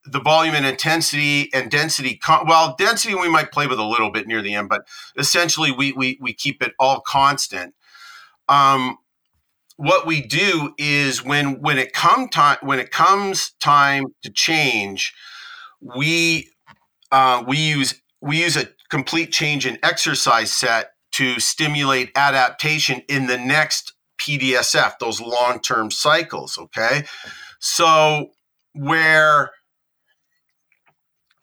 the 0.05 0.19
volume 0.19 0.55
and 0.55 0.65
intensity 0.65 1.49
and 1.53 1.71
density 1.71 2.19
well 2.45 2.75
density 2.77 3.15
we 3.15 3.29
might 3.29 3.51
play 3.51 3.67
with 3.67 3.79
a 3.79 3.85
little 3.85 4.11
bit 4.11 4.27
near 4.27 4.41
the 4.41 4.53
end 4.53 4.67
but 4.67 4.85
essentially 5.17 5.71
we 5.71 5.93
we, 5.93 6.17
we 6.19 6.33
keep 6.33 6.61
it 6.61 6.73
all 6.77 6.99
constant 6.99 7.73
um, 8.47 8.97
what 9.77 10.05
we 10.05 10.21
do 10.21 10.73
is 10.77 11.23
when 11.23 11.61
when 11.61 11.77
it 11.77 11.93
come 11.93 12.29
time 12.29 12.57
when 12.61 12.79
it 12.79 12.91
comes 12.91 13.51
time 13.59 14.05
to 14.23 14.29
change, 14.29 15.13
we 15.81 16.49
uh, 17.11 17.43
we 17.47 17.57
use 17.57 18.01
we 18.21 18.41
use 18.41 18.55
a 18.55 18.67
complete 18.89 19.31
change 19.31 19.65
in 19.65 19.77
exercise 19.83 20.51
set 20.51 20.91
to 21.13 21.39
stimulate 21.39 22.11
adaptation 22.15 23.01
in 23.07 23.27
the 23.27 23.37
next 23.37 23.93
PDSF, 24.19 24.93
those 24.99 25.19
long 25.19 25.59
term 25.59 25.91
cycles. 25.91 26.57
Okay, 26.57 27.05
so 27.59 28.31
where 28.73 29.51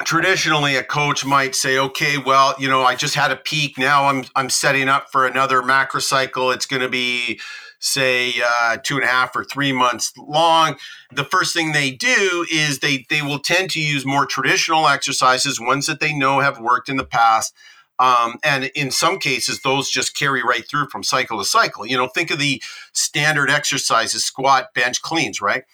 traditionally 0.05 0.77
a 0.77 0.83
coach 0.83 1.25
might 1.25 1.55
say 1.55 1.79
okay 1.79 2.17
well 2.19 2.55
you 2.59 2.69
know 2.69 2.83
i 2.83 2.95
just 2.95 3.15
had 3.15 3.31
a 3.31 3.37
peak. 3.37 3.79
Now 3.79 4.07
i'm 4.07 4.25
i'm 4.35 4.51
setting 4.51 4.89
up 4.89 5.11
for 5.11 5.27
another 5.27 5.63
macro 5.63 6.01
cycle. 6.01 6.51
It's 6.51 6.67
going 6.67 6.83
to 6.83 6.89
be 6.89 7.41
say 7.81 8.35
uh, 8.45 8.77
two 8.83 8.97
and 8.97 9.05
a 9.05 9.09
half 9.09 9.35
or 9.35 9.43
three 9.43 9.73
months 9.73 10.13
long. 10.19 10.77
The 11.13 11.25
first 11.25 11.55
thing 11.55 11.73
they 11.73 11.91
do 11.91 12.47
is 12.53 12.79
they 12.79 13.07
they 13.09 13.23
will 13.23 13.39
tend 13.39 13.71
to 13.71 13.81
use 13.81 14.05
more 14.07 14.27
traditional 14.27 14.87
exercises 14.87 15.61
ones 15.61 15.87
that 15.87 16.01
they 16.01 16.13
know 16.13 16.41
have 16.41 16.61
worked 16.61 16.89
in 16.89 16.97
the 16.97 17.05
past. 17.05 17.55
Um, 17.99 18.39
and 18.43 18.65
in 18.75 18.91
some 18.91 19.19
cases 19.19 19.61
those 19.63 19.91
just 19.91 20.17
carry 20.17 20.43
right 20.43 20.67
through 20.67 20.89
from 20.89 21.03
cycle 21.03 21.39
to 21.39 21.45
cycle. 21.45 21.87
You 21.87 21.97
know 21.97 22.09
think 22.09 22.31
of 22.31 22.39
the 22.39 22.63
standard 22.93 23.51
exercises 23.51 24.25
squat 24.25 24.73
bench 24.75 25.03
cleans 25.03 25.41
right 25.41 25.65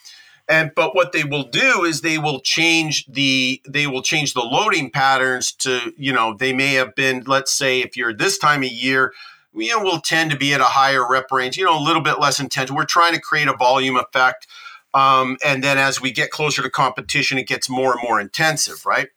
and 0.49 0.72
but 0.74 0.94
what 0.94 1.12
they 1.12 1.24
will 1.24 1.44
do 1.44 1.84
is 1.84 2.01
they 2.01 2.18
will 2.18 2.40
change 2.40 3.05
the 3.07 3.61
they 3.68 3.86
will 3.86 4.03
change 4.03 4.34
the 4.34 4.42
loading 4.42 4.90
patterns 4.90 5.53
to 5.53 5.92
you 5.97 6.12
know 6.12 6.34
they 6.34 6.53
may 6.53 6.74
have 6.74 6.94
been 6.94 7.22
let's 7.26 7.53
say 7.53 7.80
if 7.80 7.97
you're 7.97 8.14
this 8.14 8.38
time 8.38 8.62
of 8.62 8.70
year 8.70 9.12
you 9.55 9.70
know 9.70 9.82
will 9.82 10.01
tend 10.01 10.30
to 10.30 10.36
be 10.36 10.55
at 10.55 10.61
a 10.61 10.64
higher 10.64 11.09
rep 11.09 11.30
range 11.32 11.57
you 11.57 11.64
know 11.64 11.78
a 11.78 11.82
little 11.82 12.03
bit 12.03 12.20
less 12.20 12.38
intense. 12.38 12.70
We're 12.70 12.84
trying 12.84 13.14
to 13.14 13.20
create 13.20 13.49
a 13.49 13.57
volume 13.57 13.97
effect 13.97 14.47
um, 14.94 15.36
and 15.44 15.62
then 15.62 15.78
as 15.78 16.01
we 16.01 16.12
get 16.12 16.30
closer 16.30 16.62
to 16.62 16.70
competition 16.70 17.38
it 17.38 17.49
gets 17.49 17.68
more 17.68 17.92
and 17.92 18.03
more 18.03 18.20
intensive 18.20 18.86
right? 18.86 19.09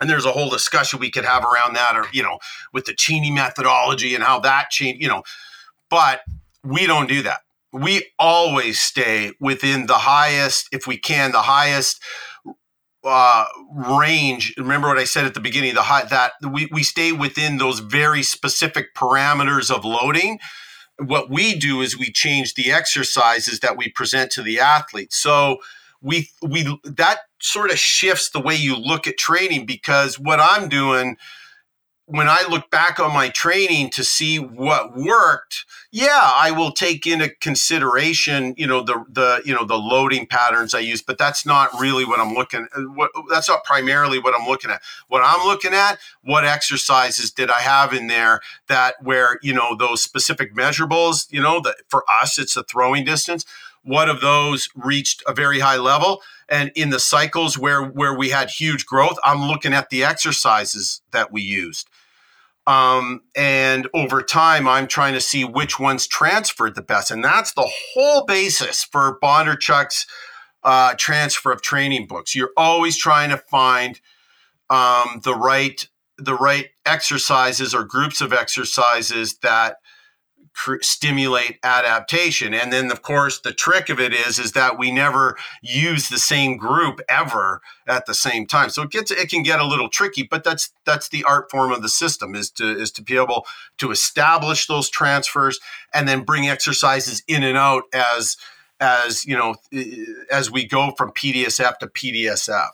And 0.00 0.08
there's 0.08 0.24
a 0.24 0.32
whole 0.32 0.48
discussion 0.48 1.00
we 1.00 1.10
could 1.10 1.24
have 1.24 1.44
around 1.44 1.74
that 1.74 1.96
or 1.96 2.04
you 2.12 2.22
know 2.22 2.38
with 2.72 2.84
the 2.84 2.94
Cheney 2.94 3.30
methodology 3.30 4.14
and 4.14 4.22
how 4.22 4.38
that 4.40 4.70
changed 4.70 5.02
you 5.02 5.08
know. 5.08 5.22
But 5.90 6.20
we 6.62 6.86
don't 6.86 7.08
do 7.08 7.22
that 7.22 7.40
we 7.72 8.06
always 8.18 8.80
stay 8.80 9.32
within 9.40 9.86
the 9.86 9.98
highest, 9.98 10.68
if 10.72 10.86
we 10.86 10.96
can, 10.96 11.32
the 11.32 11.42
highest 11.42 12.02
uh, 13.04 13.44
range. 13.72 14.54
Remember 14.56 14.88
what 14.88 14.98
I 14.98 15.04
said 15.04 15.24
at 15.24 15.34
the 15.34 15.40
beginning, 15.40 15.74
the 15.74 15.82
high, 15.82 16.04
that 16.04 16.32
we, 16.50 16.68
we 16.72 16.82
stay 16.82 17.12
within 17.12 17.58
those 17.58 17.80
very 17.80 18.22
specific 18.22 18.94
parameters 18.94 19.70
of 19.70 19.84
loading. 19.84 20.38
What 20.98 21.30
we 21.30 21.54
do 21.54 21.80
is 21.80 21.96
we 21.96 22.10
change 22.10 22.54
the 22.54 22.72
exercises 22.72 23.60
that 23.60 23.76
we 23.76 23.90
present 23.90 24.32
to 24.32 24.42
the 24.42 24.58
athlete. 24.58 25.12
So 25.12 25.58
we 26.00 26.30
we 26.42 26.78
that 26.84 27.18
sort 27.40 27.70
of 27.70 27.78
shifts 27.78 28.30
the 28.30 28.40
way 28.40 28.54
you 28.54 28.76
look 28.76 29.06
at 29.06 29.16
training 29.16 29.66
because 29.66 30.18
what 30.18 30.40
I'm 30.40 30.68
doing 30.68 31.16
when 32.10 32.26
I 32.26 32.42
look 32.48 32.70
back 32.70 32.98
on 32.98 33.12
my 33.12 33.28
training 33.28 33.90
to 33.90 34.02
see 34.02 34.38
what 34.38 34.96
worked, 34.96 35.66
yeah, 35.90 36.32
I 36.34 36.50
will 36.50 36.72
take 36.72 37.06
into 37.06 37.28
consideration, 37.28 38.54
you 38.56 38.66
know, 38.66 38.82
the 38.82 39.04
the 39.10 39.42
you 39.44 39.54
know 39.54 39.66
the 39.66 39.78
loading 39.78 40.26
patterns 40.26 40.74
I 40.74 40.78
use, 40.78 41.02
but 41.02 41.18
that's 41.18 41.44
not 41.44 41.68
really 41.78 42.06
what 42.06 42.18
I'm 42.18 42.32
looking. 42.32 42.66
Uh, 42.74 42.82
what 42.94 43.10
that's 43.28 43.48
not 43.48 43.62
primarily 43.62 44.18
what 44.18 44.34
I'm 44.34 44.46
looking 44.46 44.70
at. 44.70 44.80
What 45.08 45.22
I'm 45.22 45.46
looking 45.46 45.74
at, 45.74 45.98
what 46.22 46.46
exercises 46.46 47.30
did 47.30 47.50
I 47.50 47.60
have 47.60 47.92
in 47.92 48.06
there 48.06 48.40
that 48.68 48.94
where 49.02 49.38
you 49.42 49.52
know 49.52 49.76
those 49.76 50.02
specific 50.02 50.54
measurables, 50.54 51.30
you 51.30 51.42
know, 51.42 51.60
that 51.60 51.76
for 51.88 52.04
us 52.22 52.38
it's 52.38 52.56
a 52.56 52.64
throwing 52.64 53.04
distance. 53.04 53.44
What 53.82 54.08
of 54.08 54.22
those 54.22 54.70
reached 54.74 55.22
a 55.26 55.34
very 55.34 55.60
high 55.60 55.76
level? 55.76 56.22
and 56.50 56.72
in 56.74 56.88
the 56.88 56.98
cycles 56.98 57.58
where 57.58 57.82
where 57.82 58.16
we 58.16 58.30
had 58.30 58.48
huge 58.48 58.86
growth 58.86 59.18
i'm 59.22 59.42
looking 59.42 59.74
at 59.74 59.90
the 59.90 60.02
exercises 60.02 61.02
that 61.10 61.30
we 61.30 61.42
used 61.42 61.86
Um, 62.68 63.22
and 63.34 63.88
over 63.94 64.20
time, 64.22 64.68
I'm 64.68 64.86
trying 64.86 65.14
to 65.14 65.22
see 65.22 65.42
which 65.42 65.80
ones 65.80 66.06
transferred 66.06 66.74
the 66.74 66.82
best. 66.82 67.10
And 67.10 67.24
that's 67.24 67.54
the 67.54 67.66
whole 67.94 68.26
basis 68.26 68.84
for 68.84 69.18
Bondarchuk's 69.22 70.06
uh, 70.62 70.94
transfer 70.98 71.50
of 71.50 71.62
training 71.62 72.06
books. 72.06 72.34
You're 72.34 72.52
always 72.58 72.98
trying 72.98 73.30
to 73.30 73.38
find 73.38 73.98
um, 74.68 75.22
the 75.24 75.34
right 75.34 75.88
the 76.18 76.34
right 76.34 76.66
exercises 76.84 77.74
or 77.74 77.84
groups 77.84 78.20
of 78.20 78.32
exercises 78.32 79.38
that 79.38 79.76
stimulate 80.80 81.58
adaptation. 81.62 82.54
And 82.54 82.72
then, 82.72 82.90
of 82.90 83.02
course, 83.02 83.40
the 83.40 83.52
trick 83.52 83.88
of 83.88 84.00
it 84.00 84.12
is 84.12 84.38
is 84.38 84.52
that 84.52 84.78
we 84.78 84.90
never 84.90 85.36
use 85.62 86.08
the 86.08 86.18
same 86.18 86.56
group 86.56 87.00
ever 87.08 87.60
at 87.86 88.06
the 88.06 88.14
same 88.14 88.46
time. 88.46 88.70
So 88.70 88.82
it 88.82 88.90
gets 88.90 89.10
it 89.10 89.30
can 89.30 89.42
get 89.42 89.60
a 89.60 89.66
little 89.66 89.88
tricky, 89.88 90.22
but 90.22 90.44
that's 90.44 90.72
that's 90.84 91.08
the 91.08 91.24
art 91.24 91.50
form 91.50 91.72
of 91.72 91.82
the 91.82 91.88
system 91.88 92.34
is 92.34 92.50
to 92.52 92.68
is 92.68 92.90
to 92.92 93.02
be 93.02 93.16
able 93.16 93.46
to 93.78 93.90
establish 93.90 94.66
those 94.66 94.88
transfers 94.90 95.60
and 95.94 96.08
then 96.08 96.24
bring 96.24 96.48
exercises 96.48 97.22
in 97.26 97.42
and 97.42 97.56
out 97.56 97.84
as 97.92 98.36
as 98.80 99.24
you 99.24 99.36
know 99.36 99.56
as 100.30 100.50
we 100.50 100.66
go 100.66 100.92
from 100.96 101.12
PDSF 101.12 101.78
to 101.78 101.86
PDSF 101.86 102.70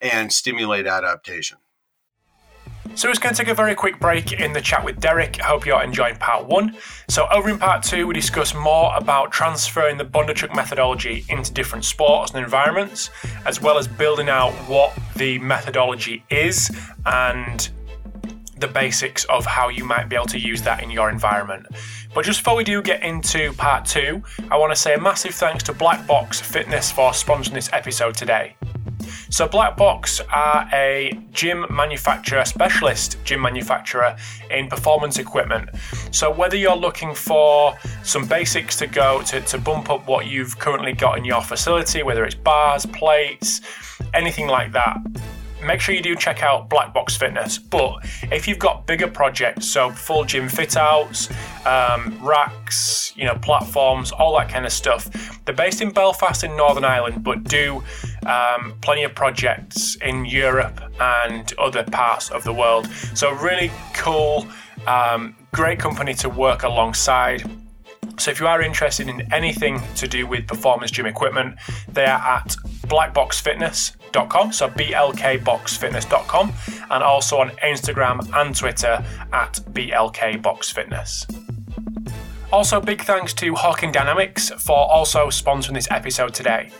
and 0.00 0.32
stimulate 0.32 0.86
adaptation. 0.86 1.58
So 2.94 3.08
we're 3.08 3.14
going 3.14 3.34
to 3.34 3.38
take 3.38 3.48
a 3.48 3.54
very 3.54 3.74
quick 3.74 3.98
break 3.98 4.32
in 4.32 4.52
the 4.52 4.60
chat 4.60 4.84
with 4.84 5.00
Derek. 5.00 5.40
I 5.42 5.46
hope 5.46 5.66
you're 5.66 5.82
enjoying 5.82 6.16
part 6.16 6.46
one. 6.46 6.76
So 7.08 7.26
over 7.32 7.50
in 7.50 7.58
part 7.58 7.82
two, 7.82 8.06
we 8.06 8.14
discuss 8.14 8.54
more 8.54 8.94
about 8.96 9.32
transferring 9.32 9.98
the 9.98 10.04
Bondarchuk 10.04 10.54
methodology 10.54 11.24
into 11.28 11.52
different 11.52 11.84
sports 11.84 12.32
and 12.32 12.44
environments, 12.44 13.10
as 13.46 13.60
well 13.60 13.78
as 13.78 13.88
building 13.88 14.28
out 14.28 14.52
what 14.68 14.96
the 15.16 15.38
methodology 15.40 16.24
is 16.30 16.70
and 17.04 17.68
the 18.58 18.68
basics 18.68 19.24
of 19.24 19.44
how 19.44 19.68
you 19.68 19.84
might 19.84 20.08
be 20.08 20.14
able 20.14 20.26
to 20.26 20.38
use 20.38 20.62
that 20.62 20.82
in 20.82 20.90
your 20.90 21.10
environment. 21.10 21.66
But 22.14 22.24
just 22.24 22.40
before 22.40 22.56
we 22.56 22.64
do 22.64 22.80
get 22.80 23.02
into 23.02 23.52
part 23.54 23.84
two, 23.84 24.22
I 24.50 24.56
want 24.56 24.72
to 24.72 24.76
say 24.80 24.94
a 24.94 25.00
massive 25.00 25.34
thanks 25.34 25.64
to 25.64 25.72
Black 25.72 26.06
Box 26.06 26.40
Fitness 26.40 26.92
for 26.92 27.10
sponsoring 27.10 27.54
this 27.54 27.70
episode 27.72 28.14
today. 28.14 28.56
So, 29.30 29.48
Black 29.48 29.76
Box 29.76 30.20
are 30.32 30.68
a 30.72 31.18
gym 31.32 31.66
manufacturer, 31.70 32.44
specialist 32.44 33.18
gym 33.24 33.40
manufacturer 33.40 34.16
in 34.50 34.68
performance 34.68 35.18
equipment. 35.18 35.70
So, 36.10 36.30
whether 36.30 36.56
you're 36.56 36.76
looking 36.76 37.14
for 37.14 37.76
some 38.02 38.26
basics 38.26 38.76
to 38.76 38.86
go 38.86 39.22
to, 39.22 39.40
to 39.40 39.58
bump 39.58 39.90
up 39.90 40.06
what 40.06 40.26
you've 40.26 40.58
currently 40.58 40.92
got 40.92 41.18
in 41.18 41.24
your 41.24 41.42
facility, 41.42 42.02
whether 42.02 42.24
it's 42.24 42.34
bars, 42.34 42.86
plates, 42.86 43.60
anything 44.12 44.46
like 44.46 44.72
that, 44.72 44.98
make 45.64 45.80
sure 45.80 45.94
you 45.94 46.02
do 46.02 46.14
check 46.14 46.42
out 46.42 46.68
Black 46.68 46.92
Box 46.92 47.16
Fitness. 47.16 47.58
But 47.58 48.04
if 48.30 48.46
you've 48.46 48.58
got 48.58 48.86
bigger 48.86 49.08
projects, 49.08 49.66
so 49.66 49.90
full 49.90 50.24
gym 50.24 50.48
fit 50.48 50.76
outs, 50.76 51.30
um, 51.66 52.18
racks, 52.22 53.12
you 53.16 53.24
know, 53.24 53.34
platforms, 53.36 54.12
all 54.12 54.36
that 54.38 54.48
kind 54.48 54.66
of 54.66 54.72
stuff, 54.72 55.10
they're 55.44 55.54
based 55.54 55.80
in 55.80 55.90
Belfast 55.90 56.44
in 56.44 56.56
Northern 56.56 56.84
Ireland, 56.84 57.22
but 57.24 57.44
do 57.44 57.82
um, 58.26 58.74
plenty 58.80 59.04
of 59.04 59.14
projects 59.14 59.96
in 59.96 60.24
Europe 60.24 60.80
and 61.00 61.52
other 61.58 61.84
parts 61.84 62.30
of 62.30 62.44
the 62.44 62.52
world. 62.52 62.86
So, 63.14 63.32
really 63.32 63.70
cool, 63.94 64.46
um, 64.86 65.34
great 65.52 65.78
company 65.78 66.14
to 66.14 66.28
work 66.28 66.62
alongside. 66.62 67.48
So, 68.18 68.30
if 68.30 68.40
you 68.40 68.46
are 68.46 68.62
interested 68.62 69.08
in 69.08 69.32
anything 69.32 69.82
to 69.96 70.08
do 70.08 70.26
with 70.26 70.46
performance 70.46 70.90
gym 70.90 71.06
equipment, 71.06 71.56
they 71.88 72.04
are 72.04 72.20
at 72.20 72.56
blackboxfitness.com, 72.84 74.52
so 74.52 74.68
blkboxfitness.com, 74.68 76.52
and 76.90 77.02
also 77.02 77.38
on 77.38 77.50
Instagram 77.50 78.30
and 78.34 78.56
Twitter 78.56 79.04
at 79.32 79.54
blkboxfitness. 79.72 81.26
Also, 82.52 82.80
big 82.80 83.02
thanks 83.02 83.32
to 83.34 83.52
Hawkin 83.52 83.92
Dynamics 83.92 84.50
for 84.50 84.88
also 84.90 85.26
sponsoring 85.26 85.74
this 85.74 85.88
episode 85.90 86.32
today. 86.32 86.70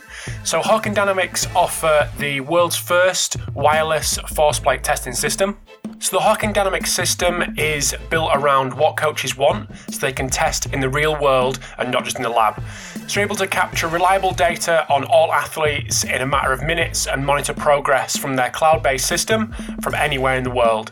So, 0.43 0.61
Hawkin 0.61 0.93
Dynamics 0.93 1.47
offer 1.55 2.09
the 2.17 2.41
world's 2.41 2.75
first 2.75 3.37
wireless 3.53 4.17
force 4.33 4.59
plate 4.59 4.83
testing 4.83 5.13
system. 5.13 5.57
So, 5.99 6.17
the 6.17 6.23
Hawkin 6.23 6.53
Dynamics 6.53 6.91
system 6.91 7.55
is 7.57 7.95
built 8.09 8.31
around 8.33 8.73
what 8.73 8.97
coaches 8.97 9.37
want 9.37 9.69
so 9.89 9.99
they 9.99 10.13
can 10.13 10.29
test 10.29 10.73
in 10.73 10.79
the 10.79 10.89
real 10.89 11.19
world 11.19 11.59
and 11.77 11.91
not 11.91 12.03
just 12.03 12.17
in 12.17 12.23
the 12.23 12.29
lab. 12.29 12.61
So, 13.07 13.19
you're 13.19 13.25
able 13.25 13.35
to 13.37 13.47
capture 13.47 13.87
reliable 13.87 14.31
data 14.31 14.85
on 14.91 15.03
all 15.05 15.31
athletes 15.31 16.03
in 16.03 16.21
a 16.21 16.25
matter 16.25 16.51
of 16.51 16.63
minutes 16.63 17.07
and 17.07 17.25
monitor 17.25 17.53
progress 17.53 18.17
from 18.17 18.35
their 18.35 18.49
cloud 18.49 18.83
based 18.83 19.07
system 19.07 19.53
from 19.81 19.95
anywhere 19.95 20.35
in 20.35 20.43
the 20.43 20.51
world. 20.51 20.91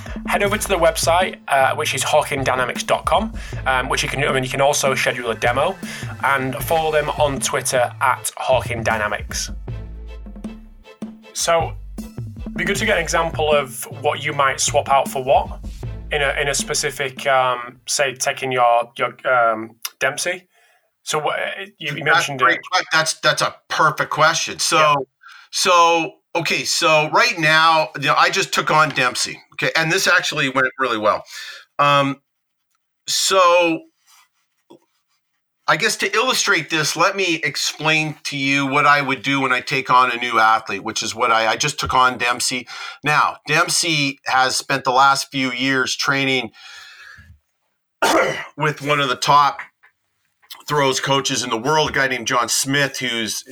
head 0.27 0.43
over 0.43 0.57
to 0.57 0.67
the 0.67 0.77
website, 0.77 1.39
uh, 1.47 1.75
which 1.75 1.93
is 1.93 2.03
hawkindynamics.com, 2.03 3.33
um, 3.65 3.89
which 3.89 4.03
you 4.03 4.09
can, 4.09 4.23
I 4.23 4.31
mean, 4.31 4.43
you 4.43 4.49
can 4.49 4.61
also 4.61 4.95
schedule 4.95 5.31
a 5.31 5.35
demo, 5.35 5.75
and 6.23 6.55
follow 6.55 6.91
them 6.91 7.09
on 7.11 7.39
Twitter 7.39 7.93
at 8.01 8.31
hawkindynamics. 8.37 9.55
So, 11.33 11.73
be 12.55 12.65
good 12.65 12.75
to 12.77 12.85
get 12.85 12.97
an 12.97 13.03
example 13.03 13.51
of 13.51 13.83
what 14.01 14.23
you 14.23 14.33
might 14.33 14.59
swap 14.59 14.89
out 14.89 15.07
for 15.07 15.23
what 15.23 15.59
in 16.11 16.21
a 16.21 16.39
in 16.39 16.47
a 16.49 16.53
specific, 16.53 17.25
um, 17.25 17.79
say, 17.87 18.13
taking 18.13 18.51
your 18.51 18.91
your 18.97 19.15
um, 19.27 19.75
Dempsey. 19.99 20.47
So, 21.03 21.19
what 21.19 21.39
you, 21.79 21.95
you 21.95 22.03
mentioned 22.03 22.41
that's, 22.41 22.55
it. 22.55 22.61
That's 22.91 23.13
that's 23.21 23.41
a 23.41 23.55
perfect 23.69 24.11
question. 24.11 24.59
So, 24.59 24.77
yeah. 24.77 24.95
so 25.51 26.13
okay, 26.35 26.63
so 26.63 27.09
right 27.11 27.37
now, 27.37 27.89
you 27.95 28.07
know, 28.07 28.15
I 28.17 28.29
just 28.29 28.53
took 28.53 28.71
on 28.71 28.89
Dempsey. 28.89 29.41
Okay, 29.53 29.71
and 29.75 29.91
this 29.91 30.07
actually 30.07 30.49
went 30.49 30.67
really 30.79 30.97
well. 30.97 31.23
Um, 31.79 32.21
so, 33.07 33.81
I 35.67 35.77
guess 35.77 35.95
to 35.97 36.13
illustrate 36.13 36.69
this, 36.69 36.95
let 36.95 37.15
me 37.15 37.35
explain 37.43 38.15
to 38.23 38.37
you 38.37 38.65
what 38.65 38.85
I 38.85 39.01
would 39.01 39.21
do 39.21 39.39
when 39.41 39.51
I 39.51 39.61
take 39.61 39.89
on 39.89 40.11
a 40.11 40.17
new 40.17 40.39
athlete, 40.39 40.83
which 40.83 41.03
is 41.03 41.15
what 41.15 41.31
I, 41.31 41.47
I 41.47 41.55
just 41.55 41.79
took 41.79 41.93
on 41.93 42.17
Dempsey. 42.17 42.67
Now, 43.03 43.37
Dempsey 43.47 44.19
has 44.25 44.55
spent 44.55 44.83
the 44.83 44.91
last 44.91 45.31
few 45.31 45.51
years 45.51 45.95
training 45.95 46.51
with 48.57 48.81
one 48.81 48.99
of 48.99 49.09
the 49.09 49.15
top 49.15 49.59
throws 50.67 50.99
coaches 50.99 51.43
in 51.43 51.49
the 51.49 51.57
world, 51.57 51.89
a 51.89 51.93
guy 51.93 52.07
named 52.07 52.27
John 52.27 52.49
Smith, 52.49 52.99
who's 52.99 53.43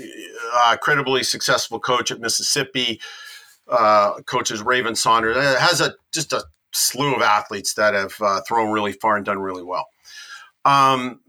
a 0.68 0.78
credibly 0.78 1.24
successful 1.24 1.80
coach 1.80 2.12
at 2.12 2.20
Mississippi, 2.20 2.99
uh, 3.68 4.22
coaches 4.26 4.62
Raven 4.62 4.95
Saunders, 4.95 5.38
uh, 5.38 5.57
has 5.60 5.82
a 5.82 5.93
just 6.14 6.34
a 6.34 6.43
slew 6.74 7.16
of 7.16 7.22
athletes 7.22 7.74
that 7.76 7.93
have 7.93 8.16
uh, 8.22 8.41
thrown 8.47 8.72
really 8.72 8.93
far 8.93 9.16
and 9.16 9.26
done 9.26 9.39
really 9.39 9.64
well. 9.64 9.88
Um, 10.66 11.22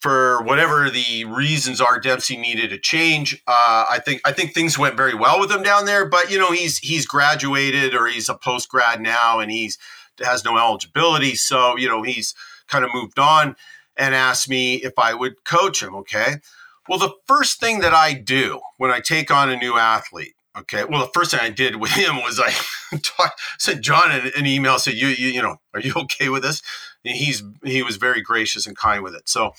for 0.00 0.42
whatever 0.42 0.90
the 0.90 1.24
reasons 1.24 1.80
are, 1.80 1.98
Dempsey 1.98 2.36
needed 2.36 2.72
a 2.72 2.78
change. 2.78 3.42
Uh, 3.46 3.86
I 3.90 3.98
think 4.04 4.20
I 4.24 4.32
think 4.32 4.52
things 4.52 4.78
went 4.78 4.96
very 4.96 5.14
well 5.14 5.40
with 5.40 5.50
him 5.50 5.62
down 5.62 5.86
there, 5.86 6.06
but 6.06 6.30
you 6.30 6.38
know 6.38 6.52
he's 6.52 6.78
he's 6.78 7.06
graduated 7.06 7.94
or 7.94 8.06
he's 8.06 8.28
a 8.28 8.34
post 8.34 8.68
grad 8.68 9.00
now, 9.00 9.40
and 9.40 9.50
he's 9.50 9.78
has 10.24 10.44
no 10.44 10.56
eligibility, 10.56 11.34
so 11.34 11.76
you 11.76 11.88
know 11.88 12.02
he's 12.02 12.34
kind 12.68 12.84
of 12.84 12.90
moved 12.94 13.18
on 13.18 13.56
and 13.96 14.14
asked 14.14 14.48
me 14.48 14.76
if 14.76 14.98
I 14.98 15.14
would 15.14 15.44
coach 15.44 15.82
him. 15.82 15.94
Okay. 15.96 16.36
Well, 16.88 16.98
the 16.98 17.14
first 17.26 17.60
thing 17.60 17.80
that 17.80 17.94
I 17.94 18.12
do 18.12 18.60
when 18.78 18.90
I 18.90 19.00
take 19.00 19.30
on 19.30 19.50
a 19.50 19.56
new 19.56 19.76
athlete, 19.76 20.34
okay. 20.56 20.84
Well, 20.84 21.00
the 21.00 21.12
first 21.12 21.32
thing 21.32 21.40
I 21.40 21.50
did 21.50 21.76
with 21.76 21.90
him 21.92 22.16
was 22.16 22.40
I 22.40 22.52
sent 23.58 23.82
John 23.82 24.10
an, 24.10 24.30
an, 24.36 24.46
email, 24.46 24.78
said, 24.78 24.94
"You, 24.94 25.08
you, 25.08 25.28
you 25.28 25.42
know, 25.42 25.56
are 25.74 25.80
you 25.80 25.92
okay 25.96 26.28
with 26.28 26.42
this?" 26.42 26.62
And 27.04 27.16
he's 27.16 27.42
he 27.64 27.82
was 27.82 27.96
very 27.96 28.22
gracious 28.22 28.66
and 28.66 28.76
kind 28.76 29.02
with 29.02 29.14
it. 29.14 29.28
So, 29.28 29.52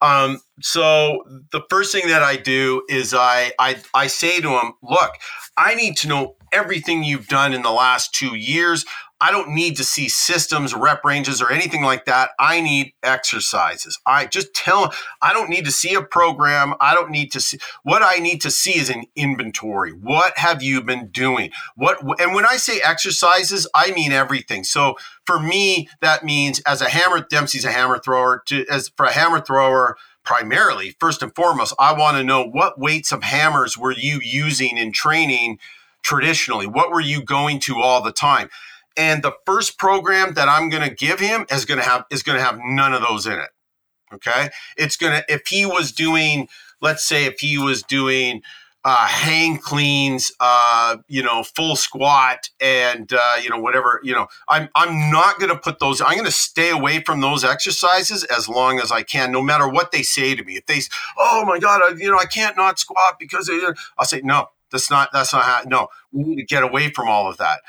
um, 0.00 0.40
so 0.60 1.24
the 1.52 1.62
first 1.68 1.92
thing 1.92 2.08
that 2.08 2.22
I 2.22 2.36
do 2.36 2.82
is 2.88 3.14
I 3.14 3.52
I 3.58 3.76
I 3.94 4.06
say 4.06 4.40
to 4.40 4.50
him, 4.50 4.74
"Look, 4.82 5.12
I 5.56 5.74
need 5.74 5.96
to 5.98 6.08
know 6.08 6.36
everything 6.52 7.02
you've 7.02 7.28
done 7.28 7.52
in 7.52 7.62
the 7.62 7.72
last 7.72 8.14
two 8.14 8.36
years. 8.36 8.84
I 9.20 9.32
don't 9.32 9.50
need 9.50 9.76
to 9.78 9.84
see 9.84 10.08
systems, 10.08 10.74
rep 10.74 11.04
ranges, 11.04 11.42
or 11.42 11.50
anything 11.50 11.82
like 11.82 12.04
that. 12.04 12.30
I 12.38 12.60
need 12.60 12.92
exercises. 13.02 13.98
I 14.06 14.26
just 14.26 14.54
tell 14.54 14.92
I 15.20 15.32
don't 15.32 15.50
need 15.50 15.64
to 15.64 15.72
see 15.72 15.94
a 15.94 16.02
program. 16.02 16.74
I 16.80 16.94
don't 16.94 17.10
need 17.10 17.32
to 17.32 17.40
see 17.40 17.58
what 17.82 18.02
I 18.02 18.20
need 18.20 18.40
to 18.42 18.50
see 18.50 18.78
is 18.78 18.90
an 18.90 19.04
inventory. 19.16 19.90
What 19.90 20.38
have 20.38 20.62
you 20.62 20.82
been 20.82 21.08
doing? 21.08 21.50
What 21.74 22.00
and 22.20 22.32
when 22.32 22.46
I 22.46 22.56
say 22.58 22.80
exercises, 22.80 23.66
I 23.74 23.90
mean 23.90 24.12
everything. 24.12 24.62
So 24.62 24.96
for 25.26 25.40
me, 25.40 25.88
that 26.00 26.24
means 26.24 26.60
as 26.60 26.80
a 26.80 26.88
hammer, 26.88 27.20
Dempsey's 27.20 27.64
a 27.64 27.72
hammer 27.72 27.98
thrower. 27.98 28.42
To 28.46 28.64
as 28.70 28.88
for 28.90 29.06
a 29.06 29.12
hammer 29.12 29.40
thrower, 29.40 29.96
primarily, 30.24 30.94
first 31.00 31.22
and 31.22 31.34
foremost, 31.34 31.74
I 31.78 31.92
want 31.92 32.18
to 32.18 32.22
know 32.22 32.44
what 32.44 32.78
weights 32.78 33.10
of 33.10 33.24
hammers 33.24 33.76
were 33.76 33.92
you 33.92 34.20
using 34.22 34.78
in 34.78 34.92
training 34.92 35.58
traditionally? 36.02 36.66
What 36.66 36.90
were 36.90 37.00
you 37.00 37.22
going 37.22 37.60
to 37.60 37.78
all 37.78 38.02
the 38.02 38.12
time? 38.12 38.48
And 38.96 39.22
the 39.22 39.32
first 39.46 39.78
program 39.78 40.34
that 40.34 40.48
I'm 40.48 40.68
going 40.68 40.88
to 40.88 40.94
give 40.94 41.20
him 41.20 41.46
is 41.50 41.64
going 41.64 41.78
to 41.78 41.86
have 41.86 42.04
is 42.10 42.22
going 42.22 42.38
to 42.38 42.44
have 42.44 42.58
none 42.62 42.92
of 42.92 43.02
those 43.02 43.26
in 43.26 43.34
it. 43.34 43.50
Okay? 44.12 44.50
It's 44.76 44.96
going 44.96 45.12
to 45.12 45.24
if 45.32 45.46
he 45.46 45.66
was 45.66 45.92
doing 45.92 46.48
let's 46.80 47.04
say 47.04 47.24
if 47.24 47.40
he 47.40 47.58
was 47.58 47.82
doing 47.82 48.42
uh, 48.84 49.06
hang 49.06 49.58
cleans, 49.58 50.32
uh, 50.40 50.96
you 51.08 51.22
know, 51.22 51.42
full 51.42 51.76
squat, 51.76 52.48
and 52.60 53.12
uh, 53.12 53.36
you 53.42 53.50
know 53.50 53.58
whatever. 53.58 54.00
You 54.02 54.14
know, 54.14 54.28
I'm 54.48 54.68
I'm 54.74 55.10
not 55.10 55.38
going 55.38 55.52
to 55.52 55.58
put 55.58 55.78
those. 55.78 56.00
I'm 56.00 56.14
going 56.14 56.24
to 56.24 56.30
stay 56.30 56.70
away 56.70 57.00
from 57.00 57.20
those 57.20 57.44
exercises 57.44 58.24
as 58.24 58.48
long 58.48 58.78
as 58.80 58.92
I 58.92 59.02
can, 59.02 59.32
no 59.32 59.42
matter 59.42 59.68
what 59.68 59.92
they 59.92 60.02
say 60.02 60.34
to 60.34 60.44
me. 60.44 60.56
If 60.56 60.66
they, 60.66 60.80
oh 61.18 61.44
my 61.44 61.58
God, 61.58 61.82
I, 61.82 61.96
you 61.98 62.10
know, 62.10 62.18
I 62.18 62.24
can't 62.24 62.56
not 62.56 62.78
squat 62.78 63.18
because 63.18 63.50
I'll 63.98 64.04
say 64.04 64.20
no. 64.22 64.48
That's 64.70 64.90
not. 64.90 65.10
That's 65.12 65.32
not 65.32 65.44
how. 65.44 65.62
No, 65.66 65.88
we 66.12 66.24
need 66.24 66.36
to 66.36 66.44
get 66.44 66.62
away 66.62 66.90
from 66.90 67.08
all 67.08 67.28
of 67.28 67.36
that. 67.38 67.60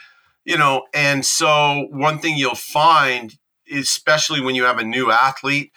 You 0.45 0.58
know, 0.58 0.86
and 0.93 1.26
so 1.26 1.88
one 1.91 2.20
thing 2.20 2.38
you'll 2.38 2.56
find, 2.56 3.38
especially 3.72 4.41
when 4.41 4.56
you 4.56 4.64
have 4.64 4.80
a 4.80 4.84
new 4.84 5.12
athlete, 5.12 5.72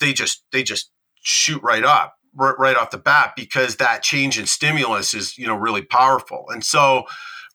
they 0.00 0.12
just 0.12 0.44
they 0.52 0.62
just 0.62 0.90
shoot 1.22 1.62
right 1.62 1.84
up 1.84 2.14
right 2.34 2.76
off 2.76 2.90
the 2.90 2.98
bat 2.98 3.32
because 3.36 3.76
that 3.76 4.02
change 4.02 4.38
in 4.38 4.46
stimulus 4.46 5.14
is 5.14 5.36
you 5.38 5.46
know 5.46 5.56
really 5.56 5.82
powerful 5.82 6.44
and 6.50 6.64
so 6.64 7.04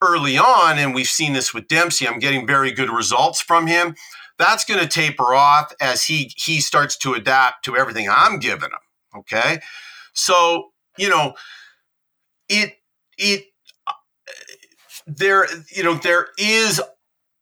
early 0.01 0.37
on 0.37 0.77
and 0.77 0.93
we've 0.93 1.07
seen 1.07 1.33
this 1.33 1.53
with 1.53 1.67
dempsey 1.67 2.07
i'm 2.07 2.19
getting 2.19 2.45
very 2.45 2.71
good 2.71 2.89
results 2.89 3.39
from 3.39 3.67
him 3.67 3.95
that's 4.37 4.65
going 4.65 4.79
to 4.79 4.87
taper 4.87 5.33
off 5.33 5.71
as 5.79 6.05
he 6.05 6.31
he 6.35 6.59
starts 6.59 6.97
to 6.97 7.13
adapt 7.13 7.63
to 7.63 7.77
everything 7.77 8.07
i'm 8.09 8.39
giving 8.39 8.69
him 8.69 9.19
okay 9.19 9.59
so 10.13 10.71
you 10.97 11.07
know 11.07 11.33
it 12.49 12.73
it 13.17 13.45
there 15.05 15.47
you 15.75 15.83
know 15.83 15.95
there 15.95 16.27
is 16.37 16.81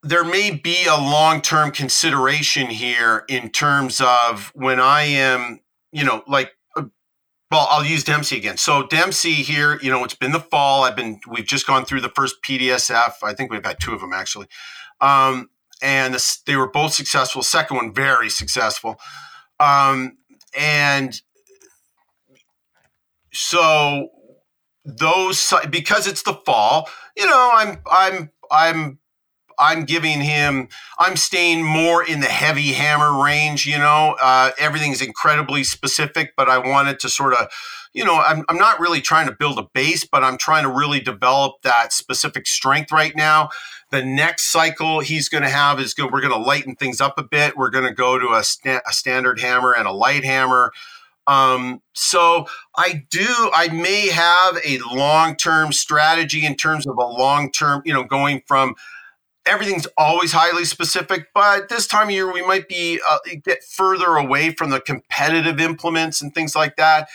there 0.03 0.23
may 0.23 0.49
be 0.49 0.85
a 0.85 0.95
long-term 0.95 1.71
consideration 1.71 2.67
here 2.67 3.23
in 3.29 3.49
terms 3.49 4.01
of 4.01 4.51
when 4.55 4.79
i 4.79 5.03
am 5.03 5.59
you 5.91 6.03
know 6.03 6.23
like 6.27 6.53
well, 7.51 7.67
I'll 7.69 7.83
use 7.83 8.05
Dempsey 8.05 8.37
again. 8.37 8.55
So 8.55 8.87
Dempsey 8.87 9.33
here, 9.33 9.77
you 9.81 9.91
know, 9.91 10.05
it's 10.05 10.15
been 10.15 10.31
the 10.31 10.39
fall. 10.39 10.85
I've 10.85 10.95
been, 10.95 11.19
we've 11.27 11.45
just 11.45 11.67
gone 11.67 11.83
through 11.83 11.99
the 11.99 12.09
first 12.09 12.41
PDSF. 12.41 13.15
I 13.21 13.33
think 13.33 13.51
we've 13.51 13.63
had 13.63 13.77
two 13.81 13.93
of 13.93 13.99
them 13.99 14.13
actually, 14.13 14.47
um, 15.01 15.49
and 15.81 16.13
this, 16.13 16.41
they 16.45 16.55
were 16.55 16.69
both 16.69 16.93
successful. 16.93 17.41
Second 17.41 17.75
one 17.75 17.93
very 17.93 18.29
successful, 18.29 18.95
um, 19.59 20.17
and 20.57 21.21
so 23.33 24.09
those 24.85 25.53
because 25.69 26.07
it's 26.07 26.23
the 26.23 26.33
fall, 26.33 26.89
you 27.15 27.25
know, 27.25 27.51
I'm 27.53 27.77
I'm 27.89 28.31
I'm 28.51 28.99
I'm 29.61 29.85
giving 29.85 30.21
him, 30.21 30.69
I'm 30.97 31.15
staying 31.15 31.63
more 31.63 32.03
in 32.03 32.19
the 32.19 32.27
heavy 32.27 32.73
hammer 32.73 33.23
range. 33.23 33.65
You 33.65 33.77
know, 33.77 34.17
uh, 34.21 34.51
everything's 34.57 35.01
incredibly 35.01 35.63
specific, 35.63 36.33
but 36.35 36.49
I 36.49 36.57
wanted 36.57 36.99
to 37.01 37.09
sort 37.09 37.33
of, 37.35 37.47
you 37.93 38.03
know, 38.03 38.19
I'm, 38.19 38.43
I'm 38.49 38.57
not 38.57 38.79
really 38.79 39.01
trying 39.01 39.27
to 39.27 39.35
build 39.35 39.59
a 39.59 39.67
base, 39.73 40.05
but 40.05 40.23
I'm 40.23 40.37
trying 40.37 40.63
to 40.63 40.69
really 40.69 40.99
develop 40.99 41.61
that 41.61 41.93
specific 41.93 42.47
strength 42.47 42.91
right 42.91 43.15
now. 43.15 43.49
The 43.91 44.03
next 44.03 44.51
cycle 44.51 45.01
he's 45.01 45.29
going 45.29 45.43
to 45.43 45.49
have 45.49 45.79
is 45.79 45.93
good. 45.93 46.11
We're 46.11 46.21
going 46.21 46.33
to 46.33 46.39
lighten 46.39 46.75
things 46.75 46.99
up 46.99 47.19
a 47.19 47.23
bit. 47.23 47.57
We're 47.57 47.69
going 47.69 47.85
to 47.85 47.93
go 47.93 48.17
to 48.17 48.29
a, 48.29 48.43
sta- 48.43 48.81
a 48.87 48.93
standard 48.93 49.39
hammer 49.41 49.73
and 49.73 49.87
a 49.87 49.91
light 49.91 50.23
hammer. 50.23 50.71
Um, 51.27 51.81
so 51.93 52.47
I 52.75 53.03
do, 53.09 53.49
I 53.53 53.69
may 53.69 54.07
have 54.07 54.57
a 54.65 54.79
long 54.93 55.35
term 55.35 55.71
strategy 55.71 56.45
in 56.45 56.55
terms 56.55 56.87
of 56.87 56.97
a 56.97 57.05
long 57.05 57.51
term, 57.51 57.81
you 57.85 57.93
know, 57.93 58.03
going 58.03 58.41
from 58.47 58.75
everything's 59.45 59.87
always 59.97 60.31
highly 60.31 60.65
specific, 60.65 61.27
but 61.33 61.69
this 61.69 61.87
time 61.87 62.07
of 62.07 62.11
year 62.13 62.31
we 62.31 62.45
might 62.45 62.67
be 62.67 62.99
uh, 63.09 63.17
get 63.43 63.63
further 63.63 64.15
away 64.15 64.51
from 64.51 64.69
the 64.69 64.79
competitive 64.79 65.59
implements 65.59 66.21
and 66.21 66.33
things 66.33 66.55
like 66.55 66.75
that. 66.75 67.07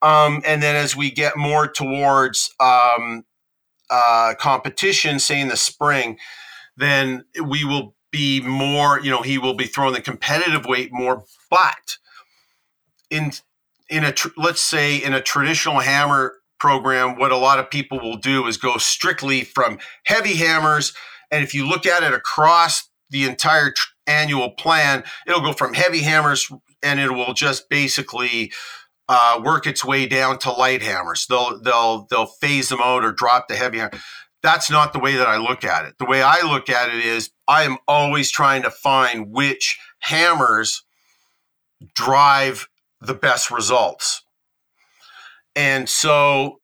Um, 0.00 0.42
and 0.46 0.62
then 0.62 0.76
as 0.76 0.96
we 0.96 1.10
get 1.10 1.36
more 1.36 1.66
towards 1.66 2.54
um, 2.60 3.24
uh, 3.90 4.34
competition, 4.38 5.18
say 5.18 5.40
in 5.40 5.48
the 5.48 5.56
spring, 5.56 6.18
then 6.76 7.24
we 7.44 7.64
will 7.64 7.94
be 8.10 8.40
more. 8.40 9.00
You 9.00 9.10
know, 9.10 9.22
he 9.22 9.38
will 9.38 9.54
be 9.54 9.66
throwing 9.66 9.94
the 9.94 10.00
competitive 10.00 10.66
weight 10.66 10.92
more, 10.92 11.24
but 11.50 11.98
in 13.10 13.32
in 13.90 14.04
a 14.04 14.12
tr- 14.12 14.28
let's 14.36 14.60
say 14.60 14.96
in 14.96 15.14
a 15.14 15.20
traditional 15.20 15.80
hammer 15.80 16.34
program, 16.60 17.18
what 17.18 17.32
a 17.32 17.36
lot 17.36 17.58
of 17.58 17.70
people 17.70 18.00
will 18.00 18.16
do 18.16 18.46
is 18.46 18.56
go 18.56 18.76
strictly 18.76 19.44
from 19.44 19.78
heavy 20.04 20.34
hammers 20.34 20.92
and 21.30 21.44
if 21.44 21.54
you 21.54 21.68
look 21.68 21.86
at 21.86 22.02
it 22.02 22.12
across 22.12 22.88
the 23.10 23.24
entire 23.24 23.70
tr- 23.70 23.86
annual 24.06 24.50
plan, 24.50 25.04
it'll 25.26 25.40
go 25.40 25.52
from 25.52 25.74
heavy 25.74 26.00
hammers 26.00 26.50
and 26.82 27.00
it 27.00 27.12
will 27.12 27.34
just 27.34 27.68
basically 27.68 28.52
uh, 29.08 29.40
work 29.42 29.66
its 29.66 29.84
way 29.84 30.06
down 30.06 30.38
to 30.38 30.52
light 30.52 30.82
hammers. 30.82 31.26
They'll 31.28 31.60
they'll 31.60 32.06
they'll 32.10 32.26
phase 32.26 32.68
them 32.68 32.80
out 32.82 33.04
or 33.04 33.12
drop 33.12 33.48
the 33.48 33.56
heavy 33.56 33.78
hammer. 33.78 33.98
That's 34.42 34.70
not 34.70 34.92
the 34.92 34.98
way 34.98 35.16
that 35.16 35.26
I 35.26 35.36
look 35.36 35.64
at 35.64 35.84
it. 35.86 35.94
The 35.98 36.04
way 36.04 36.22
I 36.22 36.42
look 36.42 36.68
at 36.68 36.94
it 36.94 37.04
is 37.04 37.30
I 37.48 37.64
am 37.64 37.78
always 37.88 38.30
trying 38.30 38.62
to 38.62 38.70
find 38.70 39.32
which 39.32 39.78
hammers 40.00 40.84
drive 41.94 42.68
the 43.00 43.14
best 43.14 43.50
results. 43.50 44.22
And 45.54 45.88
so 45.88 46.60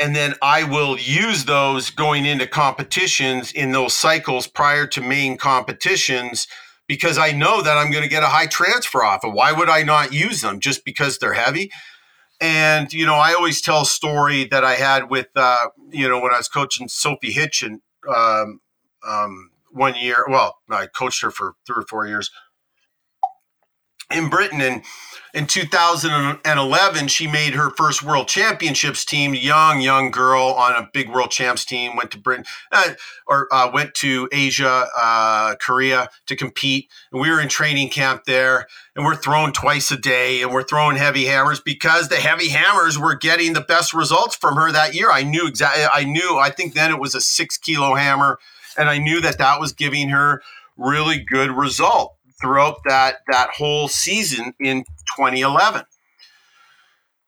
and 0.00 0.14
then 0.14 0.34
I 0.40 0.62
will 0.62 0.96
use 0.96 1.44
those 1.44 1.90
going 1.90 2.24
into 2.24 2.46
competitions 2.46 3.50
in 3.50 3.72
those 3.72 3.94
cycles 3.94 4.46
prior 4.46 4.86
to 4.86 5.00
main 5.00 5.36
competitions 5.36 6.46
because 6.86 7.18
I 7.18 7.32
know 7.32 7.62
that 7.62 7.76
I'm 7.76 7.90
going 7.90 8.04
to 8.04 8.08
get 8.08 8.22
a 8.22 8.28
high 8.28 8.46
transfer 8.46 9.02
off 9.02 9.24
of. 9.24 9.34
Why 9.34 9.52
would 9.52 9.68
I 9.68 9.82
not 9.82 10.12
use 10.12 10.40
them 10.40 10.60
just 10.60 10.84
because 10.84 11.18
they're 11.18 11.34
heavy? 11.34 11.70
And 12.40 12.92
you 12.92 13.04
know, 13.04 13.16
I 13.16 13.34
always 13.34 13.60
tell 13.60 13.82
a 13.82 13.86
story 13.86 14.44
that 14.44 14.64
I 14.64 14.74
had 14.74 15.10
with 15.10 15.26
uh, 15.34 15.68
you 15.90 16.08
know 16.08 16.20
when 16.20 16.32
I 16.32 16.38
was 16.38 16.48
coaching 16.48 16.86
Sophie 16.86 17.34
Hitchon 17.34 17.80
um, 18.08 18.60
um, 19.06 19.50
one 19.72 19.96
year. 19.96 20.24
Well, 20.28 20.58
I 20.70 20.86
coached 20.86 21.22
her 21.22 21.32
for 21.32 21.54
three 21.66 21.82
or 21.82 21.86
four 21.88 22.06
years 22.06 22.30
in 24.10 24.28
Britain, 24.28 24.60
and 24.60 24.82
in 25.34 25.46
2011, 25.46 27.08
she 27.08 27.26
made 27.26 27.54
her 27.54 27.70
first 27.70 28.02
World 28.02 28.28
Championships 28.28 29.04
team. 29.04 29.34
Young, 29.34 29.80
young 29.80 30.10
girl 30.10 30.54
on 30.58 30.72
a 30.72 30.88
big 30.92 31.10
World 31.10 31.30
Champs 31.30 31.64
team. 31.64 31.96
Went 31.96 32.10
to 32.12 32.18
Britain 32.18 32.44
uh, 32.72 32.94
or 33.26 33.46
uh, 33.52 33.70
went 33.72 33.94
to 33.96 34.28
Asia, 34.32 34.86
uh, 34.98 35.54
Korea 35.60 36.08
to 36.26 36.34
compete. 36.34 36.88
And 37.12 37.20
we 37.20 37.30
were 37.30 37.40
in 37.40 37.48
training 37.48 37.90
camp 37.90 38.24
there, 38.24 38.66
and 38.96 39.04
we're 39.04 39.16
throwing 39.16 39.52
twice 39.52 39.90
a 39.90 39.98
day, 39.98 40.40
and 40.42 40.52
we're 40.52 40.62
throwing 40.62 40.96
heavy 40.96 41.26
hammers 41.26 41.60
because 41.60 42.08
the 42.08 42.16
heavy 42.16 42.48
hammers 42.48 42.98
were 42.98 43.14
getting 43.14 43.52
the 43.52 43.60
best 43.60 43.92
results 43.92 44.34
from 44.34 44.56
her 44.56 44.72
that 44.72 44.94
year. 44.94 45.10
I 45.10 45.22
knew 45.22 45.46
exactly. 45.46 45.84
I 45.92 46.04
knew. 46.04 46.38
I 46.38 46.50
think 46.50 46.74
then 46.74 46.90
it 46.90 46.98
was 46.98 47.14
a 47.14 47.20
six 47.20 47.58
kilo 47.58 47.94
hammer, 47.94 48.38
and 48.78 48.88
I 48.88 48.96
knew 48.96 49.20
that 49.20 49.38
that 49.38 49.60
was 49.60 49.72
giving 49.72 50.08
her 50.08 50.42
really 50.76 51.18
good 51.18 51.50
result 51.50 52.17
throughout 52.40 52.76
that 52.86 53.16
that 53.30 53.50
whole 53.50 53.88
season 53.88 54.54
in 54.60 54.84
2011. 55.16 55.82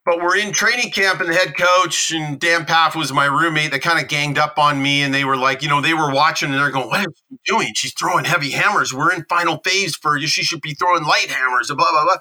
But 0.04 0.22
we're 0.22 0.38
in 0.38 0.52
training 0.52 0.92
camp, 0.92 1.20
and 1.20 1.28
the 1.28 1.34
head 1.34 1.54
coach 1.56 2.10
and 2.10 2.40
Dan 2.40 2.64
Pfaff 2.64 2.96
was 2.96 3.12
my 3.12 3.26
roommate. 3.26 3.70
They 3.70 3.78
kind 3.78 4.02
of 4.02 4.08
ganged 4.08 4.38
up 4.38 4.58
on 4.58 4.82
me, 4.82 5.02
and 5.02 5.12
they 5.12 5.24
were 5.24 5.36
like, 5.36 5.62
you 5.62 5.68
know, 5.68 5.82
they 5.82 5.92
were 5.92 6.10
watching, 6.10 6.50
and 6.50 6.58
they're 6.58 6.70
going, 6.70 6.88
"What 6.88 7.00
is 7.00 7.14
she 7.28 7.38
doing? 7.44 7.72
She's 7.74 7.92
throwing 7.92 8.24
heavy 8.24 8.50
hammers. 8.50 8.94
We're 8.94 9.12
in 9.12 9.24
final 9.28 9.58
phase 9.58 9.96
for 9.96 10.16
you. 10.16 10.26
She 10.26 10.42
should 10.42 10.62
be 10.62 10.74
throwing 10.74 11.04
light 11.04 11.28
hammers." 11.30 11.68
Blah 11.68 11.76
blah 11.76 12.04
blah. 12.04 12.16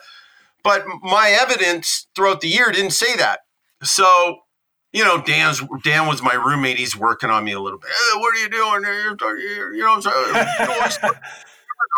But 0.63 0.85
my 1.01 1.29
evidence 1.29 2.07
throughout 2.15 2.41
the 2.41 2.49
year 2.49 2.71
didn't 2.71 2.91
say 2.91 3.15
that. 3.15 3.39
So 3.81 4.41
you 4.91 5.03
know, 5.03 5.21
Dan's 5.21 5.61
Dan 5.83 6.07
was 6.07 6.21
my 6.21 6.33
roommate. 6.33 6.77
He's 6.77 6.95
working 6.95 7.29
on 7.29 7.43
me 7.43 7.51
a 7.51 7.59
little 7.59 7.79
bit. 7.79 7.89
Hey, 7.89 8.19
what 8.19 8.35
are 8.35 8.41
you 8.41 8.49
doing? 8.49 8.83
You 8.83 9.81
know, 9.83 9.99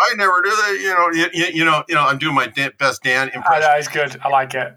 I 0.10 0.16
never 0.16 0.42
do 0.42 0.50
that. 0.50 0.80
You 0.80 0.94
know, 0.94 1.30
you, 1.34 1.46
you 1.54 1.66
know, 1.66 1.84
you 1.88 1.96
know. 1.96 2.06
I'm 2.06 2.18
doing 2.18 2.36
my 2.36 2.48
best 2.48 3.04
Dan 3.04 3.30
impression. 3.30 3.62
That 3.62 3.80
is 3.80 3.88
good. 3.88 4.20
I 4.24 4.30
like 4.30 4.54
it. 4.54 4.76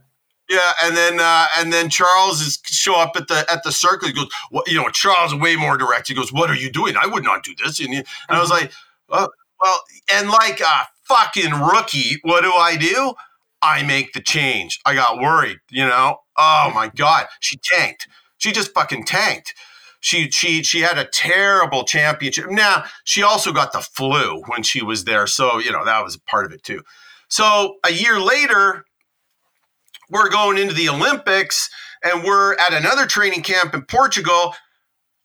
Yeah, 0.48 0.72
and 0.82 0.96
then 0.96 1.20
uh, 1.20 1.46
and 1.58 1.72
then 1.72 1.88
Charles 1.88 2.40
is 2.42 2.60
show 2.64 2.96
up 2.96 3.16
at 3.16 3.28
the 3.28 3.46
at 3.50 3.62
the 3.64 3.72
circle. 3.72 4.08
He 4.08 4.14
goes, 4.14 4.28
"What? 4.50 4.68
You 4.68 4.76
know, 4.76 4.88
Charles 4.90 5.34
way 5.34 5.56
more 5.56 5.76
direct. 5.76 6.08
He 6.08 6.14
goes, 6.14 6.32
"What 6.32 6.50
are 6.50 6.56
you 6.56 6.70
doing? 6.70 6.94
I 7.00 7.06
would 7.06 7.24
not 7.24 7.42
do 7.42 7.54
this." 7.62 7.80
And, 7.80 7.90
he, 7.90 7.96
and 7.96 8.06
I 8.28 8.40
was 8.40 8.50
like, 8.50 8.70
"Well, 9.08 9.30
well," 9.62 9.80
and 10.12 10.28
like 10.28 10.60
a 10.60 10.88
fucking 11.04 11.52
rookie, 11.52 12.18
what 12.22 12.42
do 12.42 12.52
I 12.52 12.76
do? 12.76 13.14
I 13.62 13.82
make 13.82 14.12
the 14.12 14.20
change. 14.20 14.80
I 14.84 14.94
got 14.94 15.18
worried. 15.18 15.58
You 15.70 15.86
know, 15.86 16.18
oh 16.36 16.70
my 16.74 16.90
god, 16.94 17.26
she 17.40 17.58
tanked. 17.62 18.06
She 18.36 18.52
just 18.52 18.74
fucking 18.74 19.06
tanked 19.06 19.54
she 20.04 20.30
she 20.30 20.62
she 20.62 20.80
had 20.80 20.98
a 20.98 21.06
terrible 21.06 21.82
championship. 21.82 22.50
Now 22.50 22.84
she 23.04 23.22
also 23.22 23.52
got 23.52 23.72
the 23.72 23.80
flu 23.80 24.42
when 24.48 24.62
she 24.62 24.82
was 24.82 25.04
there, 25.04 25.26
so 25.26 25.58
you 25.58 25.72
know 25.72 25.82
that 25.82 26.04
was 26.04 26.18
part 26.18 26.44
of 26.44 26.52
it 26.52 26.62
too. 26.62 26.82
So 27.28 27.76
a 27.86 27.90
year 27.90 28.20
later, 28.20 28.84
we're 30.10 30.28
going 30.28 30.58
into 30.58 30.74
the 30.74 30.90
Olympics 30.90 31.70
and 32.04 32.22
we're 32.22 32.52
at 32.56 32.74
another 32.74 33.06
training 33.06 33.40
camp 33.40 33.72
in 33.72 33.80
Portugal. 33.86 34.54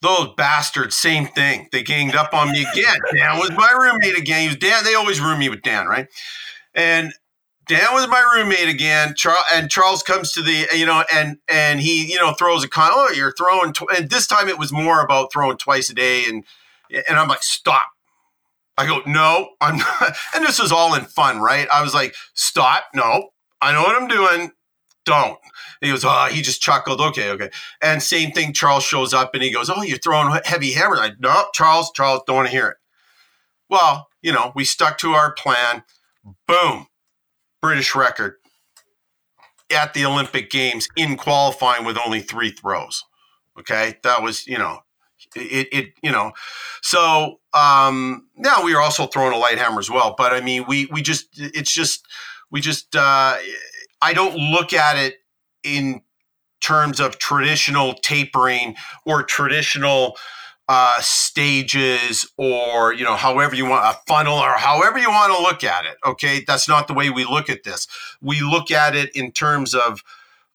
Those 0.02 0.30
bastards, 0.38 0.96
same 0.96 1.28
thing. 1.28 1.68
They 1.74 1.84
ganged 1.84 2.16
up 2.16 2.34
on 2.34 2.50
me 2.54 2.66
again. 2.72 3.00
Dan 3.14 3.38
was 3.38 3.52
my 3.52 3.72
roommate 3.78 4.18
again. 4.18 4.44
He 4.44 4.48
was 4.48 4.56
Dan. 4.56 4.86
They 4.86 4.96
always 4.96 5.20
room 5.20 5.40
me 5.40 5.50
with 5.50 5.62
Dan, 5.62 5.88
right? 5.88 6.08
And 6.74 7.12
Dan 7.70 7.94
was 7.94 8.08
my 8.08 8.28
roommate 8.34 8.68
again. 8.68 9.14
Charles 9.16 9.46
and 9.54 9.70
Charles 9.70 10.02
comes 10.02 10.32
to 10.32 10.42
the, 10.42 10.68
you 10.76 10.88
know, 10.88 11.04
and 11.14 11.38
and 11.48 11.80
he, 11.80 12.12
you 12.12 12.18
know, 12.18 12.34
throws 12.34 12.64
a 12.64 12.68
con. 12.68 12.90
Oh, 12.92 13.14
you're 13.16 13.32
throwing. 13.32 13.74
Tw-. 13.74 13.96
And 13.96 14.10
this 14.10 14.26
time 14.26 14.50
it 14.50 14.58
was 14.58 14.74
more 14.74 15.02
about 15.02 15.32
throwing 15.32 15.56
twice 15.56 15.88
a 15.92 15.94
day, 15.94 16.26
and 16.28 16.44
and 16.92 17.20
I'm 17.20 17.28
like, 17.28 17.44
stop. 17.44 17.86
I 18.76 18.88
go, 18.88 19.02
no, 19.06 19.52
I'm 19.62 19.78
not. 20.02 20.16
And 20.36 20.44
this 20.44 20.60
was 20.60 20.72
all 20.72 20.96
in 20.96 21.06
fun, 21.06 21.42
right? 21.42 21.68
I 21.72 21.84
was 21.84 21.94
like, 21.94 22.16
stop. 22.34 22.86
No, 22.96 23.30
I 23.62 23.72
know 23.72 23.84
what 23.84 24.02
I'm 24.02 24.08
doing. 24.08 24.52
Don't. 25.06 25.38
he 25.80 25.90
goes, 25.90 26.04
oh, 26.04 26.28
he 26.32 26.42
just 26.42 26.62
chuckled. 26.62 27.00
Okay, 27.00 27.30
okay. 27.30 27.52
And 27.84 28.02
same 28.02 28.32
thing, 28.32 28.52
Charles 28.52 28.84
shows 28.84 29.14
up 29.14 29.36
and 29.36 29.44
he 29.44 29.52
goes, 29.52 29.70
oh, 29.70 29.84
you're 29.84 30.00
throwing 30.00 30.40
heavy 30.44 30.72
hammers. 30.72 31.00
I 31.00 31.12
no, 31.20 31.46
Charles, 31.54 31.92
Charles, 31.92 32.22
don't 32.26 32.38
want 32.38 32.48
to 32.48 32.52
hear 32.52 32.68
it. 32.70 32.78
Well, 33.70 34.08
you 34.24 34.32
know, 34.34 34.54
we 34.56 34.66
stuck 34.66 34.98
to 35.00 35.12
our 35.12 35.32
plan. 35.34 35.84
Boom, 36.48 36.88
British 37.62 37.96
record 37.96 38.36
at 39.72 39.94
the 39.94 40.06
Olympic 40.06 40.50
Games 40.50 40.88
in 40.96 41.18
qualifying 41.18 41.86
with 41.86 41.98
only 41.98 42.22
three 42.22 42.52
throws. 42.52 43.04
Okay, 43.60 43.96
that 44.04 44.22
was 44.22 44.48
you 44.48 44.58
know, 44.58 44.80
it, 45.36 45.68
it 45.72 45.94
you 46.02 46.12
know, 46.12 46.32
so 46.82 47.40
um, 47.54 48.28
now 48.36 48.64
we 48.64 48.74
are 48.74 48.82
also 48.82 49.08
throwing 49.08 49.34
a 49.34 49.38
light 49.38 49.58
hammer 49.58 49.80
as 49.80 49.90
well. 49.90 50.16
But 50.18 50.34
I 50.34 50.42
mean, 50.42 50.66
we 50.68 50.88
we 50.92 51.02
just 51.02 51.28
it's 51.36 51.74
just 51.74 52.08
we 52.52 52.62
just 52.62 52.96
uh, 52.96 53.36
I 54.02 54.14
don't 54.14 54.36
look 54.36 54.74
at 54.74 54.98
it 54.98 55.16
in 55.64 56.02
terms 56.62 57.00
of 57.00 57.20
traditional 57.20 57.94
tapering 57.94 58.76
or 59.06 59.24
traditional 59.24 60.18
uh, 60.70 61.02
stages 61.02 62.32
or 62.38 62.94
you 62.94 63.04
know 63.04 63.16
however 63.16 63.56
you 63.56 63.66
want 63.66 63.84
a 63.84 64.00
funnel 64.08 64.38
or 64.38 64.52
however 64.52 65.00
you 65.00 65.10
want 65.10 65.36
to 65.36 65.42
look 65.42 65.64
at 65.64 65.84
it 65.86 65.98
okay 66.06 66.44
that's 66.46 66.70
not 66.70 66.88
the 66.88 66.94
way 66.94 67.10
we 67.10 67.26
look 67.26 67.50
at 67.50 67.64
this 67.64 67.88
we 68.22 68.40
look 68.42 68.70
at 68.70 68.96
it 68.96 69.10
in 69.16 69.32
terms 69.32 69.74
of 69.74 70.04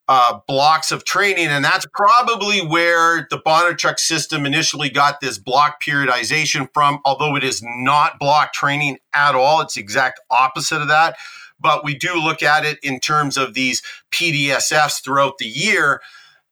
uh, 0.07 0.39
blocks 0.47 0.93
of 0.93 1.05
training 1.05 1.49
and 1.49 1.65
that's 1.65 1.85
probably 1.93 2.61
where 2.61 3.27
the 3.31 3.39
Bondarchuk 3.39 3.99
system 3.99 4.47
initially 4.47 4.89
got 4.89 5.21
this 5.21 5.37
block 5.37 5.83
periodization 5.83 6.69
from 6.73 7.01
although 7.05 7.35
it 7.35 7.43
is 7.43 7.61
not 7.65 8.19
block 8.21 8.53
training 8.53 8.99
at 9.12 9.35
all 9.35 9.61
it's 9.62 9.77
exact 9.77 10.21
opposite 10.31 10.81
of 10.81 10.89
that 10.89 11.17
but 11.59 11.83
we 11.83 11.95
do 11.95 12.15
look 12.15 12.43
at 12.43 12.65
it 12.65 12.79
in 12.83 13.01
terms 13.01 13.37
of 13.37 13.55
these 13.55 13.83
PDSFs 14.12 15.03
throughout 15.03 15.39
the 15.39 15.47
year. 15.47 16.01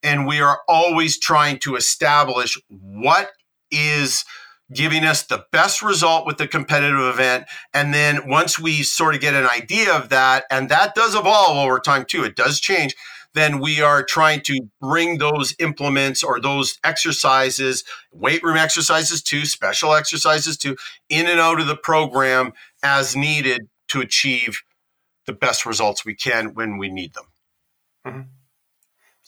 And 0.03 0.27
we 0.27 0.41
are 0.41 0.61
always 0.67 1.19
trying 1.19 1.59
to 1.61 1.77
establish 1.77 2.59
what 2.69 3.31
is 3.73 4.25
giving 4.73 5.05
us 5.05 5.23
the 5.25 5.45
best 5.53 5.83
result 5.83 6.27
with 6.27 6.39
the 6.39 6.49
competitive 6.49 7.01
event. 7.01 7.45
And 7.75 7.93
then 7.93 8.29
once 8.29 8.59
we 8.59 8.83
sort 8.83 9.15
of 9.15 9.21
get 9.21 9.35
an 9.35 9.47
idea 9.47 9.93
of 9.95 10.09
that, 10.11 10.45
and 10.51 10.69
that 10.69 10.95
does 10.95 11.15
evolve 11.15 11.57
over 11.59 11.79
time 11.79 12.05
too, 12.07 12.25
it 12.25 12.37
does 12.37 12.61
change, 12.61 12.95
then 13.35 13.61
we 13.61 13.81
are 13.81 14.03
trying 14.03 14.41
to 14.43 14.61
bring 14.81 15.19
those 15.19 15.55
implements 15.59 16.23
or 16.23 16.41
those 16.41 16.79
exercises, 16.85 17.85
weight 18.13 18.43
room 18.43 18.57
exercises 18.57 19.23
too, 19.23 19.47
special 19.47 19.95
exercises 19.95 20.57
too, 20.57 20.77
in 21.09 21.27
and 21.27 21.41
out 21.41 21.61
of 21.61 21.67
the 21.67 21.77
program 21.77 22.53
as 22.83 23.17
needed 23.17 23.69
to 23.89 24.01
achieve 24.01 24.63
the 25.27 25.33
best 25.33 25.65
results 25.65 26.05
we 26.05 26.15
can 26.15 26.55
when 26.55 26.79
we 26.79 26.89
need 26.89 27.15
them. 27.15 27.25
Mm-hmm. 28.07 28.21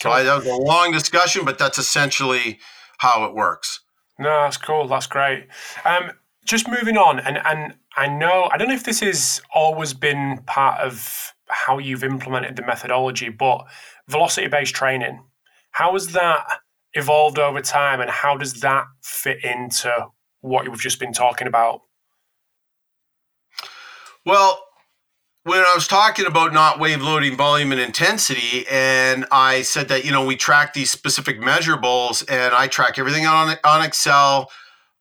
So 0.02 0.10
I, 0.10 0.22
that 0.24 0.36
was 0.36 0.46
a 0.46 0.54
long 0.54 0.92
discussion, 0.92 1.44
but 1.44 1.58
that's 1.58 1.78
essentially 1.78 2.58
how 2.98 3.24
it 3.24 3.34
works. 3.34 3.80
No, 4.18 4.42
that's 4.42 4.56
cool. 4.56 4.86
That's 4.86 5.06
great. 5.06 5.48
Um, 5.84 6.12
just 6.44 6.68
moving 6.68 6.96
on, 6.96 7.18
and 7.20 7.38
and 7.38 7.74
I 7.96 8.06
know 8.06 8.48
I 8.52 8.56
don't 8.56 8.68
know 8.68 8.74
if 8.74 8.84
this 8.84 9.00
has 9.00 9.40
always 9.54 9.94
been 9.94 10.42
part 10.46 10.80
of 10.80 11.32
how 11.48 11.78
you've 11.78 12.04
implemented 12.04 12.56
the 12.56 12.62
methodology, 12.62 13.28
but 13.28 13.64
velocity 14.08 14.48
based 14.48 14.74
training. 14.74 15.24
How 15.72 15.92
has 15.94 16.08
that 16.08 16.44
evolved 16.92 17.38
over 17.38 17.60
time, 17.60 18.00
and 18.00 18.10
how 18.10 18.36
does 18.36 18.60
that 18.60 18.84
fit 19.02 19.42
into 19.42 20.08
what 20.40 20.66
you've 20.66 20.80
just 20.80 21.00
been 21.00 21.12
talking 21.12 21.48
about? 21.48 21.80
Well, 24.24 24.62
when 25.44 25.58
I 25.58 25.72
was 25.74 25.86
talking 25.86 26.24
about 26.24 26.54
not 26.54 26.80
wave 26.80 27.02
loading 27.02 27.36
volume 27.36 27.70
and 27.70 27.80
intensity, 27.80 28.66
and 28.70 29.26
I 29.30 29.60
said 29.62 29.88
that 29.88 30.04
you 30.04 30.10
know 30.10 30.24
we 30.24 30.36
track 30.36 30.72
these 30.72 30.90
specific 30.90 31.40
measurables, 31.40 32.24
and 32.30 32.54
I 32.54 32.66
track 32.66 32.98
everything 32.98 33.26
on 33.26 33.56
on 33.62 33.84
Excel. 33.84 34.50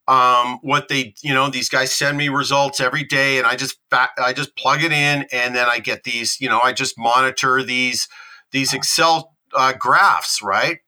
Um, 0.05 0.59
what 0.61 0.89
they 0.89 1.15
you 1.23 1.33
know 1.33 1.49
these 1.49 1.69
guys 1.69 1.93
send 1.93 2.17
me 2.17 2.27
results 2.27 2.81
every 2.81 3.05
day, 3.05 3.37
and 3.37 3.47
I 3.47 3.55
just 3.55 3.77
I 3.91 4.33
just 4.33 4.55
plug 4.57 4.83
it 4.83 4.91
in, 4.91 5.25
and 5.31 5.55
then 5.55 5.67
I 5.67 5.79
get 5.79 6.03
these 6.03 6.39
you 6.41 6.49
know 6.49 6.59
I 6.61 6.73
just 6.73 6.97
monitor 6.97 7.63
these 7.63 8.09
these 8.51 8.73
Excel 8.73 9.35
uh, 9.53 9.73
graphs, 9.79 10.41
right? 10.41 10.79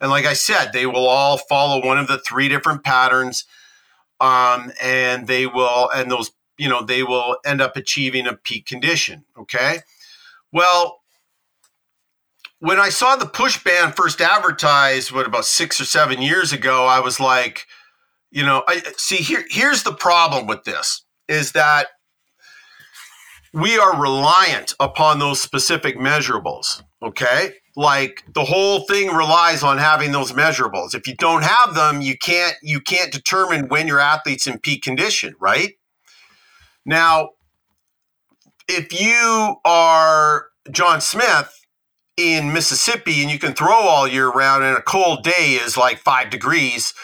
And 0.00 0.10
like 0.10 0.26
I 0.26 0.34
said, 0.34 0.72
they 0.72 0.86
will 0.86 1.06
all 1.06 1.38
follow 1.38 1.86
one 1.86 1.98
of 1.98 2.08
the 2.08 2.18
three 2.18 2.48
different 2.48 2.82
patterns, 2.82 3.44
um, 4.20 4.72
and 4.82 5.28
they 5.28 5.46
will 5.46 5.88
and 5.90 6.10
those 6.10 6.32
you 6.58 6.68
know, 6.68 6.82
they 6.82 7.02
will 7.02 7.36
end 7.44 7.60
up 7.60 7.76
achieving 7.76 8.26
a 8.26 8.34
peak 8.34 8.66
condition. 8.66 9.24
Okay. 9.38 9.78
Well, 10.52 11.00
when 12.60 12.78
I 12.78 12.88
saw 12.88 13.16
the 13.16 13.26
push 13.26 13.62
band 13.62 13.96
first 13.96 14.20
advertised, 14.20 15.12
what 15.12 15.26
about 15.26 15.44
six 15.44 15.80
or 15.80 15.84
seven 15.84 16.22
years 16.22 16.52
ago, 16.52 16.86
I 16.86 17.00
was 17.00 17.20
like, 17.20 17.66
you 18.30 18.44
know, 18.44 18.64
I 18.66 18.82
see 18.96 19.16
here, 19.16 19.44
here's 19.48 19.82
the 19.82 19.92
problem 19.92 20.46
with 20.46 20.64
this 20.64 21.04
is 21.28 21.52
that 21.52 21.88
we 23.52 23.78
are 23.78 24.00
reliant 24.00 24.74
upon 24.80 25.18
those 25.18 25.40
specific 25.40 25.96
measurables. 25.96 26.82
Okay. 27.02 27.54
Like 27.76 28.24
the 28.32 28.44
whole 28.44 28.80
thing 28.80 29.08
relies 29.08 29.62
on 29.62 29.78
having 29.78 30.12
those 30.12 30.32
measurables. 30.32 30.94
If 30.94 31.06
you 31.06 31.14
don't 31.16 31.44
have 31.44 31.74
them, 31.74 32.00
you 32.00 32.16
can't 32.16 32.56
you 32.62 32.80
can't 32.80 33.12
determine 33.12 33.68
when 33.68 33.86
your 33.86 34.00
athlete's 34.00 34.46
in 34.46 34.58
peak 34.58 34.82
condition, 34.82 35.34
right? 35.40 35.74
Now, 36.84 37.30
if 38.68 38.98
you 38.98 39.56
are 39.64 40.46
John 40.70 41.00
Smith 41.00 41.66
in 42.16 42.52
Mississippi 42.52 43.22
and 43.22 43.30
you 43.30 43.38
can 43.38 43.54
throw 43.54 43.72
all 43.74 44.06
year 44.06 44.30
round 44.30 44.64
and 44.64 44.76
a 44.76 44.82
cold 44.82 45.24
day 45.24 45.58
is 45.60 45.76
like 45.76 45.98
five 45.98 46.30
degrees, 46.30 46.94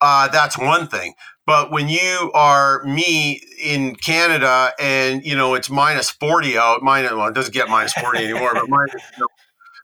uh, 0.00 0.28
that's 0.28 0.56
one 0.58 0.86
thing. 0.86 1.14
But 1.46 1.70
when 1.70 1.88
you 1.88 2.30
are 2.34 2.84
me 2.84 3.40
in 3.62 3.96
Canada 3.96 4.72
and 4.78 5.24
you 5.24 5.34
know 5.34 5.54
it's 5.54 5.70
minus 5.70 6.10
forty 6.10 6.58
out, 6.58 6.82
minus 6.82 7.12
well 7.12 7.28
it 7.28 7.34
doesn't 7.34 7.54
get 7.54 7.70
minus 7.70 7.94
forty 7.94 8.24
anymore, 8.24 8.52
but 8.52 8.68
minus, 8.68 9.02
you 9.16 9.20
know, 9.20 9.28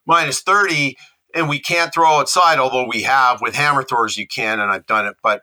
minus 0.07 0.43
thirty, 0.43 0.97
and 1.35 1.49
we 1.49 1.59
can't 1.59 1.93
throw 1.93 2.19
outside. 2.19 2.59
Although 2.59 2.87
we 2.87 3.05
have 3.05 3.41
with 3.41 3.55
hammer 3.55 3.83
throwers, 3.83 4.19
you 4.19 4.27
can, 4.27 4.61
and 4.61 4.71
I've 4.71 4.87
done 4.87 5.07
it. 5.07 5.17
But 5.23 5.41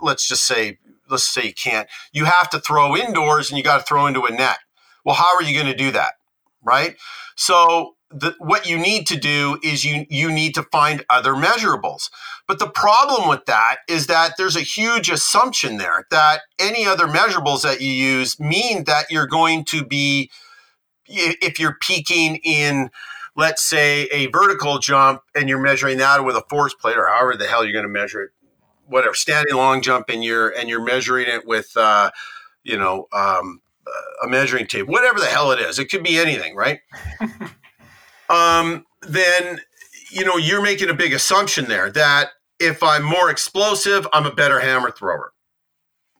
let's 0.00 0.26
just 0.26 0.46
say 0.46 0.78
let's 1.08 1.28
say 1.28 1.46
you 1.46 1.54
can't, 1.54 1.88
you 2.12 2.24
have 2.24 2.50
to 2.50 2.60
throw 2.60 2.96
indoors 2.96 3.50
and 3.50 3.58
you 3.58 3.64
got 3.64 3.78
to 3.78 3.84
throw 3.84 4.06
into 4.06 4.24
a 4.24 4.30
net. 4.30 4.58
Well, 5.04 5.14
how 5.14 5.34
are 5.34 5.42
you 5.42 5.54
going 5.54 5.72
to 5.72 5.76
do 5.76 5.90
that? 5.92 6.14
Right. 6.62 6.96
So 7.36 7.94
the, 8.10 8.34
what 8.38 8.68
you 8.68 8.78
need 8.78 9.06
to 9.08 9.16
do 9.16 9.58
is 9.62 9.84
you 9.84 10.06
you 10.08 10.30
need 10.30 10.54
to 10.54 10.62
find 10.64 11.04
other 11.10 11.32
measurables. 11.32 12.10
But 12.46 12.58
the 12.58 12.68
problem 12.68 13.28
with 13.28 13.44
that 13.46 13.78
is 13.88 14.06
that 14.06 14.32
there's 14.38 14.56
a 14.56 14.60
huge 14.60 15.10
assumption 15.10 15.76
there 15.76 16.06
that 16.10 16.40
any 16.58 16.86
other 16.86 17.06
measurables 17.06 17.62
that 17.62 17.80
you 17.80 17.92
use 17.92 18.40
mean 18.40 18.84
that 18.84 19.10
you're 19.10 19.26
going 19.26 19.64
to 19.66 19.84
be 19.84 20.30
if 21.06 21.58
you're 21.58 21.76
peaking 21.80 22.36
in 22.36 22.90
let's 23.36 23.62
say 23.62 24.04
a 24.06 24.26
vertical 24.26 24.78
jump 24.78 25.22
and 25.34 25.48
you're 25.48 25.60
measuring 25.60 25.98
that 25.98 26.24
with 26.24 26.36
a 26.36 26.42
force 26.50 26.74
plate 26.74 26.98
or 26.98 27.08
however 27.08 27.36
the 27.36 27.46
hell 27.46 27.64
you're 27.64 27.72
going 27.72 27.84
to 27.84 27.88
measure 27.88 28.22
it 28.22 28.30
whatever 28.88 29.14
standing 29.14 29.54
long 29.54 29.80
jump 29.82 30.08
and 30.08 30.24
you're 30.24 30.50
and 30.50 30.68
you're 30.68 30.84
measuring 30.84 31.26
it 31.28 31.46
with 31.46 31.76
uh, 31.76 32.10
you 32.64 32.76
know 32.76 33.06
um, 33.12 33.60
a 34.22 34.28
measuring 34.28 34.66
tape, 34.66 34.86
whatever 34.86 35.18
the 35.18 35.26
hell 35.26 35.52
it 35.52 35.60
is. 35.60 35.78
It 35.78 35.86
could 35.86 36.02
be 36.02 36.18
anything, 36.18 36.54
right? 36.54 36.80
um, 38.28 38.84
then 39.02 39.60
you 40.10 40.24
know 40.24 40.36
you're 40.36 40.62
making 40.62 40.90
a 40.90 40.94
big 40.94 41.12
assumption 41.12 41.66
there 41.66 41.90
that 41.90 42.30
if 42.58 42.82
I'm 42.82 43.02
more 43.02 43.30
explosive, 43.30 44.06
I'm 44.12 44.26
a 44.26 44.34
better 44.34 44.60
hammer 44.60 44.90
thrower, 44.90 45.32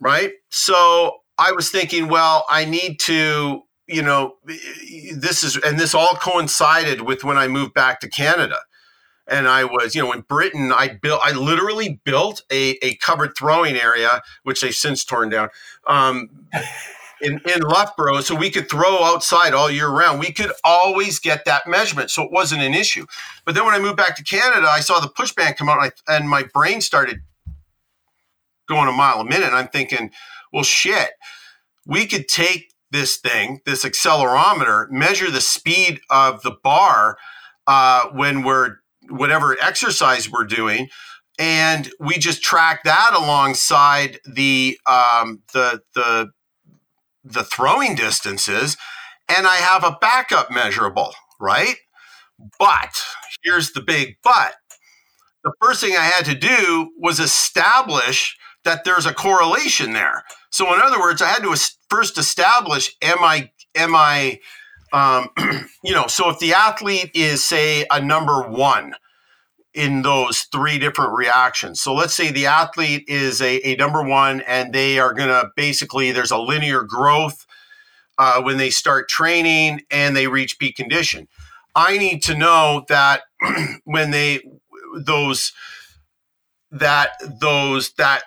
right? 0.01 0.33
So 0.51 1.19
I 1.37 1.53
was 1.53 1.71
thinking, 1.71 2.09
well, 2.09 2.47
I 2.49 2.65
need 2.65 3.01
to, 3.01 3.63
you 3.87 4.03
know, 4.03 4.37
this 5.17 5.43
is, 5.43 5.57
and 5.57 5.79
this 5.79 5.95
all 5.95 6.15
coincided 6.15 7.03
with 7.03 7.25
when 7.25 7.39
I 7.39 7.49
moved 7.49 7.75
back 7.75 8.01
to 8.01 8.09
Canada 8.09 8.59
and 9.29 9.47
I 9.47 9.65
was, 9.65 9.95
you 9.95 10.03
know, 10.03 10.13
in 10.13 10.23
Britain, 10.23 10.73
I 10.73 10.89
built, 10.89 11.21
I 11.23 11.33
literally 11.33 12.01
built 12.05 12.43
a, 12.51 12.79
a 12.85 12.97
covered 12.97 13.37
throwing 13.37 13.77
area, 13.77 14.23
which 14.43 14.61
they've 14.61 14.75
since 14.75 15.05
torn 15.05 15.29
down. 15.29 15.51
Um, 15.87 16.31
in, 17.21 17.41
in 17.53 17.61
Loughborough, 17.63 18.21
so 18.21 18.35
we 18.35 18.51
could 18.51 18.71
throw 18.71 19.03
outside 19.05 19.53
all 19.53 19.71
year 19.71 19.89
round. 19.89 20.21
We 20.21 20.33
could 20.33 20.53
always 20.63 21.19
get 21.19 21.45
that 21.47 21.67
measurement, 21.67 22.11
so 22.11 22.23
it 22.23 22.31
wasn't 22.31 22.63
an 22.63 22.75
issue. 22.75 23.07
But 23.45 23.55
then 23.55 23.65
when 23.65 23.75
I 23.75 23.81
moved 23.81 23.97
back 23.97 24.17
to 24.17 24.25
Canada, 24.25 24.69
I 24.69 24.81
saw 24.81 25.01
the 25.01 25.09
push 25.09 25.33
band 25.33 25.57
come 25.57 25.69
out, 25.69 25.83
and, 25.83 25.93
I, 26.09 26.17
and 26.17 26.29
my 26.29 26.45
brain 26.45 26.81
started 26.81 27.23
going 28.69 28.89
a 28.89 28.93
mile 28.93 29.21
a 29.21 29.25
minute. 29.25 29.47
And 29.47 29.57
I'm 29.57 29.69
thinking, 29.69 30.11
well, 30.53 30.65
shit, 30.65 31.11
we 31.87 32.07
could 32.07 32.29
take 32.29 32.73
this 32.91 33.17
thing, 33.17 33.61
this 33.67 33.85
accelerometer, 33.85 34.91
measure 34.91 35.31
the 35.31 35.41
speed 35.41 36.01
of 36.11 36.43
the 36.43 36.53
bar 36.63 37.19
uh, 37.67 38.09
when 38.13 38.43
we're 38.43 38.77
whatever 39.09 39.57
exercise 39.61 40.31
we're 40.31 40.45
doing, 40.45 40.89
and 41.39 41.91
we 42.01 42.19
just 42.19 42.43
track 42.43 42.85
that 42.85 43.13
alongside 43.15 44.21
the 44.27 44.79
um, 44.87 45.43
the 45.53 45.83
the 45.95 46.31
the 47.25 47.45
throwing 47.45 47.95
distances, 47.95 48.77
and 49.29 49.47
I 49.47 49.57
have 49.57 49.85
a 49.85 49.99
backup 50.01 50.51
measurable, 50.51 51.15
right? 51.41 51.77
But 52.59 53.03
here's 53.43 53.73
the 53.73 53.81
big 53.81 54.17
but. 54.23 54.55
The 55.45 55.53
first 55.63 55.81
thing 55.81 55.97
I 55.97 56.05
had 56.05 56.25
to 56.27 56.35
do 56.35 56.91
was 56.99 57.21
establish 57.21 58.37
that 58.65 58.85
there's 58.85 59.07
a 59.07 59.15
correlation 59.15 59.93
there. 59.93 60.25
So 60.51 60.73
in 60.75 60.81
other 60.81 60.99
words, 60.99 61.23
I 61.23 61.29
had 61.29 61.43
to 61.43 61.57
first 61.89 62.19
establish 62.19 62.95
am 63.03 63.19
I 63.21 63.51
am 63.75 63.95
I 63.95 64.41
um, 64.93 65.29
you 65.85 65.93
know 65.93 66.07
so 66.07 66.31
if 66.31 66.39
the 66.39 66.55
athlete 66.55 67.11
is 67.15 67.45
say 67.45 67.87
a 67.91 68.01
number 68.01 68.43
one 68.43 68.95
in 69.75 70.03
those 70.03 70.41
three 70.51 70.79
different 70.79 71.17
reactions. 71.17 71.81
So 71.81 71.95
let's 71.95 72.15
say 72.15 72.33
the 72.33 72.47
athlete 72.47 73.05
is 73.07 73.41
a, 73.41 73.61
a 73.65 73.77
number 73.77 74.03
one 74.03 74.41
and 74.41 74.73
they 74.73 74.99
are 74.99 75.13
going 75.13 75.29
to 75.29 75.51
basically 75.55 76.11
there's 76.11 76.33
a 76.33 76.39
linear 76.39 76.83
growth 76.83 77.47
uh, 78.19 78.43
when 78.43 78.57
they 78.57 78.71
start 78.71 79.09
training 79.09 79.83
and 79.91 80.17
they 80.17 80.27
reach 80.27 80.59
peak 80.59 80.75
condition. 80.75 81.29
I 81.77 81.97
need 81.97 82.23
to 82.25 82.35
know 82.37 82.85
that 82.89 83.23
when 83.85 84.11
they 84.11 84.41
those 84.97 85.53
that 86.73 87.13
those 87.41 87.93
that 87.93 88.25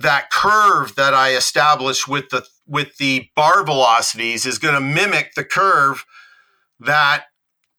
that 0.00 0.30
curve 0.30 0.96
that 0.96 1.14
I 1.14 1.36
established 1.36 2.08
with 2.08 2.30
the 2.30 2.44
with 2.68 2.96
the 2.98 3.30
bar 3.34 3.64
velocities 3.64 4.46
is 4.46 4.58
going 4.58 4.74
to 4.74 4.80
mimic 4.80 5.34
the 5.34 5.44
curve 5.44 6.04
that 6.78 7.24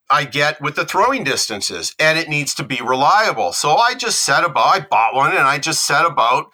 I 0.10 0.26
get 0.26 0.60
with 0.60 0.76
the 0.76 0.86
throwing 0.86 1.24
distances, 1.24 1.96
and 2.00 2.18
it 2.18 2.28
needs 2.28 2.56
to 2.56 2.64
be 2.64 2.82
reliable. 2.82 3.54
So 3.54 3.76
I 3.76 3.94
just 3.94 4.26
set 4.26 4.44
about. 4.44 4.66
I 4.66 4.80
bought 4.80 5.14
one, 5.14 5.32
and 5.32 5.40
I 5.48 5.60
just 5.60 5.86
set 5.86 6.06
about 6.06 6.52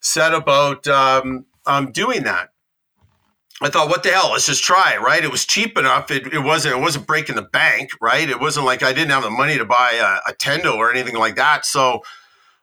set 0.00 0.34
about 0.34 0.86
um, 0.86 1.46
um, 1.66 1.92
doing 1.92 2.24
that. 2.24 2.50
I 3.60 3.68
thought, 3.70 3.88
what 3.88 4.04
the 4.04 4.10
hell? 4.10 4.30
Let's 4.32 4.46
just 4.46 4.62
try 4.62 4.94
it, 4.94 5.00
right? 5.00 5.24
It 5.24 5.32
was 5.32 5.44
cheap 5.44 5.76
enough. 5.76 6.10
It, 6.10 6.32
it 6.32 6.40
wasn't 6.40 6.76
it 6.76 6.80
wasn't 6.80 7.06
breaking 7.06 7.36
the 7.36 7.42
bank, 7.42 7.90
right? 8.00 8.28
It 8.28 8.40
wasn't 8.40 8.66
like 8.66 8.82
I 8.82 8.92
didn't 8.92 9.10
have 9.10 9.24
the 9.24 9.30
money 9.30 9.58
to 9.58 9.64
buy 9.64 9.92
a, 9.94 10.30
a 10.30 10.34
Tendo 10.34 10.76
or 10.76 10.90
anything 10.92 11.16
like 11.16 11.36
that. 11.36 11.66
So 11.66 12.02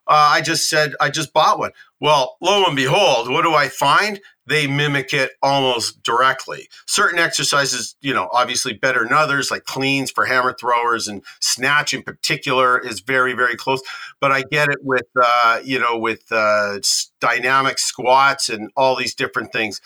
uh, 0.07 0.31
I 0.33 0.41
just 0.41 0.69
said 0.69 0.95
I 0.99 1.09
just 1.09 1.33
bought 1.33 1.59
one. 1.59 1.71
Well, 1.99 2.37
lo 2.41 2.63
and 2.65 2.75
behold, 2.75 3.29
what 3.29 3.43
do 3.43 3.53
I 3.53 3.67
find? 3.67 4.21
They 4.47 4.67
mimic 4.67 5.13
it 5.13 5.31
almost 5.41 6.03
directly. 6.03 6.67
Certain 6.85 7.19
exercises, 7.19 7.95
you 8.01 8.13
know, 8.13 8.29
obviously 8.31 8.73
better 8.73 9.03
than 9.03 9.13
others, 9.13 9.49
like 9.49 9.65
cleans 9.65 10.11
for 10.11 10.25
hammer 10.25 10.53
throwers 10.53 11.07
and 11.07 11.23
snatch 11.39 11.93
in 11.93 12.03
particular 12.03 12.79
is 12.79 12.99
very, 12.99 13.33
very 13.33 13.55
close. 13.55 13.81
But 14.19 14.31
I 14.31 14.43
get 14.43 14.69
it 14.69 14.79
with, 14.81 15.07
uh, 15.21 15.59
you 15.63 15.79
know, 15.79 15.97
with 15.97 16.31
uh, 16.31 16.79
dynamic 17.19 17.79
squats 17.79 18.49
and 18.49 18.69
all 18.75 18.95
these 18.95 19.15
different 19.15 19.51
things. 19.51 19.81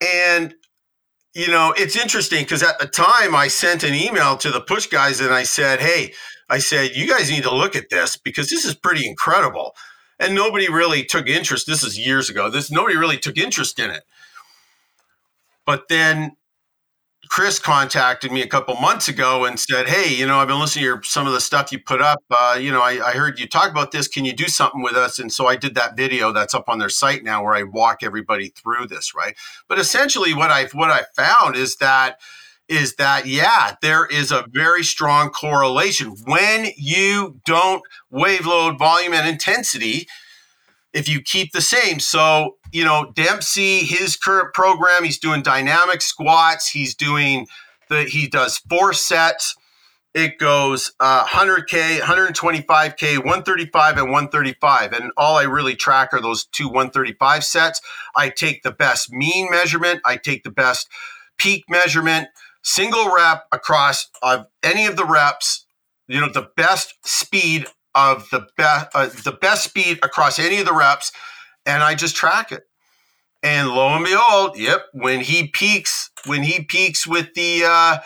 And 0.00 0.54
you 1.34 1.46
know, 1.46 1.72
it's 1.76 1.96
interesting 1.96 2.42
because 2.42 2.62
at 2.62 2.80
the 2.80 2.86
time 2.86 3.36
I 3.36 3.46
sent 3.46 3.84
an 3.84 3.94
email 3.94 4.36
to 4.38 4.50
the 4.50 4.60
push 4.60 4.86
guys 4.86 5.20
and 5.20 5.32
I 5.32 5.44
said, 5.44 5.80
Hey, 5.80 6.12
I 6.48 6.58
said, 6.58 6.96
you 6.96 7.06
guys 7.06 7.30
need 7.30 7.44
to 7.44 7.54
look 7.54 7.76
at 7.76 7.90
this 7.90 8.16
because 8.16 8.50
this 8.50 8.64
is 8.64 8.74
pretty 8.74 9.08
incredible. 9.08 9.76
And 10.20 10.34
nobody 10.34 10.70
really 10.70 11.02
took 11.02 11.26
interest. 11.26 11.66
This 11.66 11.82
is 11.82 11.98
years 11.98 12.30
ago. 12.30 12.50
This 12.50 12.70
nobody 12.70 12.96
really 12.96 13.16
took 13.16 13.36
interest 13.36 13.80
in 13.80 13.90
it. 13.90 14.04
But 15.64 15.88
then 15.88 16.36
Chris 17.30 17.60
contacted 17.60 18.32
me 18.32 18.42
a 18.42 18.46
couple 18.46 18.74
months 18.74 19.08
ago 19.08 19.44
and 19.44 19.58
said, 19.58 19.88
"Hey, 19.88 20.12
you 20.12 20.26
know, 20.26 20.38
I've 20.38 20.48
been 20.48 20.58
listening 20.58 20.82
to 20.82 20.86
your, 20.86 21.02
some 21.04 21.28
of 21.28 21.32
the 21.32 21.40
stuff 21.40 21.70
you 21.70 21.78
put 21.78 22.02
up. 22.02 22.18
Uh, 22.28 22.58
you 22.60 22.72
know, 22.72 22.82
I, 22.82 23.10
I, 23.10 23.12
heard 23.12 23.38
you 23.38 23.46
talk 23.46 23.70
about 23.70 23.92
this. 23.92 24.08
Can 24.08 24.24
you 24.24 24.32
do 24.32 24.48
something 24.48 24.82
with 24.82 24.94
us?" 24.94 25.20
And 25.20 25.32
so 25.32 25.46
I 25.46 25.54
did 25.54 25.76
that 25.76 25.96
video 25.96 26.32
that's 26.32 26.54
up 26.54 26.68
on 26.68 26.80
their 26.80 26.88
site 26.88 27.22
now, 27.22 27.44
where 27.44 27.54
I 27.54 27.62
walk 27.62 28.02
everybody 28.02 28.48
through 28.48 28.88
this, 28.88 29.14
right? 29.14 29.36
But 29.68 29.78
essentially, 29.78 30.34
what 30.34 30.50
I 30.50 30.64
what 30.72 30.90
I 30.90 31.04
found 31.14 31.54
is 31.54 31.76
that 31.76 32.18
is 32.70 32.94
that 32.94 33.26
yeah, 33.26 33.74
there 33.82 34.06
is 34.06 34.30
a 34.30 34.46
very 34.48 34.84
strong 34.84 35.28
correlation 35.28 36.14
when 36.24 36.68
you 36.76 37.40
don't 37.44 37.82
wave 38.10 38.46
load 38.46 38.78
volume 38.78 39.12
and 39.12 39.28
intensity. 39.28 40.06
If 40.92 41.08
you 41.08 41.20
keep 41.20 41.52
the 41.52 41.60
same, 41.60 41.98
so 42.00 42.56
you 42.72 42.84
know 42.84 43.12
Dempsey, 43.14 43.80
his 43.80 44.16
current 44.16 44.54
program, 44.54 45.04
he's 45.04 45.18
doing 45.18 45.42
dynamic 45.42 46.00
squats. 46.00 46.70
He's 46.70 46.94
doing 46.94 47.48
the 47.88 48.04
he 48.04 48.28
does 48.28 48.58
four 48.58 48.92
sets. 48.92 49.56
It 50.12 50.38
goes 50.38 50.92
uh, 50.98 51.24
100k, 51.26 52.00
125k, 52.00 53.18
135, 53.18 53.96
and 53.96 54.06
135. 54.06 54.92
And 54.92 55.12
all 55.16 55.36
I 55.36 55.44
really 55.44 55.76
track 55.76 56.12
are 56.12 56.20
those 56.20 56.46
two 56.46 56.66
135 56.66 57.44
sets. 57.44 57.80
I 58.16 58.28
take 58.28 58.64
the 58.64 58.72
best 58.72 59.12
mean 59.12 59.48
measurement. 59.52 60.00
I 60.04 60.16
take 60.16 60.42
the 60.42 60.50
best 60.50 60.88
peak 61.38 61.64
measurement 61.68 62.28
single 62.70 63.12
rep 63.12 63.46
across 63.52 64.08
of 64.22 64.46
any 64.62 64.86
of 64.86 64.96
the 64.96 65.04
reps, 65.04 65.66
you 66.08 66.20
know, 66.20 66.28
the 66.28 66.48
best 66.56 66.94
speed 67.04 67.66
of 67.94 68.28
the 68.30 68.46
best 68.56 68.88
uh, 68.94 69.08
the 69.24 69.32
best 69.32 69.64
speed 69.64 69.98
across 70.02 70.38
any 70.38 70.60
of 70.60 70.66
the 70.66 70.72
reps, 70.72 71.10
and 71.66 71.82
I 71.82 71.94
just 71.94 72.16
track 72.16 72.52
it. 72.52 72.64
And 73.42 73.68
lo 73.68 73.88
and 73.88 74.04
behold, 74.04 74.56
yep, 74.56 74.86
when 74.92 75.20
he 75.20 75.48
peaks, 75.48 76.10
when 76.26 76.42
he 76.42 76.64
peaks 76.64 77.06
with 77.06 77.34
the 77.34 77.62
uh, 77.66 77.98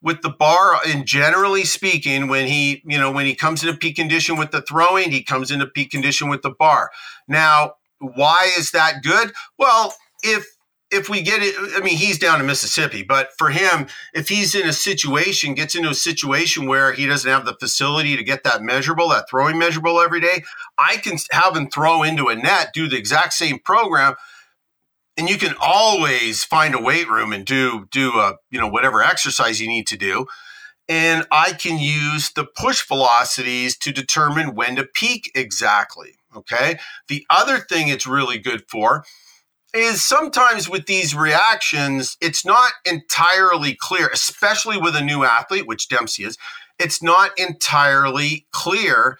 with 0.00 0.22
the 0.22 0.30
bar, 0.30 0.78
and 0.86 1.04
generally 1.06 1.64
speaking, 1.64 2.28
when 2.28 2.46
he 2.46 2.82
you 2.86 2.98
know 2.98 3.10
when 3.10 3.26
he 3.26 3.34
comes 3.34 3.62
into 3.62 3.76
peak 3.76 3.96
condition 3.96 4.36
with 4.36 4.50
the 4.50 4.62
throwing, 4.62 5.10
he 5.10 5.22
comes 5.22 5.50
into 5.50 5.66
peak 5.66 5.90
condition 5.90 6.28
with 6.28 6.42
the 6.42 6.54
bar. 6.58 6.90
Now, 7.28 7.74
why 7.98 8.50
is 8.56 8.70
that 8.70 9.02
good? 9.02 9.32
Well, 9.58 9.94
if 10.22 10.55
if 10.90 11.08
we 11.08 11.22
get 11.22 11.42
it, 11.42 11.54
I 11.76 11.80
mean, 11.80 11.96
he's 11.96 12.18
down 12.18 12.40
in 12.40 12.46
Mississippi, 12.46 13.02
but 13.02 13.30
for 13.36 13.50
him, 13.50 13.88
if 14.14 14.28
he's 14.28 14.54
in 14.54 14.68
a 14.68 14.72
situation, 14.72 15.54
gets 15.54 15.74
into 15.74 15.90
a 15.90 15.94
situation 15.94 16.66
where 16.66 16.92
he 16.92 17.06
doesn't 17.06 17.30
have 17.30 17.44
the 17.44 17.54
facility 17.54 18.16
to 18.16 18.22
get 18.22 18.44
that 18.44 18.62
measurable, 18.62 19.08
that 19.08 19.28
throwing 19.28 19.58
measurable 19.58 20.00
every 20.00 20.20
day, 20.20 20.44
I 20.78 20.98
can 20.98 21.18
have 21.32 21.56
him 21.56 21.68
throw 21.68 22.02
into 22.02 22.28
a 22.28 22.36
net, 22.36 22.70
do 22.72 22.88
the 22.88 22.96
exact 22.96 23.32
same 23.32 23.58
program, 23.58 24.14
and 25.16 25.28
you 25.28 25.38
can 25.38 25.54
always 25.60 26.44
find 26.44 26.74
a 26.74 26.80
weight 26.80 27.08
room 27.08 27.32
and 27.32 27.44
do 27.44 27.88
do 27.90 28.12
a 28.12 28.36
you 28.50 28.60
know 28.60 28.68
whatever 28.68 29.02
exercise 29.02 29.60
you 29.60 29.66
need 29.66 29.86
to 29.88 29.96
do. 29.96 30.26
And 30.88 31.26
I 31.32 31.52
can 31.52 31.80
use 31.80 32.30
the 32.30 32.44
push 32.44 32.86
velocities 32.86 33.76
to 33.78 33.90
determine 33.90 34.54
when 34.54 34.76
to 34.76 34.84
peak 34.84 35.32
exactly. 35.34 36.14
Okay. 36.36 36.78
The 37.08 37.26
other 37.28 37.58
thing 37.58 37.88
it's 37.88 38.06
really 38.06 38.38
good 38.38 38.64
for 38.68 39.04
is 39.76 40.04
sometimes 40.04 40.68
with 40.68 40.86
these 40.86 41.14
reactions, 41.14 42.16
it's 42.20 42.44
not 42.44 42.72
entirely 42.84 43.76
clear, 43.78 44.08
especially 44.12 44.78
with 44.78 44.96
a 44.96 45.00
new 45.02 45.24
athlete, 45.24 45.66
which 45.66 45.88
Dempsey 45.88 46.24
is, 46.24 46.38
it's 46.78 47.02
not 47.02 47.30
entirely 47.38 48.46
clear 48.52 49.18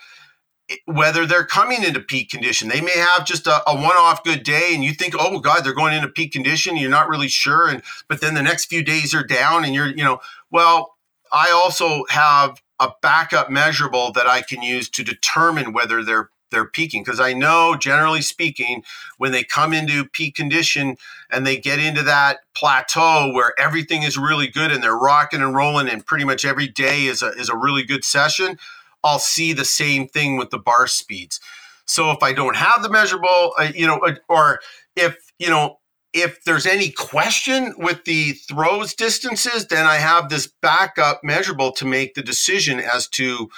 eh, 0.68 0.76
whether 0.86 1.26
they're 1.26 1.44
coming 1.44 1.82
into 1.82 2.00
peak 2.00 2.30
condition. 2.30 2.68
They 2.68 2.80
may 2.80 2.96
have 2.98 3.24
just 3.24 3.46
a, 3.46 3.62
a 3.68 3.74
one-off 3.74 4.24
good 4.24 4.42
day 4.42 4.72
and 4.74 4.84
you 4.84 4.92
think, 4.92 5.14
oh 5.18 5.40
God, 5.40 5.64
they're 5.64 5.74
going 5.74 5.94
into 5.94 6.08
peak 6.08 6.32
condition. 6.32 6.76
You're 6.76 6.90
not 6.90 7.08
really 7.08 7.28
sure. 7.28 7.68
And 7.68 7.82
but 8.08 8.20
then 8.20 8.34
the 8.34 8.42
next 8.42 8.66
few 8.66 8.82
days 8.82 9.14
are 9.14 9.24
down 9.24 9.64
and 9.64 9.74
you're, 9.74 9.88
you 9.88 10.04
know, 10.04 10.20
well, 10.50 10.96
I 11.32 11.50
also 11.50 12.04
have 12.10 12.62
a 12.78 12.90
backup 13.02 13.50
measurable 13.50 14.12
that 14.12 14.26
I 14.26 14.42
can 14.42 14.62
use 14.62 14.88
to 14.90 15.02
determine 15.02 15.72
whether 15.72 16.04
they're 16.04 16.30
they're 16.56 16.64
peaking 16.66 17.04
because 17.04 17.20
I 17.20 17.32
know 17.34 17.76
generally 17.76 18.22
speaking 18.22 18.82
when 19.18 19.32
they 19.32 19.44
come 19.44 19.72
into 19.72 20.06
peak 20.06 20.34
condition 20.34 20.96
and 21.30 21.46
they 21.46 21.56
get 21.56 21.78
into 21.78 22.02
that 22.02 22.38
plateau 22.56 23.30
where 23.32 23.52
everything 23.58 24.02
is 24.02 24.16
really 24.16 24.48
good 24.48 24.72
and 24.72 24.82
they're 24.82 24.96
rocking 24.96 25.42
and 25.42 25.54
rolling 25.54 25.88
and 25.88 26.06
pretty 26.06 26.24
much 26.24 26.44
every 26.44 26.66
day 26.66 27.04
is 27.04 27.22
a 27.22 27.28
is 27.32 27.48
a 27.48 27.56
really 27.56 27.84
good 27.84 28.04
session 28.04 28.58
I'll 29.04 29.18
see 29.20 29.52
the 29.52 29.64
same 29.64 30.08
thing 30.08 30.36
with 30.36 30.50
the 30.50 30.58
bar 30.58 30.88
speeds. 30.88 31.38
So 31.84 32.10
if 32.10 32.22
I 32.22 32.32
don't 32.32 32.56
have 32.56 32.82
the 32.82 32.90
measurable 32.90 33.52
uh, 33.58 33.70
you 33.74 33.86
know 33.86 33.98
uh, 33.98 34.16
or 34.28 34.60
if 34.96 35.16
you 35.38 35.48
know 35.48 35.78
if 36.12 36.42
there's 36.44 36.66
any 36.66 36.90
question 36.90 37.74
with 37.76 38.04
the 38.04 38.32
throws 38.32 38.94
distances 38.94 39.66
then 39.66 39.86
I 39.86 39.96
have 39.96 40.28
this 40.28 40.48
backup 40.60 41.22
measurable 41.22 41.72
to 41.72 41.84
make 41.84 42.14
the 42.14 42.22
decision 42.22 42.80
as 42.80 43.06
to 43.08 43.50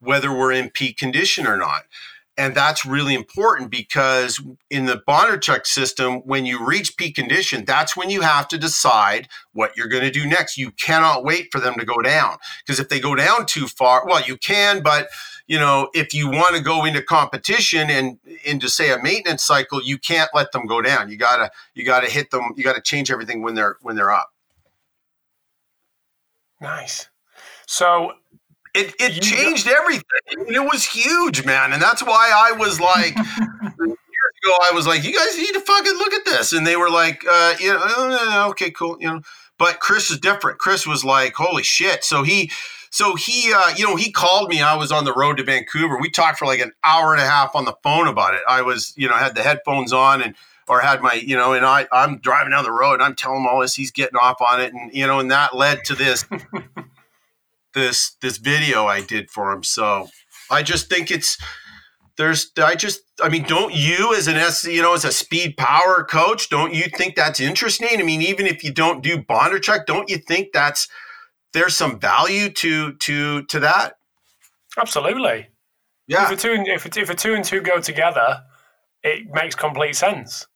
whether 0.00 0.32
we're 0.32 0.52
in 0.52 0.70
peak 0.70 0.98
condition 0.98 1.46
or 1.46 1.56
not 1.56 1.84
And 2.38 2.54
that's 2.54 2.84
really 2.84 3.14
important 3.14 3.70
because 3.70 4.40
in 4.68 4.84
the 4.84 5.02
Bondarchuk 5.08 5.66
system, 5.66 6.16
when 6.26 6.44
you 6.44 6.64
reach 6.64 6.96
peak 6.96 7.14
condition, 7.14 7.64
that's 7.64 7.96
when 7.96 8.10
you 8.10 8.20
have 8.20 8.46
to 8.48 8.58
decide 8.58 9.28
what 9.52 9.74
you're 9.76 9.88
going 9.88 10.02
to 10.02 10.10
do 10.10 10.26
next. 10.26 10.58
You 10.58 10.70
cannot 10.72 11.24
wait 11.24 11.48
for 11.50 11.60
them 11.60 11.74
to 11.78 11.86
go 11.86 12.02
down 12.02 12.36
because 12.64 12.78
if 12.78 12.90
they 12.90 13.00
go 13.00 13.14
down 13.14 13.46
too 13.46 13.66
far, 13.66 14.06
well, 14.06 14.22
you 14.22 14.36
can, 14.36 14.82
but 14.82 15.08
you 15.46 15.58
know, 15.58 15.88
if 15.94 16.12
you 16.12 16.28
want 16.28 16.56
to 16.56 16.62
go 16.62 16.84
into 16.84 17.00
competition 17.00 17.88
and 17.88 18.18
into 18.44 18.68
say 18.68 18.92
a 18.92 19.00
maintenance 19.00 19.44
cycle, 19.44 19.82
you 19.82 19.96
can't 19.96 20.28
let 20.34 20.52
them 20.52 20.66
go 20.66 20.82
down. 20.82 21.08
You 21.08 21.16
gotta 21.16 21.50
you 21.74 21.84
gotta 21.84 22.10
hit 22.10 22.30
them. 22.32 22.52
You 22.56 22.64
gotta 22.64 22.82
change 22.82 23.10
everything 23.10 23.42
when 23.42 23.54
they're 23.54 23.76
when 23.80 23.96
they're 23.96 24.12
up. 24.12 24.32
Nice. 26.60 27.08
So 27.66 28.12
it, 28.76 28.94
it 28.98 29.22
changed 29.22 29.66
everything. 29.66 30.04
It 30.48 30.64
was 30.64 30.84
huge, 30.84 31.44
man. 31.44 31.72
And 31.72 31.80
that's 31.80 32.02
why 32.02 32.30
I 32.34 32.52
was 32.52 32.80
like, 32.80 33.16
years 33.16 33.98
ago, 34.44 34.58
I 34.62 34.70
was 34.74 34.86
like, 34.86 35.04
you 35.04 35.14
guys 35.14 35.36
need 35.38 35.52
to 35.52 35.60
fucking 35.60 35.94
look 35.94 36.12
at 36.12 36.24
this. 36.24 36.52
And 36.52 36.66
they 36.66 36.76
were 36.76 36.90
like, 36.90 37.24
uh, 37.28 37.54
you 37.58 37.72
know, 37.72 37.80
uh, 37.82 38.48
okay, 38.50 38.70
cool. 38.70 38.96
You 39.00 39.08
know, 39.08 39.20
but 39.58 39.80
Chris 39.80 40.10
is 40.10 40.18
different. 40.18 40.58
Chris 40.58 40.86
was 40.86 41.04
like, 41.04 41.34
holy 41.34 41.62
shit. 41.62 42.04
So 42.04 42.22
he, 42.22 42.50
so 42.90 43.14
he, 43.14 43.52
uh, 43.52 43.74
you 43.76 43.86
know, 43.86 43.96
he 43.96 44.12
called 44.12 44.50
me. 44.50 44.62
I 44.62 44.76
was 44.76 44.92
on 44.92 45.04
the 45.04 45.12
road 45.12 45.38
to 45.38 45.44
Vancouver. 45.44 45.98
We 45.98 46.10
talked 46.10 46.38
for 46.38 46.46
like 46.46 46.60
an 46.60 46.72
hour 46.84 47.12
and 47.12 47.22
a 47.22 47.26
half 47.26 47.54
on 47.54 47.64
the 47.64 47.74
phone 47.82 48.08
about 48.08 48.34
it. 48.34 48.42
I 48.48 48.62
was, 48.62 48.92
you 48.96 49.08
know, 49.08 49.14
had 49.14 49.34
the 49.34 49.42
headphones 49.42 49.92
on 49.92 50.22
and, 50.22 50.34
or 50.68 50.80
had 50.80 51.00
my, 51.00 51.12
you 51.12 51.36
know, 51.36 51.52
and 51.52 51.64
I, 51.64 51.86
I'm 51.92 52.18
driving 52.18 52.50
down 52.50 52.64
the 52.64 52.72
road 52.72 52.94
and 52.94 53.02
I'm 53.02 53.14
telling 53.14 53.42
him 53.42 53.46
all 53.46 53.60
this. 53.60 53.74
He's 53.74 53.90
getting 53.90 54.16
off 54.16 54.40
on 54.40 54.60
it. 54.60 54.72
And, 54.72 54.92
you 54.92 55.06
know, 55.06 55.20
and 55.20 55.30
that 55.30 55.54
led 55.54 55.84
to 55.84 55.94
this 55.94 56.24
this 57.76 58.16
this 58.20 58.38
video 58.38 58.86
I 58.86 59.02
did 59.02 59.30
for 59.30 59.52
him. 59.52 59.62
So 59.62 60.08
I 60.50 60.64
just 60.64 60.88
think 60.88 61.12
it's 61.12 61.38
there's 62.16 62.50
I 62.58 62.74
just 62.74 63.02
I 63.22 63.28
mean, 63.28 63.44
don't 63.44 63.72
you 63.72 64.16
as 64.16 64.26
an 64.26 64.36
S 64.36 64.64
you 64.64 64.82
know 64.82 64.94
as 64.94 65.04
a 65.04 65.12
speed 65.12 65.56
power 65.56 66.02
coach, 66.02 66.48
don't 66.48 66.74
you 66.74 66.84
think 66.96 67.14
that's 67.14 67.38
interesting? 67.38 68.00
I 68.00 68.02
mean, 68.02 68.22
even 68.22 68.46
if 68.46 68.64
you 68.64 68.72
don't 68.72 69.02
do 69.02 69.18
Bondarchuk, 69.18 69.86
don't 69.86 70.10
you 70.10 70.18
think 70.18 70.48
that's 70.52 70.88
there's 71.52 71.76
some 71.76 72.00
value 72.00 72.48
to 72.50 72.94
to 72.94 73.44
to 73.44 73.60
that? 73.60 73.94
Absolutely. 74.76 75.48
Yeah. 76.08 76.24
If 76.24 76.32
a 76.32 76.36
two 76.36 76.52
and, 76.52 76.66
if, 76.66 76.96
if 76.96 77.10
a 77.10 77.14
two 77.14 77.34
and 77.34 77.44
two 77.44 77.60
go 77.60 77.80
together, 77.80 78.42
it 79.02 79.26
makes 79.32 79.54
complete 79.54 79.96
sense 79.96 80.46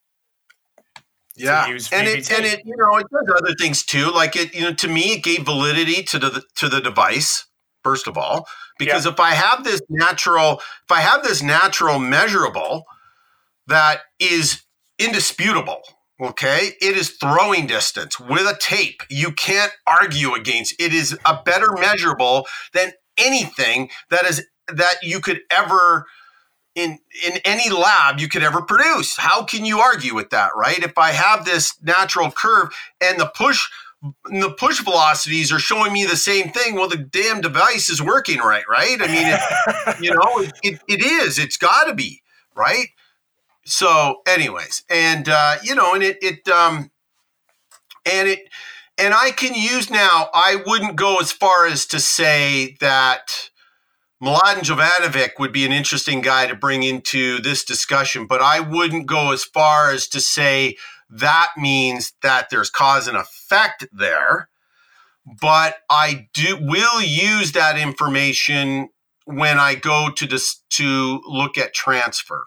yeah 1.41 1.67
and 1.67 2.07
it 2.09 2.31
and 2.31 2.47
it 2.47 2.61
you 2.65 2.77
know 2.77 2.97
it 2.97 3.07
does 3.11 3.35
other 3.37 3.55
things 3.55 3.85
too 3.85 4.11
like 4.11 4.37
it 4.37 4.55
you 4.55 4.63
know 4.63 4.73
to 4.73 4.89
me 4.89 5.15
it 5.15 5.23
gave 5.23 5.45
validity 5.45 6.03
to 6.03 6.19
the 6.19 6.43
to 6.55 6.69
the 6.69 6.81
device 6.81 7.47
first 7.83 8.07
of 8.07 8.17
all 8.17 8.47
because 8.79 9.07
yeah. 9.07 9.13
if 9.13 9.21
i 9.21 9.31
have 9.31 9.65
this 9.65 9.81
natural 9.89 10.55
if 10.55 10.91
i 10.91 11.01
have 11.01 11.23
this 11.23 11.43
natural 11.43 11.99
measurable 11.99 12.85
that 13.67 14.01
is 14.19 14.63
indisputable 14.99 15.83
okay 16.21 16.73
it 16.81 16.97
is 16.97 17.11
throwing 17.11 17.67
distance 17.67 18.21
with 18.21 18.47
a 18.47 18.57
tape 18.61 19.03
you 19.09 19.33
can't 19.33 19.73
argue 19.87 20.35
against 20.35 20.75
it 20.81 20.93
is 20.93 21.17
a 21.25 21.41
better 21.45 21.73
measurable 21.73 22.47
than 22.75 22.93
anything 23.17 23.89
that 24.11 24.25
is 24.25 24.47
that 24.69 24.97
you 25.03 25.21
could 25.21 25.41
ever 25.51 26.07
in 26.75 26.99
in 27.27 27.39
any 27.45 27.71
lab 27.71 28.21
you 28.21 28.29
could 28.29 28.43
ever 28.43 28.63
produce. 28.63 29.17
How 29.17 29.45
can 29.45 29.65
you 29.65 29.81
argue 29.81 30.15
with 30.15 30.31
that, 30.31 30.53
right? 30.57 30.79
If 30.79 30.97
I 30.99 31.11
have 31.11 31.45
this 31.45 31.81
natural 31.83 32.31
curve 32.31 32.69
and 33.01 33.19
the 33.19 33.27
push 33.27 33.69
the 34.25 34.55
push 34.57 34.83
velocities 34.83 35.53
are 35.53 35.59
showing 35.59 35.93
me 35.93 36.07
the 36.07 36.17
same 36.17 36.51
thing. 36.51 36.75
Well, 36.75 36.89
the 36.89 36.97
damn 36.97 37.41
device 37.41 37.91
is 37.91 38.01
working 38.01 38.39
right, 38.39 38.65
right? 38.69 38.97
I 39.01 39.07
mean, 39.07 39.27
it, 39.27 40.01
you 40.01 40.11
know, 40.11 40.41
it, 40.41 40.53
it, 40.63 40.81
it 40.89 41.05
is. 41.05 41.39
It's 41.39 41.59
got 41.59 41.85
to 41.85 41.95
be 41.95 42.23
right. 42.55 42.89
So, 43.65 44.23
anyways, 44.27 44.85
and 44.89 45.29
uh, 45.29 45.57
you 45.63 45.75
know, 45.75 45.95
and 45.95 46.03
it 46.03 46.19
it 46.23 46.49
um, 46.49 46.91
and 48.11 48.29
it 48.29 48.49
and 48.97 49.13
I 49.13 49.33
can 49.33 49.55
use 49.55 49.91
now. 49.91 50.29
I 50.33 50.63
wouldn't 50.67 50.97
go 50.97 51.19
as 51.19 51.31
far 51.31 51.67
as 51.67 51.85
to 51.87 52.01
say 52.01 52.77
that 52.81 53.50
Mladen 54.23 54.61
Jovanovic 54.61 55.39
would 55.39 55.53
be 55.53 55.65
an 55.65 55.73
interesting 55.73 56.21
guy 56.21 56.47
to 56.47 56.55
bring 56.55 56.83
into 56.83 57.41
this 57.41 57.65
discussion, 57.65 58.27
but 58.27 58.43
I 58.43 58.61
wouldn't 58.61 59.07
go 59.07 59.33
as 59.33 59.45
far 59.45 59.91
as 59.91 60.07
to 60.09 60.21
say 60.21 60.77
that 61.09 61.49
means 61.57 62.13
that 62.23 62.51
there's 62.51 62.71
cause 62.71 63.09
and 63.09 63.17
effect 63.17 63.87
there. 63.93 64.51
But 65.41 65.77
I 65.89 66.29
do 66.35 66.59
will 66.61 67.01
use 67.01 67.53
that 67.53 67.79
information 67.79 68.91
when 69.25 69.59
I 69.59 69.75
go 69.75 70.11
to 70.11 70.27
this 70.27 70.63
to 70.71 71.23
look 71.27 71.57
at 71.57 71.73
transfer. 71.73 72.47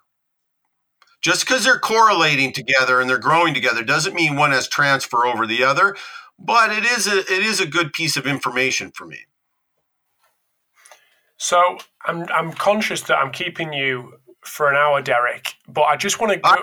Just 1.21 1.45
because 1.45 1.63
they're 1.63 1.79
correlating 1.79 2.51
together 2.51 2.99
and 2.99 3.09
they're 3.09 3.17
growing 3.17 3.53
together 3.53 3.83
doesn't 3.83 4.15
mean 4.15 4.35
one 4.35 4.51
has 4.51 4.67
transfer 4.67 5.25
over 5.25 5.47
the 5.47 5.63
other, 5.63 5.95
but 6.37 6.71
it 6.71 6.83
is 6.83 7.07
a 7.07 7.19
it 7.19 7.43
is 7.43 7.59
a 7.59 7.65
good 7.65 7.93
piece 7.93 8.17
of 8.17 8.27
information 8.27 8.91
for 8.91 9.05
me. 9.05 9.25
So 11.43 11.77
I'm 12.05 12.25
I'm 12.33 12.53
conscious 12.53 13.01
that 13.01 13.17
I'm 13.17 13.29
keeping 13.29 13.73
you 13.73 14.13
for 14.45 14.69
an 14.69 14.77
hour, 14.77 15.01
Derek, 15.01 15.53
but 15.67 15.81
I 15.81 15.97
just 15.97 16.21
want 16.21 16.31
to 16.31 16.39
go 16.39 16.49
I, 16.49 16.55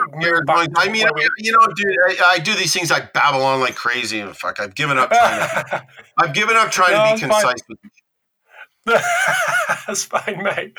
back. 0.47 0.70
I 0.74 0.89
mean, 0.89 1.07
I, 1.07 1.28
you 1.37 1.53
know, 1.53 1.66
dude, 1.76 1.95
I, 2.09 2.33
I, 2.33 2.39
do 2.39 2.55
these 2.55 2.72
things 2.72 2.91
like 2.91 3.12
babble 3.12 3.43
on 3.43 3.61
like 3.61 3.74
crazy, 3.74 4.20
and 4.20 4.35
fuck, 4.35 4.59
I've 4.59 4.74
given 4.74 4.97
up. 4.97 5.11
Trying 5.11 5.39
to, 5.39 5.87
I've 6.18 6.33
given 6.33 6.57
up 6.57 6.70
trying 6.70 6.93
no, 6.93 7.11
to 7.11 7.14
be 7.14 7.31
concise. 7.31 7.61
That's 9.87 10.05
fine, 10.05 10.43
mate. 10.43 10.72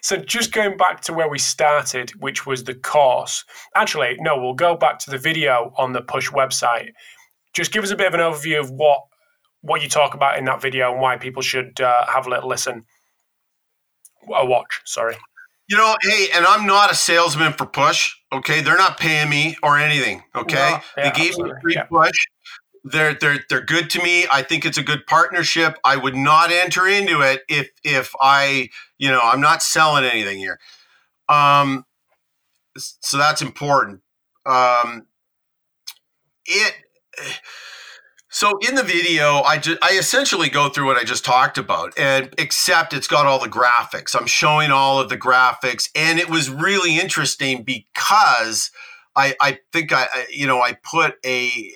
So 0.00 0.16
just 0.16 0.52
going 0.52 0.76
back 0.76 1.00
to 1.02 1.12
where 1.12 1.28
we 1.28 1.40
started, 1.40 2.10
which 2.22 2.46
was 2.46 2.62
the 2.62 2.74
course. 2.74 3.44
Actually, 3.74 4.16
no, 4.20 4.40
we'll 4.40 4.54
go 4.54 4.76
back 4.76 5.00
to 5.00 5.10
the 5.10 5.18
video 5.18 5.72
on 5.76 5.92
the 5.92 6.02
Push 6.02 6.30
website. 6.30 6.90
Just 7.52 7.72
give 7.72 7.82
us 7.82 7.90
a 7.90 7.96
bit 7.96 8.06
of 8.06 8.14
an 8.14 8.20
overview 8.20 8.60
of 8.60 8.70
what 8.70 9.00
what 9.62 9.82
you 9.82 9.88
talk 9.88 10.14
about 10.14 10.38
in 10.38 10.44
that 10.44 10.62
video 10.62 10.92
and 10.92 11.00
why 11.00 11.16
people 11.16 11.42
should 11.42 11.80
uh, 11.80 12.06
have 12.06 12.28
a 12.28 12.30
little 12.30 12.48
listen 12.48 12.84
a 14.34 14.46
watch. 14.46 14.80
Sorry. 14.84 15.16
You 15.68 15.76
know, 15.76 15.96
hey, 16.02 16.28
and 16.34 16.44
I'm 16.44 16.66
not 16.66 16.90
a 16.90 16.94
salesman 16.94 17.52
for 17.52 17.64
Push. 17.64 18.16
Okay, 18.32 18.60
they're 18.60 18.76
not 18.76 18.98
paying 18.98 19.28
me 19.30 19.56
or 19.62 19.78
anything. 19.78 20.22
Okay, 20.34 20.56
no, 20.56 20.80
yeah, 20.96 21.10
they 21.10 21.10
gave 21.10 21.28
absolutely. 21.30 21.52
me 21.52 21.58
a 21.58 21.60
free 21.60 21.74
yeah. 21.74 21.84
Push. 21.84 22.26
They're 22.82 23.14
they're 23.14 23.44
they're 23.48 23.64
good 23.64 23.88
to 23.90 24.02
me. 24.02 24.26
I 24.32 24.42
think 24.42 24.64
it's 24.64 24.78
a 24.78 24.82
good 24.82 25.06
partnership. 25.06 25.78
I 25.84 25.96
would 25.96 26.16
not 26.16 26.50
enter 26.50 26.88
into 26.88 27.20
it 27.20 27.42
if 27.48 27.70
if 27.84 28.12
I 28.20 28.70
you 28.98 29.10
know 29.10 29.20
I'm 29.22 29.40
not 29.40 29.62
selling 29.62 30.04
anything 30.04 30.38
here. 30.38 30.58
Um, 31.28 31.84
so 32.76 33.16
that's 33.16 33.42
important. 33.42 34.00
Um, 34.46 35.06
it 36.46 36.74
so 38.30 38.58
in 38.66 38.76
the 38.76 38.84
video, 38.84 39.42
I 39.42 39.58
just 39.58 39.78
I 39.82 39.98
essentially 39.98 40.48
go 40.48 40.68
through 40.68 40.86
what 40.86 40.96
I 40.96 41.02
just 41.02 41.24
talked 41.24 41.58
about, 41.58 41.98
and 41.98 42.32
except 42.38 42.94
it's 42.94 43.08
got 43.08 43.26
all 43.26 43.40
the 43.40 43.48
graphics. 43.48 44.14
I'm 44.18 44.28
showing 44.28 44.70
all 44.70 45.00
of 45.00 45.08
the 45.08 45.18
graphics, 45.18 45.90
and 45.96 46.20
it 46.20 46.30
was 46.30 46.48
really 46.48 46.96
interesting 46.96 47.64
because 47.64 48.70
I 49.16 49.34
I 49.40 49.58
think 49.72 49.92
I 49.92 50.06
you 50.30 50.46
know 50.46 50.60
I 50.62 50.74
put 50.74 51.14
a 51.26 51.72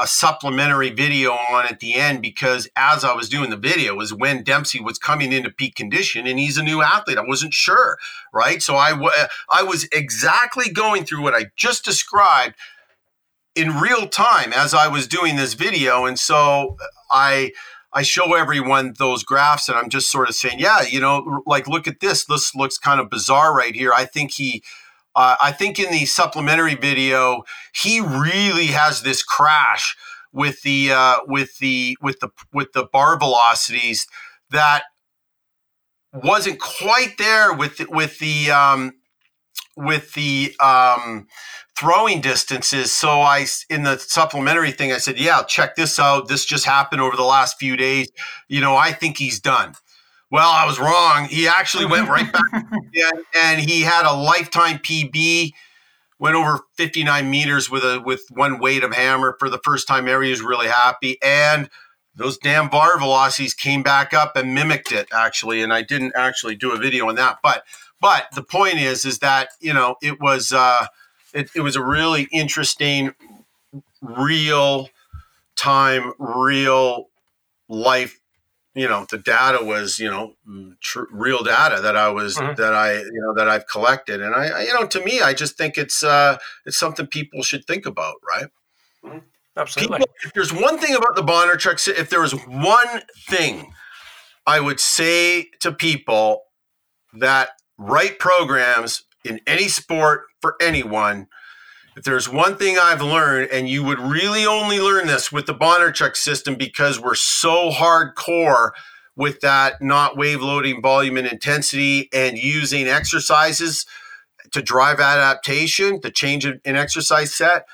a 0.00 0.08
supplementary 0.08 0.90
video 0.90 1.32
on 1.32 1.66
at 1.66 1.78
the 1.78 1.94
end 1.94 2.20
because 2.20 2.68
as 2.74 3.04
I 3.04 3.12
was 3.12 3.28
doing 3.28 3.50
the 3.50 3.56
video 3.56 3.94
was 3.94 4.12
when 4.12 4.42
Dempsey 4.42 4.80
was 4.80 4.98
coming 4.98 5.32
into 5.32 5.50
peak 5.50 5.76
condition 5.76 6.26
and 6.26 6.38
he's 6.38 6.58
a 6.58 6.64
new 6.64 6.82
athlete. 6.82 7.18
I 7.18 7.24
wasn't 7.24 7.54
sure, 7.54 7.96
right? 8.34 8.60
So 8.60 8.74
I 8.74 8.90
I 9.48 9.62
was 9.62 9.86
exactly 9.92 10.68
going 10.68 11.04
through 11.04 11.22
what 11.22 11.34
I 11.34 11.46
just 11.56 11.84
described 11.84 12.56
in 13.54 13.78
real 13.78 14.08
time 14.08 14.52
as 14.52 14.74
I 14.74 14.88
was 14.88 15.06
doing 15.06 15.36
this 15.36 15.54
video. 15.54 16.04
And 16.04 16.18
so 16.18 16.76
I 17.10 17.52
I 17.92 18.02
show 18.02 18.34
everyone 18.34 18.94
those 18.98 19.22
graphs 19.22 19.68
and 19.68 19.76
I'm 19.76 19.90
just 19.90 20.10
sort 20.10 20.28
of 20.28 20.34
saying, 20.34 20.58
yeah, 20.58 20.80
you 20.82 20.98
know, 20.98 21.42
like 21.46 21.68
look 21.68 21.86
at 21.86 22.00
this. 22.00 22.24
This 22.24 22.54
looks 22.54 22.78
kind 22.78 23.00
of 23.00 23.10
bizarre 23.10 23.54
right 23.54 23.74
here. 23.74 23.92
I 23.94 24.06
think 24.06 24.32
he 24.32 24.62
uh, 25.14 25.36
I 25.42 25.52
think 25.52 25.78
in 25.78 25.90
the 25.90 26.06
supplementary 26.06 26.74
video, 26.74 27.42
he 27.74 28.00
really 28.00 28.68
has 28.68 29.02
this 29.02 29.22
crash 29.22 29.94
with 30.32 30.62
the 30.62 30.92
uh, 30.92 31.18
with 31.26 31.58
the 31.58 31.98
with 32.00 32.20
the 32.20 32.30
with 32.52 32.72
the 32.72 32.84
bar 32.84 33.18
velocities 33.18 34.06
that 34.50 34.84
wasn't 36.12 36.60
quite 36.60 37.16
there 37.18 37.52
with 37.52 37.78
the, 37.78 37.86
with 37.90 38.18
the 38.18 38.50
um, 38.50 38.92
with 39.76 40.14
the 40.14 40.54
um, 40.60 41.26
throwing 41.76 42.20
distances. 42.20 42.92
So 42.92 43.20
I, 43.20 43.46
in 43.70 43.82
the 43.82 43.98
supplementary 43.98 44.72
thing, 44.72 44.92
I 44.92 44.98
said, 44.98 45.18
yeah, 45.18 45.42
check 45.42 45.76
this 45.76 45.98
out. 45.98 46.28
This 46.28 46.44
just 46.44 46.64
happened 46.64 47.00
over 47.00 47.16
the 47.16 47.22
last 47.22 47.58
few 47.58 47.76
days. 47.76 48.10
You 48.48 48.60
know, 48.60 48.76
I 48.76 48.92
think 48.92 49.18
he's 49.18 49.40
done. 49.40 49.74
Well, 50.30 50.48
I 50.48 50.64
was 50.64 50.78
wrong. 50.78 51.26
He 51.26 51.46
actually 51.46 51.84
went 51.84 52.08
right 52.08 52.32
back 52.32 52.52
and, 52.72 53.24
and 53.36 53.60
he 53.60 53.82
had 53.82 54.06
a 54.06 54.14
lifetime 54.14 54.78
PB, 54.78 55.52
went 56.18 56.36
over 56.36 56.60
59 56.76 57.30
meters 57.30 57.70
with 57.70 57.82
a 57.82 58.00
with 58.04 58.22
one 58.30 58.58
weight 58.58 58.82
of 58.82 58.94
hammer 58.94 59.36
for 59.38 59.50
the 59.50 59.60
first 59.62 59.86
time 59.86 60.08
ever. 60.08 60.22
He 60.22 60.30
was 60.30 60.40
really 60.40 60.68
happy. 60.68 61.18
And 61.22 61.68
those 62.14 62.38
damn 62.38 62.68
bar 62.68 62.98
velocities 62.98 63.52
came 63.52 63.82
back 63.82 64.14
up 64.14 64.36
and 64.36 64.54
mimicked 64.54 64.90
it 64.90 65.08
actually. 65.12 65.62
And 65.62 65.72
I 65.72 65.82
didn't 65.82 66.12
actually 66.16 66.56
do 66.56 66.72
a 66.72 66.78
video 66.78 67.08
on 67.08 67.16
that. 67.16 67.38
But 67.42 67.64
But 68.00 68.28
the 68.34 68.42
point 68.42 68.78
is, 68.78 69.04
is 69.04 69.18
that 69.18 69.50
you 69.60 69.74
know 69.74 69.96
it 70.00 70.18
was 70.18 70.52
uh, 70.52 70.86
it, 71.32 71.50
it 71.54 71.60
was 71.60 71.76
a 71.76 71.84
really 71.84 72.28
interesting, 72.32 73.14
real 74.00 74.88
time, 75.56 76.12
real 76.18 77.08
life. 77.68 78.18
You 78.74 78.88
know, 78.88 79.06
the 79.10 79.18
data 79.18 79.62
was 79.62 79.98
you 79.98 80.10
know 80.10 80.34
tr- 80.80 81.04
real 81.10 81.42
data 81.42 81.80
that 81.82 81.96
I 81.96 82.08
was 82.08 82.36
mm-hmm. 82.36 82.60
that 82.60 82.74
I 82.74 82.94
you 82.94 83.20
know 83.20 83.34
that 83.34 83.48
I've 83.48 83.66
collected, 83.66 84.22
and 84.22 84.34
I, 84.34 84.46
I, 84.46 84.62
you 84.62 84.72
know 84.72 84.86
to 84.86 85.04
me 85.04 85.20
I 85.20 85.34
just 85.34 85.58
think 85.58 85.76
it's 85.76 86.02
uh, 86.02 86.38
it's 86.64 86.78
something 86.78 87.06
people 87.06 87.42
should 87.42 87.66
think 87.66 87.84
about, 87.84 88.14
right? 88.26 88.46
Mm-hmm. 89.04 89.18
Absolutely. 89.54 89.98
People, 89.98 90.14
if 90.24 90.32
there's 90.32 90.52
one 90.52 90.78
thing 90.78 90.94
about 90.94 91.14
the 91.14 91.22
Bondarchuk, 91.22 91.86
if 91.86 92.08
there 92.08 92.22
was 92.22 92.32
one 92.46 93.02
thing 93.28 93.74
I 94.46 94.60
would 94.60 94.80
say 94.80 95.50
to 95.60 95.72
people 95.72 96.44
that 97.12 97.50
write 97.76 98.18
programs 98.18 99.04
in 99.24 99.40
any 99.46 99.68
sport 99.68 100.24
for 100.42 100.56
anyone, 100.60 101.28
if 101.96 102.04
there's 102.04 102.28
one 102.28 102.56
thing 102.56 102.78
I've 102.78 103.00
learned, 103.00 103.50
and 103.50 103.68
you 103.68 103.82
would 103.84 103.98
really 103.98 104.44
only 104.44 104.80
learn 104.80 105.06
this 105.06 105.32
with 105.32 105.46
the 105.46 105.54
Bondarchuk 105.54 106.16
system 106.16 106.56
because 106.56 107.00
we're 107.00 107.14
so 107.14 107.70
hardcore 107.70 108.72
with 109.16 109.40
that 109.40 109.80
not 109.80 110.16
wave 110.16 110.42
loading 110.42 110.82
volume 110.82 111.16
and 111.16 111.26
intensity 111.26 112.08
and 112.12 112.36
using 112.36 112.88
exercises 112.88 113.86
to 114.50 114.60
drive 114.60 115.00
adaptation, 115.00 116.00
the 116.02 116.10
change 116.10 116.44
in 116.44 116.76
exercise 116.76 117.34
set 117.34 117.66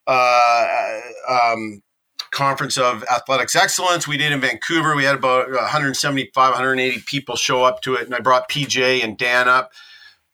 uh, 0.06 1.00
um, 1.28 1.82
conference 2.30 2.78
of 2.78 3.04
athletics 3.04 3.56
excellence 3.56 4.06
we 4.06 4.16
did 4.16 4.32
in 4.32 4.40
Vancouver. 4.40 4.94
We 4.94 5.04
had 5.04 5.16
about 5.16 5.50
175, 5.50 6.34
180 6.34 7.02
people 7.02 7.36
show 7.36 7.64
up 7.64 7.82
to 7.82 7.94
it, 7.94 8.06
and 8.06 8.14
I 8.14 8.20
brought 8.20 8.48
PJ 8.48 9.02
and 9.02 9.18
Dan 9.18 9.48
up, 9.48 9.72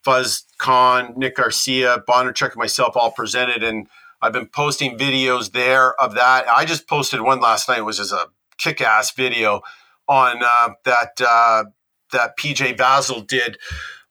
Fuzz 0.02 0.44
Caan, 0.60 1.16
Nick 1.16 1.36
Garcia, 1.36 2.02
Bondarchuk, 2.08 2.50
and 2.50 2.56
myself 2.56 2.96
all 2.96 3.10
presented, 3.10 3.62
and 3.62 3.88
I've 4.20 4.32
been 4.32 4.48
posting 4.48 4.98
videos 4.98 5.52
there 5.52 6.00
of 6.00 6.14
that. 6.14 6.48
I 6.48 6.64
just 6.64 6.86
posted 6.86 7.20
one 7.20 7.40
last 7.40 7.68
night, 7.68 7.82
which 7.82 8.00
is 8.00 8.12
a 8.12 8.26
kick-ass 8.58 9.12
video 9.12 9.62
on 10.08 10.42
uh, 10.42 10.70
that 10.84 11.20
uh, 11.20 11.64
that 12.12 12.36
PJ 12.38 12.76
Vazel 12.76 13.26
did 13.26 13.58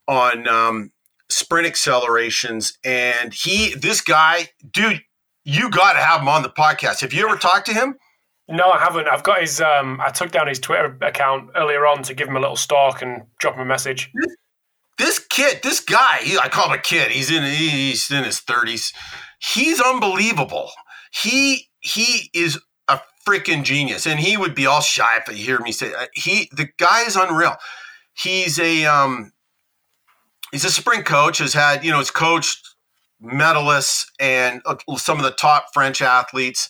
on 0.08 0.48
um, 0.48 0.92
sprint 1.30 1.68
accelerations, 1.68 2.78
and 2.84 3.34
he, 3.34 3.74
this 3.76 4.02
guy, 4.02 4.50
dude 4.70 5.02
you 5.46 5.70
got 5.70 5.94
to 5.94 6.00
have 6.00 6.22
him 6.22 6.28
on 6.28 6.42
the 6.42 6.50
podcast. 6.50 7.02
Have 7.02 7.14
you 7.14 7.28
ever 7.28 7.38
talked 7.38 7.68
to 7.68 7.74
him? 7.74 7.96
No, 8.48 8.72
I 8.72 8.80
haven't. 8.80 9.08
I've 9.08 9.24
got 9.24 9.42
his. 9.42 9.62
Um, 9.62 10.00
I 10.02 10.10
took 10.10 10.32
down 10.32 10.48
his 10.48 10.60
Twitter 10.60 10.98
account 11.02 11.52
earlier 11.56 11.86
on 11.88 12.04
to 12.04 12.14
give 12.14 12.28
him 12.28 12.36
a 12.36 12.40
little 12.40 12.56
stalk 12.56 13.02
and 13.02 13.24
drop 13.40 13.56
him 13.56 13.62
a 13.62 13.66
message. 13.66 14.12
This, 14.98 15.20
kid, 15.20 15.62
this 15.64 15.80
guy, 15.80 16.20
he, 16.22 16.38
I 16.38 16.50
call 16.50 16.68
him 16.68 16.80
a 16.80 16.82
kid. 16.82 17.12
He's 17.12 17.32
in 17.32 17.44
he's 17.44 18.12
in 18.12 18.24
his 18.24 18.40
thirties. 18.40 18.94
He's 19.40 19.82
unbelievable. 19.82 20.70
He 21.12 21.70
he 21.80 22.30
is 22.34 22.60
a 22.88 23.00
freaking 23.28 23.64
genius, 23.64 24.06
and 24.06 24.20
he 24.20 24.38
would 24.38 24.54
be 24.54 24.66
all 24.66 24.82
shy 24.82 25.18
if 25.18 25.28
you 25.28 25.44
hear 25.44 25.60
me 25.60 25.72
say 25.72 25.94
uh, 25.94 26.06
he. 26.14 26.50
The 26.52 26.70
guy 26.78 27.04
is 27.06 27.16
unreal. 27.16 27.56
He's 28.14 28.60
a 28.60 28.86
um, 28.86 29.32
he's 30.52 30.66
a 30.66 30.72
sprint 30.72 31.06
coach. 31.06 31.40
Has 31.40 31.54
had 31.54 31.84
you 31.84 31.92
know, 31.92 31.98
he's 31.98 32.12
coached 32.12 32.75
medalists 33.24 34.08
and 34.20 34.62
uh, 34.66 34.76
some 34.98 35.18
of 35.18 35.24
the 35.24 35.32
top 35.32 35.68
French 35.74 36.02
athletes. 36.02 36.70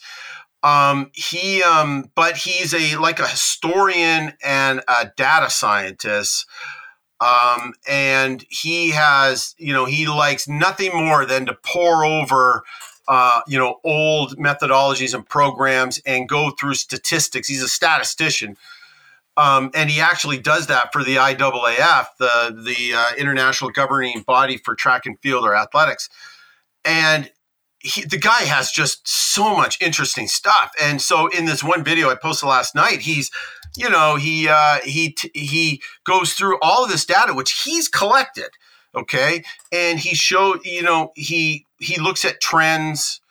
Um, 0.63 1.11
he, 1.13 1.61
um, 1.61 2.11
but 2.15 2.37
he's 2.37 2.73
a 2.73 2.95
like 2.97 3.19
a 3.19 3.27
historian 3.27 4.33
and 4.43 4.81
a 4.87 5.11
data 5.15 5.49
scientist. 5.49 6.47
Um, 7.21 7.73
and 7.87 8.43
he 8.49 8.89
has, 8.89 9.55
you 9.57 9.73
know, 9.73 9.85
he 9.85 10.07
likes 10.07 10.47
nothing 10.47 10.91
more 10.93 11.25
than 11.25 11.45
to 11.45 11.57
pour 11.63 12.03
over, 12.03 12.63
uh, 13.07 13.41
you 13.47 13.57
know, 13.57 13.79
old 13.83 14.37
methodologies 14.37 15.13
and 15.13 15.27
programs 15.27 16.01
and 16.05 16.27
go 16.27 16.51
through 16.51 16.73
statistics. 16.73 17.47
He's 17.47 17.63
a 17.63 17.69
statistician. 17.69 18.57
Um, 19.37 19.69
and 19.75 19.89
he 19.89 20.01
actually 20.01 20.39
does 20.39 20.67
that 20.67 20.91
for 20.91 21.03
the 21.03 21.17
IAAF, 21.17 22.07
the 22.17 22.63
the 22.65 22.93
uh, 22.95 23.15
international 23.17 23.69
governing 23.69 24.21
body 24.21 24.57
for 24.57 24.75
track 24.75 25.05
and 25.05 25.19
field 25.19 25.45
or 25.45 25.55
athletics 25.55 26.09
and 26.85 27.31
he, 27.79 28.03
the 28.03 28.17
guy 28.17 28.43
has 28.43 28.71
just 28.71 29.07
so 29.07 29.55
much 29.55 29.81
interesting 29.81 30.27
stuff. 30.27 30.71
And 30.81 31.01
so 31.01 31.27
in 31.27 31.45
this 31.45 31.63
one 31.63 31.83
video 31.83 32.09
I 32.09 32.15
posted 32.15 32.49
last 32.49 32.73
night, 32.73 33.01
he's, 33.01 33.29
you 33.75 33.89
know, 33.89 34.15
he 34.15 34.47
uh, 34.47 34.79
he 34.83 35.15
he 35.33 35.81
goes 36.05 36.33
through 36.33 36.57
all 36.61 36.85
of 36.85 36.91
this 36.91 37.05
data 37.05 37.33
which 37.33 37.63
he's 37.63 37.87
collected, 37.87 38.49
okay, 38.95 39.43
and 39.71 39.99
he 39.99 40.15
showed, 40.15 40.65
you 40.65 40.81
know, 40.81 41.11
he 41.15 41.65
he 41.79 41.99
looks 41.99 42.23
at 42.25 42.41
trends. 42.41 43.21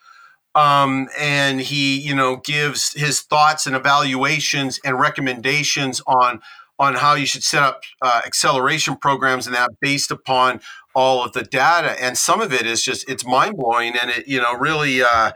Um, 0.57 1.09
and 1.19 1.61
he, 1.61 1.99
you 1.99 2.15
know, 2.15 2.37
gives 2.37 2.93
his 2.93 3.23
thoughts 3.23 3.67
and 3.67 3.75
evaluations 3.75 4.79
and 4.85 5.01
recommendations 5.01 6.01
on 6.07 6.43
on 6.79 6.95
how 6.95 7.15
you 7.15 7.27
should 7.27 7.43
set 7.43 7.65
up 7.65 7.83
uh, 8.03 8.23
acceleration 8.25 8.97
programs 8.97 9.47
and 9.47 9.57
that 9.57 9.71
based 9.81 10.13
upon 10.13 10.61
all 10.95 11.25
of 11.25 11.33
the 11.33 11.43
data 11.43 12.01
and 12.03 12.17
some 12.17 12.41
of 12.41 12.53
it 12.53 12.67
is 12.67 12.83
just 12.83 13.09
it's 13.09 13.27
mind 13.27 13.57
blowing 13.57 13.95
and 14.01 14.11
it 14.11 14.29
you 14.29 14.41
know 14.41 14.55
really 14.55 15.03
uh, 15.03 15.33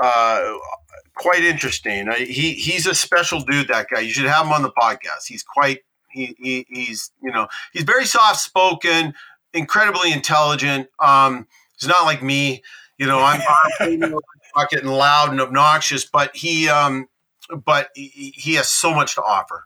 uh, 0.00 0.52
quite 1.18 1.44
interesting. 1.44 2.08
I, 2.08 2.20
he 2.20 2.54
he's 2.54 2.86
a 2.86 2.94
special 2.94 3.40
dude. 3.40 3.68
That 3.68 3.88
guy. 3.92 4.00
You 4.00 4.10
should 4.10 4.26
have 4.26 4.46
him 4.46 4.52
on 4.52 4.62
the 4.62 4.72
podcast. 4.72 5.26
He's 5.26 5.42
quite 5.42 5.80
he, 6.10 6.34
he 6.38 6.66
he's 6.70 7.10
you 7.22 7.30
know 7.30 7.48
he's 7.72 7.82
very 7.82 8.06
soft 8.06 8.40
spoken, 8.40 9.12
incredibly 9.52 10.12
intelligent. 10.12 10.88
Um, 10.98 11.46
he's 11.78 11.88
not 11.88 12.04
like 12.04 12.22
me. 12.22 12.62
You 12.96 13.06
know, 13.06 13.20
I'm, 13.20 13.40
I'm 13.80 14.66
getting 14.70 14.88
loud 14.88 15.30
and 15.30 15.40
obnoxious, 15.40 16.04
but 16.04 16.34
he 16.34 16.68
um, 16.68 17.08
but 17.64 17.90
he, 17.94 18.32
he 18.34 18.54
has 18.54 18.68
so 18.68 18.94
much 18.94 19.14
to 19.16 19.22
offer. 19.22 19.64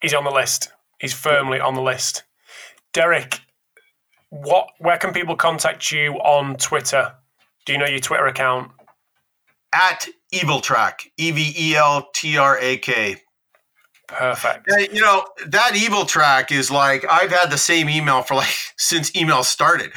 He's 0.00 0.14
on 0.14 0.24
the 0.24 0.30
list. 0.30 0.70
He's 1.00 1.12
firmly 1.12 1.60
on 1.60 1.74
the 1.74 1.82
list. 1.82 2.24
Derek, 2.92 3.40
what? 4.30 4.68
Where 4.78 4.98
can 4.98 5.12
people 5.12 5.36
contact 5.36 5.90
you 5.90 6.14
on 6.14 6.56
Twitter? 6.56 7.14
Do 7.66 7.72
you 7.72 7.78
know 7.78 7.86
your 7.86 8.00
Twitter 8.00 8.26
account? 8.26 8.72
At 9.72 10.08
Evil 10.32 10.60
Track, 10.60 11.10
E 11.16 11.30
V 11.30 11.54
E 11.56 11.76
L 11.76 12.08
T 12.14 12.36
R 12.36 12.58
A 12.58 12.78
K. 12.78 13.16
Perfect. 14.08 14.66
You 14.90 15.02
know 15.02 15.26
that 15.48 15.76
evil 15.76 16.06
track 16.06 16.50
is 16.50 16.70
like 16.70 17.04
I've 17.10 17.30
had 17.30 17.50
the 17.50 17.58
same 17.58 17.90
email 17.90 18.22
for 18.22 18.36
like 18.36 18.54
since 18.78 19.14
email 19.14 19.44
started, 19.44 19.92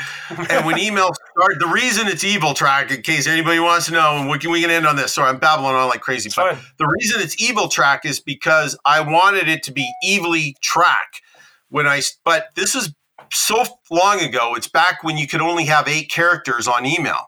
and 0.50 0.66
when 0.66 0.78
email 0.80 1.12
started, 1.32 1.62
the 1.62 1.68
reason 1.68 2.08
it's 2.08 2.26
evil 2.26 2.54
track, 2.54 2.92
in 2.92 3.04
case 3.04 3.26
anybody 3.26 3.60
wants 3.60 3.86
to 3.86 3.94
know, 3.94 4.18
and 4.18 4.30
we 4.30 4.38
can 4.38 4.52
we 4.52 4.62
can 4.62 4.70
end 4.70 4.86
on 4.86 4.98
this. 4.98 5.14
Sorry, 5.14 5.30
I'm 5.30 5.40
babbling 5.40 5.76
on 5.76 5.88
like 5.88 6.02
crazy. 6.02 6.30
But 6.36 6.58
the 6.78 6.88
reason 7.00 7.22
it's 7.22 7.42
evil 7.42 7.70
track 7.70 8.04
is 8.04 8.20
because 8.20 8.78
I 8.84 9.00
wanted 9.00 9.48
it 9.48 9.64
to 9.64 9.72
be 9.72 9.90
evilly 10.06 10.58
track 10.62 11.22
when 11.70 11.88
I. 11.88 12.02
But 12.26 12.50
this 12.56 12.76
is 12.76 12.94
so 13.32 13.64
long 13.90 14.20
ago. 14.20 14.56
It's 14.56 14.68
back 14.68 15.04
when 15.04 15.18
you 15.18 15.28
could 15.28 15.42
only 15.42 15.66
have 15.66 15.88
eight 15.88 16.10
characters 16.10 16.68
on 16.68 16.86
email, 16.86 17.28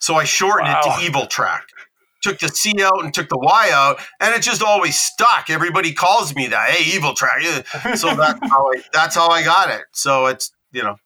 so 0.00 0.16
I 0.16 0.24
shortened 0.24 0.68
it 0.68 0.82
to 0.82 1.04
evil 1.04 1.26
track. 1.26 1.66
Took 2.22 2.38
the 2.40 2.48
C 2.48 2.74
out 2.82 3.04
and 3.04 3.14
took 3.14 3.28
the 3.28 3.38
Y 3.38 3.70
out, 3.72 4.00
and 4.20 4.34
it 4.34 4.42
just 4.42 4.62
always 4.62 4.98
stuck. 4.98 5.48
Everybody 5.48 5.92
calls 5.92 6.34
me 6.34 6.48
that. 6.48 6.70
Hey, 6.70 6.96
evil 6.96 7.14
track. 7.14 7.42
So 7.96 8.16
that's 8.16 8.40
how 8.48 8.72
I. 8.72 8.82
That's 8.92 9.14
how 9.14 9.28
I 9.28 9.44
got 9.44 9.70
it. 9.70 9.82
So 9.92 10.26
it's 10.26 10.50
you 10.72 10.82
know. 10.82 10.96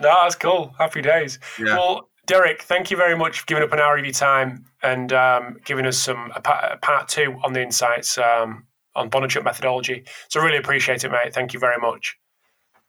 No, 0.00 0.08
that's 0.22 0.34
cool. 0.34 0.74
Happy 0.78 1.00
days. 1.00 1.38
Yeah. 1.58 1.76
Well, 1.76 2.08
Derek, 2.26 2.62
thank 2.62 2.90
you 2.90 2.96
very 2.96 3.16
much 3.16 3.40
for 3.40 3.46
giving 3.46 3.62
up 3.62 3.72
an 3.72 3.78
hour 3.78 3.98
of 3.98 4.04
your 4.04 4.12
time 4.12 4.64
and 4.82 5.12
um, 5.12 5.58
giving 5.64 5.86
us 5.86 5.98
some 5.98 6.32
a 6.34 6.40
part, 6.40 7.08
two 7.08 7.36
on 7.44 7.52
the 7.52 7.62
insights 7.62 8.16
um, 8.18 8.64
on 8.94 9.10
Bondarchuk 9.10 9.44
methodology. 9.44 10.04
So 10.28 10.40
really 10.40 10.56
appreciate 10.56 11.04
it, 11.04 11.10
mate. 11.10 11.34
Thank 11.34 11.52
you 11.52 11.60
very 11.60 11.78
much. 11.78 12.16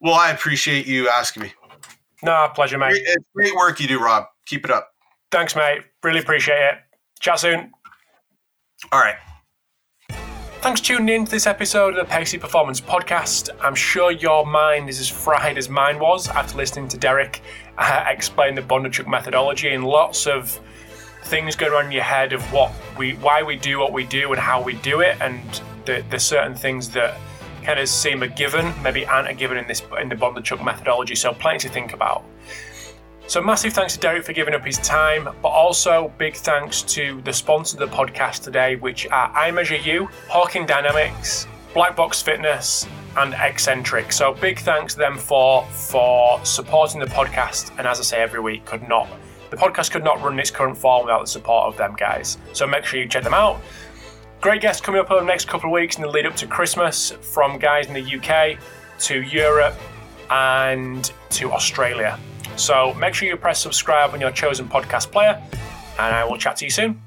Well, 0.03 0.15
I 0.15 0.31
appreciate 0.31 0.85
you 0.85 1.07
asking 1.07 1.43
me. 1.43 1.53
No, 2.21 2.49
pleasure, 2.53 2.77
mate. 2.77 2.89
Great, 2.89 3.03
it's 3.05 3.25
great 3.33 3.55
work 3.55 3.79
you 3.79 3.87
do, 3.87 3.99
Rob. 3.99 4.25
Keep 4.45 4.65
it 4.65 4.71
up. 4.71 4.89
Thanks, 5.31 5.55
mate. 5.55 5.81
Really 6.03 6.19
appreciate 6.19 6.61
it. 6.61 6.75
Chat 7.21 7.39
soon. 7.39 7.71
All 8.91 8.99
right. 8.99 9.15
Thanks 10.61 10.81
for 10.81 10.87
tuning 10.87 11.15
in 11.15 11.25
to 11.25 11.31
this 11.31 11.47
episode 11.47 11.97
of 11.97 12.05
the 12.05 12.05
Pacey 12.05 12.37
Performance 12.37 12.81
Podcast. 12.81 13.49
I'm 13.61 13.75
sure 13.75 14.11
your 14.11 14.45
mind 14.45 14.89
is 14.89 14.99
as 14.99 15.09
fried 15.09 15.57
as 15.57 15.69
mine 15.69 15.99
was 15.99 16.27
after 16.27 16.57
listening 16.57 16.89
to 16.89 16.97
Derek 16.97 17.41
uh, 17.77 18.05
explain 18.07 18.55
the 18.55 18.61
Bondarchuk 18.61 19.07
methodology 19.07 19.69
and 19.69 19.85
lots 19.85 20.27
of 20.27 20.59
things 21.23 21.55
going 21.55 21.73
on 21.73 21.85
in 21.85 21.91
your 21.91 22.03
head 22.03 22.33
of 22.33 22.41
what 22.51 22.71
we, 22.97 23.13
why 23.15 23.41
we 23.41 23.55
do 23.55 23.79
what 23.79 23.93
we 23.93 24.05
do 24.05 24.31
and 24.31 24.39
how 24.39 24.61
we 24.61 24.73
do 24.75 24.99
it, 24.99 25.17
and 25.21 25.61
the, 25.85 26.03
the 26.09 26.19
certain 26.19 26.55
things 26.55 26.89
that 26.89 27.17
kind 27.63 27.79
of 27.79 27.89
seem 27.89 28.23
a 28.23 28.27
given, 28.27 28.73
maybe 28.83 29.05
aren't 29.05 29.29
a 29.29 29.33
given 29.33 29.57
in 29.57 29.67
this 29.67 29.81
in 29.99 30.09
the 30.09 30.15
Bondarchuk 30.15 30.63
methodology. 30.63 31.15
So 31.15 31.33
plenty 31.33 31.67
to 31.67 31.73
think 31.73 31.93
about. 31.93 32.23
So 33.25 33.41
massive 33.41 33.73
thanks 33.73 33.93
to 33.93 33.99
Derek 33.99 34.25
for 34.25 34.33
giving 34.33 34.53
up 34.53 34.65
his 34.65 34.77
time, 34.79 35.29
but 35.41 35.47
also 35.47 36.11
big 36.17 36.35
thanks 36.35 36.81
to 36.83 37.21
the 37.21 37.31
sponsor 37.31 37.81
of 37.81 37.89
the 37.89 37.95
podcast 37.95 38.43
today, 38.43 38.75
which 38.75 39.07
are 39.07 39.31
I 39.33 39.49
Measure 39.51 39.77
You, 39.77 40.09
Hawkin 40.27 40.67
Dynamics, 40.67 41.47
Black 41.73 41.95
Box 41.95 42.21
Fitness, 42.21 42.85
and 43.15 43.33
Exxentric. 43.33 44.11
So 44.11 44.33
big 44.33 44.59
thanks 44.59 44.93
to 44.93 44.99
them 44.99 45.17
for 45.17 45.63
for 45.67 46.43
supporting 46.45 46.99
the 46.99 47.05
podcast. 47.05 47.71
And 47.77 47.87
as 47.87 47.99
I 47.99 48.03
say 48.03 48.21
every 48.21 48.41
week, 48.41 48.65
could 48.65 48.87
not 48.89 49.07
the 49.49 49.57
podcast 49.57 49.91
could 49.91 50.03
not 50.03 50.19
run 50.21 50.33
in 50.33 50.39
its 50.39 50.49
current 50.49 50.75
form 50.75 51.05
without 51.05 51.21
the 51.21 51.27
support 51.27 51.67
of 51.67 51.77
them 51.77 51.95
guys. 51.95 52.39
So 52.53 52.65
make 52.65 52.85
sure 52.85 52.99
you 52.99 53.07
check 53.07 53.23
them 53.23 53.35
out. 53.35 53.61
Great 54.43 54.59
guests 54.59 54.81
coming 54.81 54.99
up 54.99 55.09
over 55.09 55.21
the 55.21 55.25
next 55.25 55.47
couple 55.47 55.69
of 55.69 55.71
weeks 55.71 55.95
in 55.95 56.01
the 56.01 56.07
lead 56.09 56.25
up 56.25 56.35
to 56.35 56.45
Christmas 56.45 57.11
from 57.11 57.57
guys 57.57 57.87
in 57.87 57.93
the 57.93 58.01
UK 58.01 58.59
to 58.99 59.21
Europe 59.21 59.73
and 60.29 61.13
to 61.29 61.49
Australia. 61.53 62.19
So 62.57 62.93
make 62.95 63.13
sure 63.13 63.25
you 63.25 63.37
press 63.37 63.61
subscribe 63.61 64.11
on 64.11 64.19
your 64.19 64.31
chosen 64.31 64.67
podcast 64.67 65.13
player, 65.13 65.41
and 65.97 66.13
I 66.13 66.25
will 66.25 66.37
chat 66.37 66.57
to 66.57 66.65
you 66.65 66.71
soon. 66.71 67.01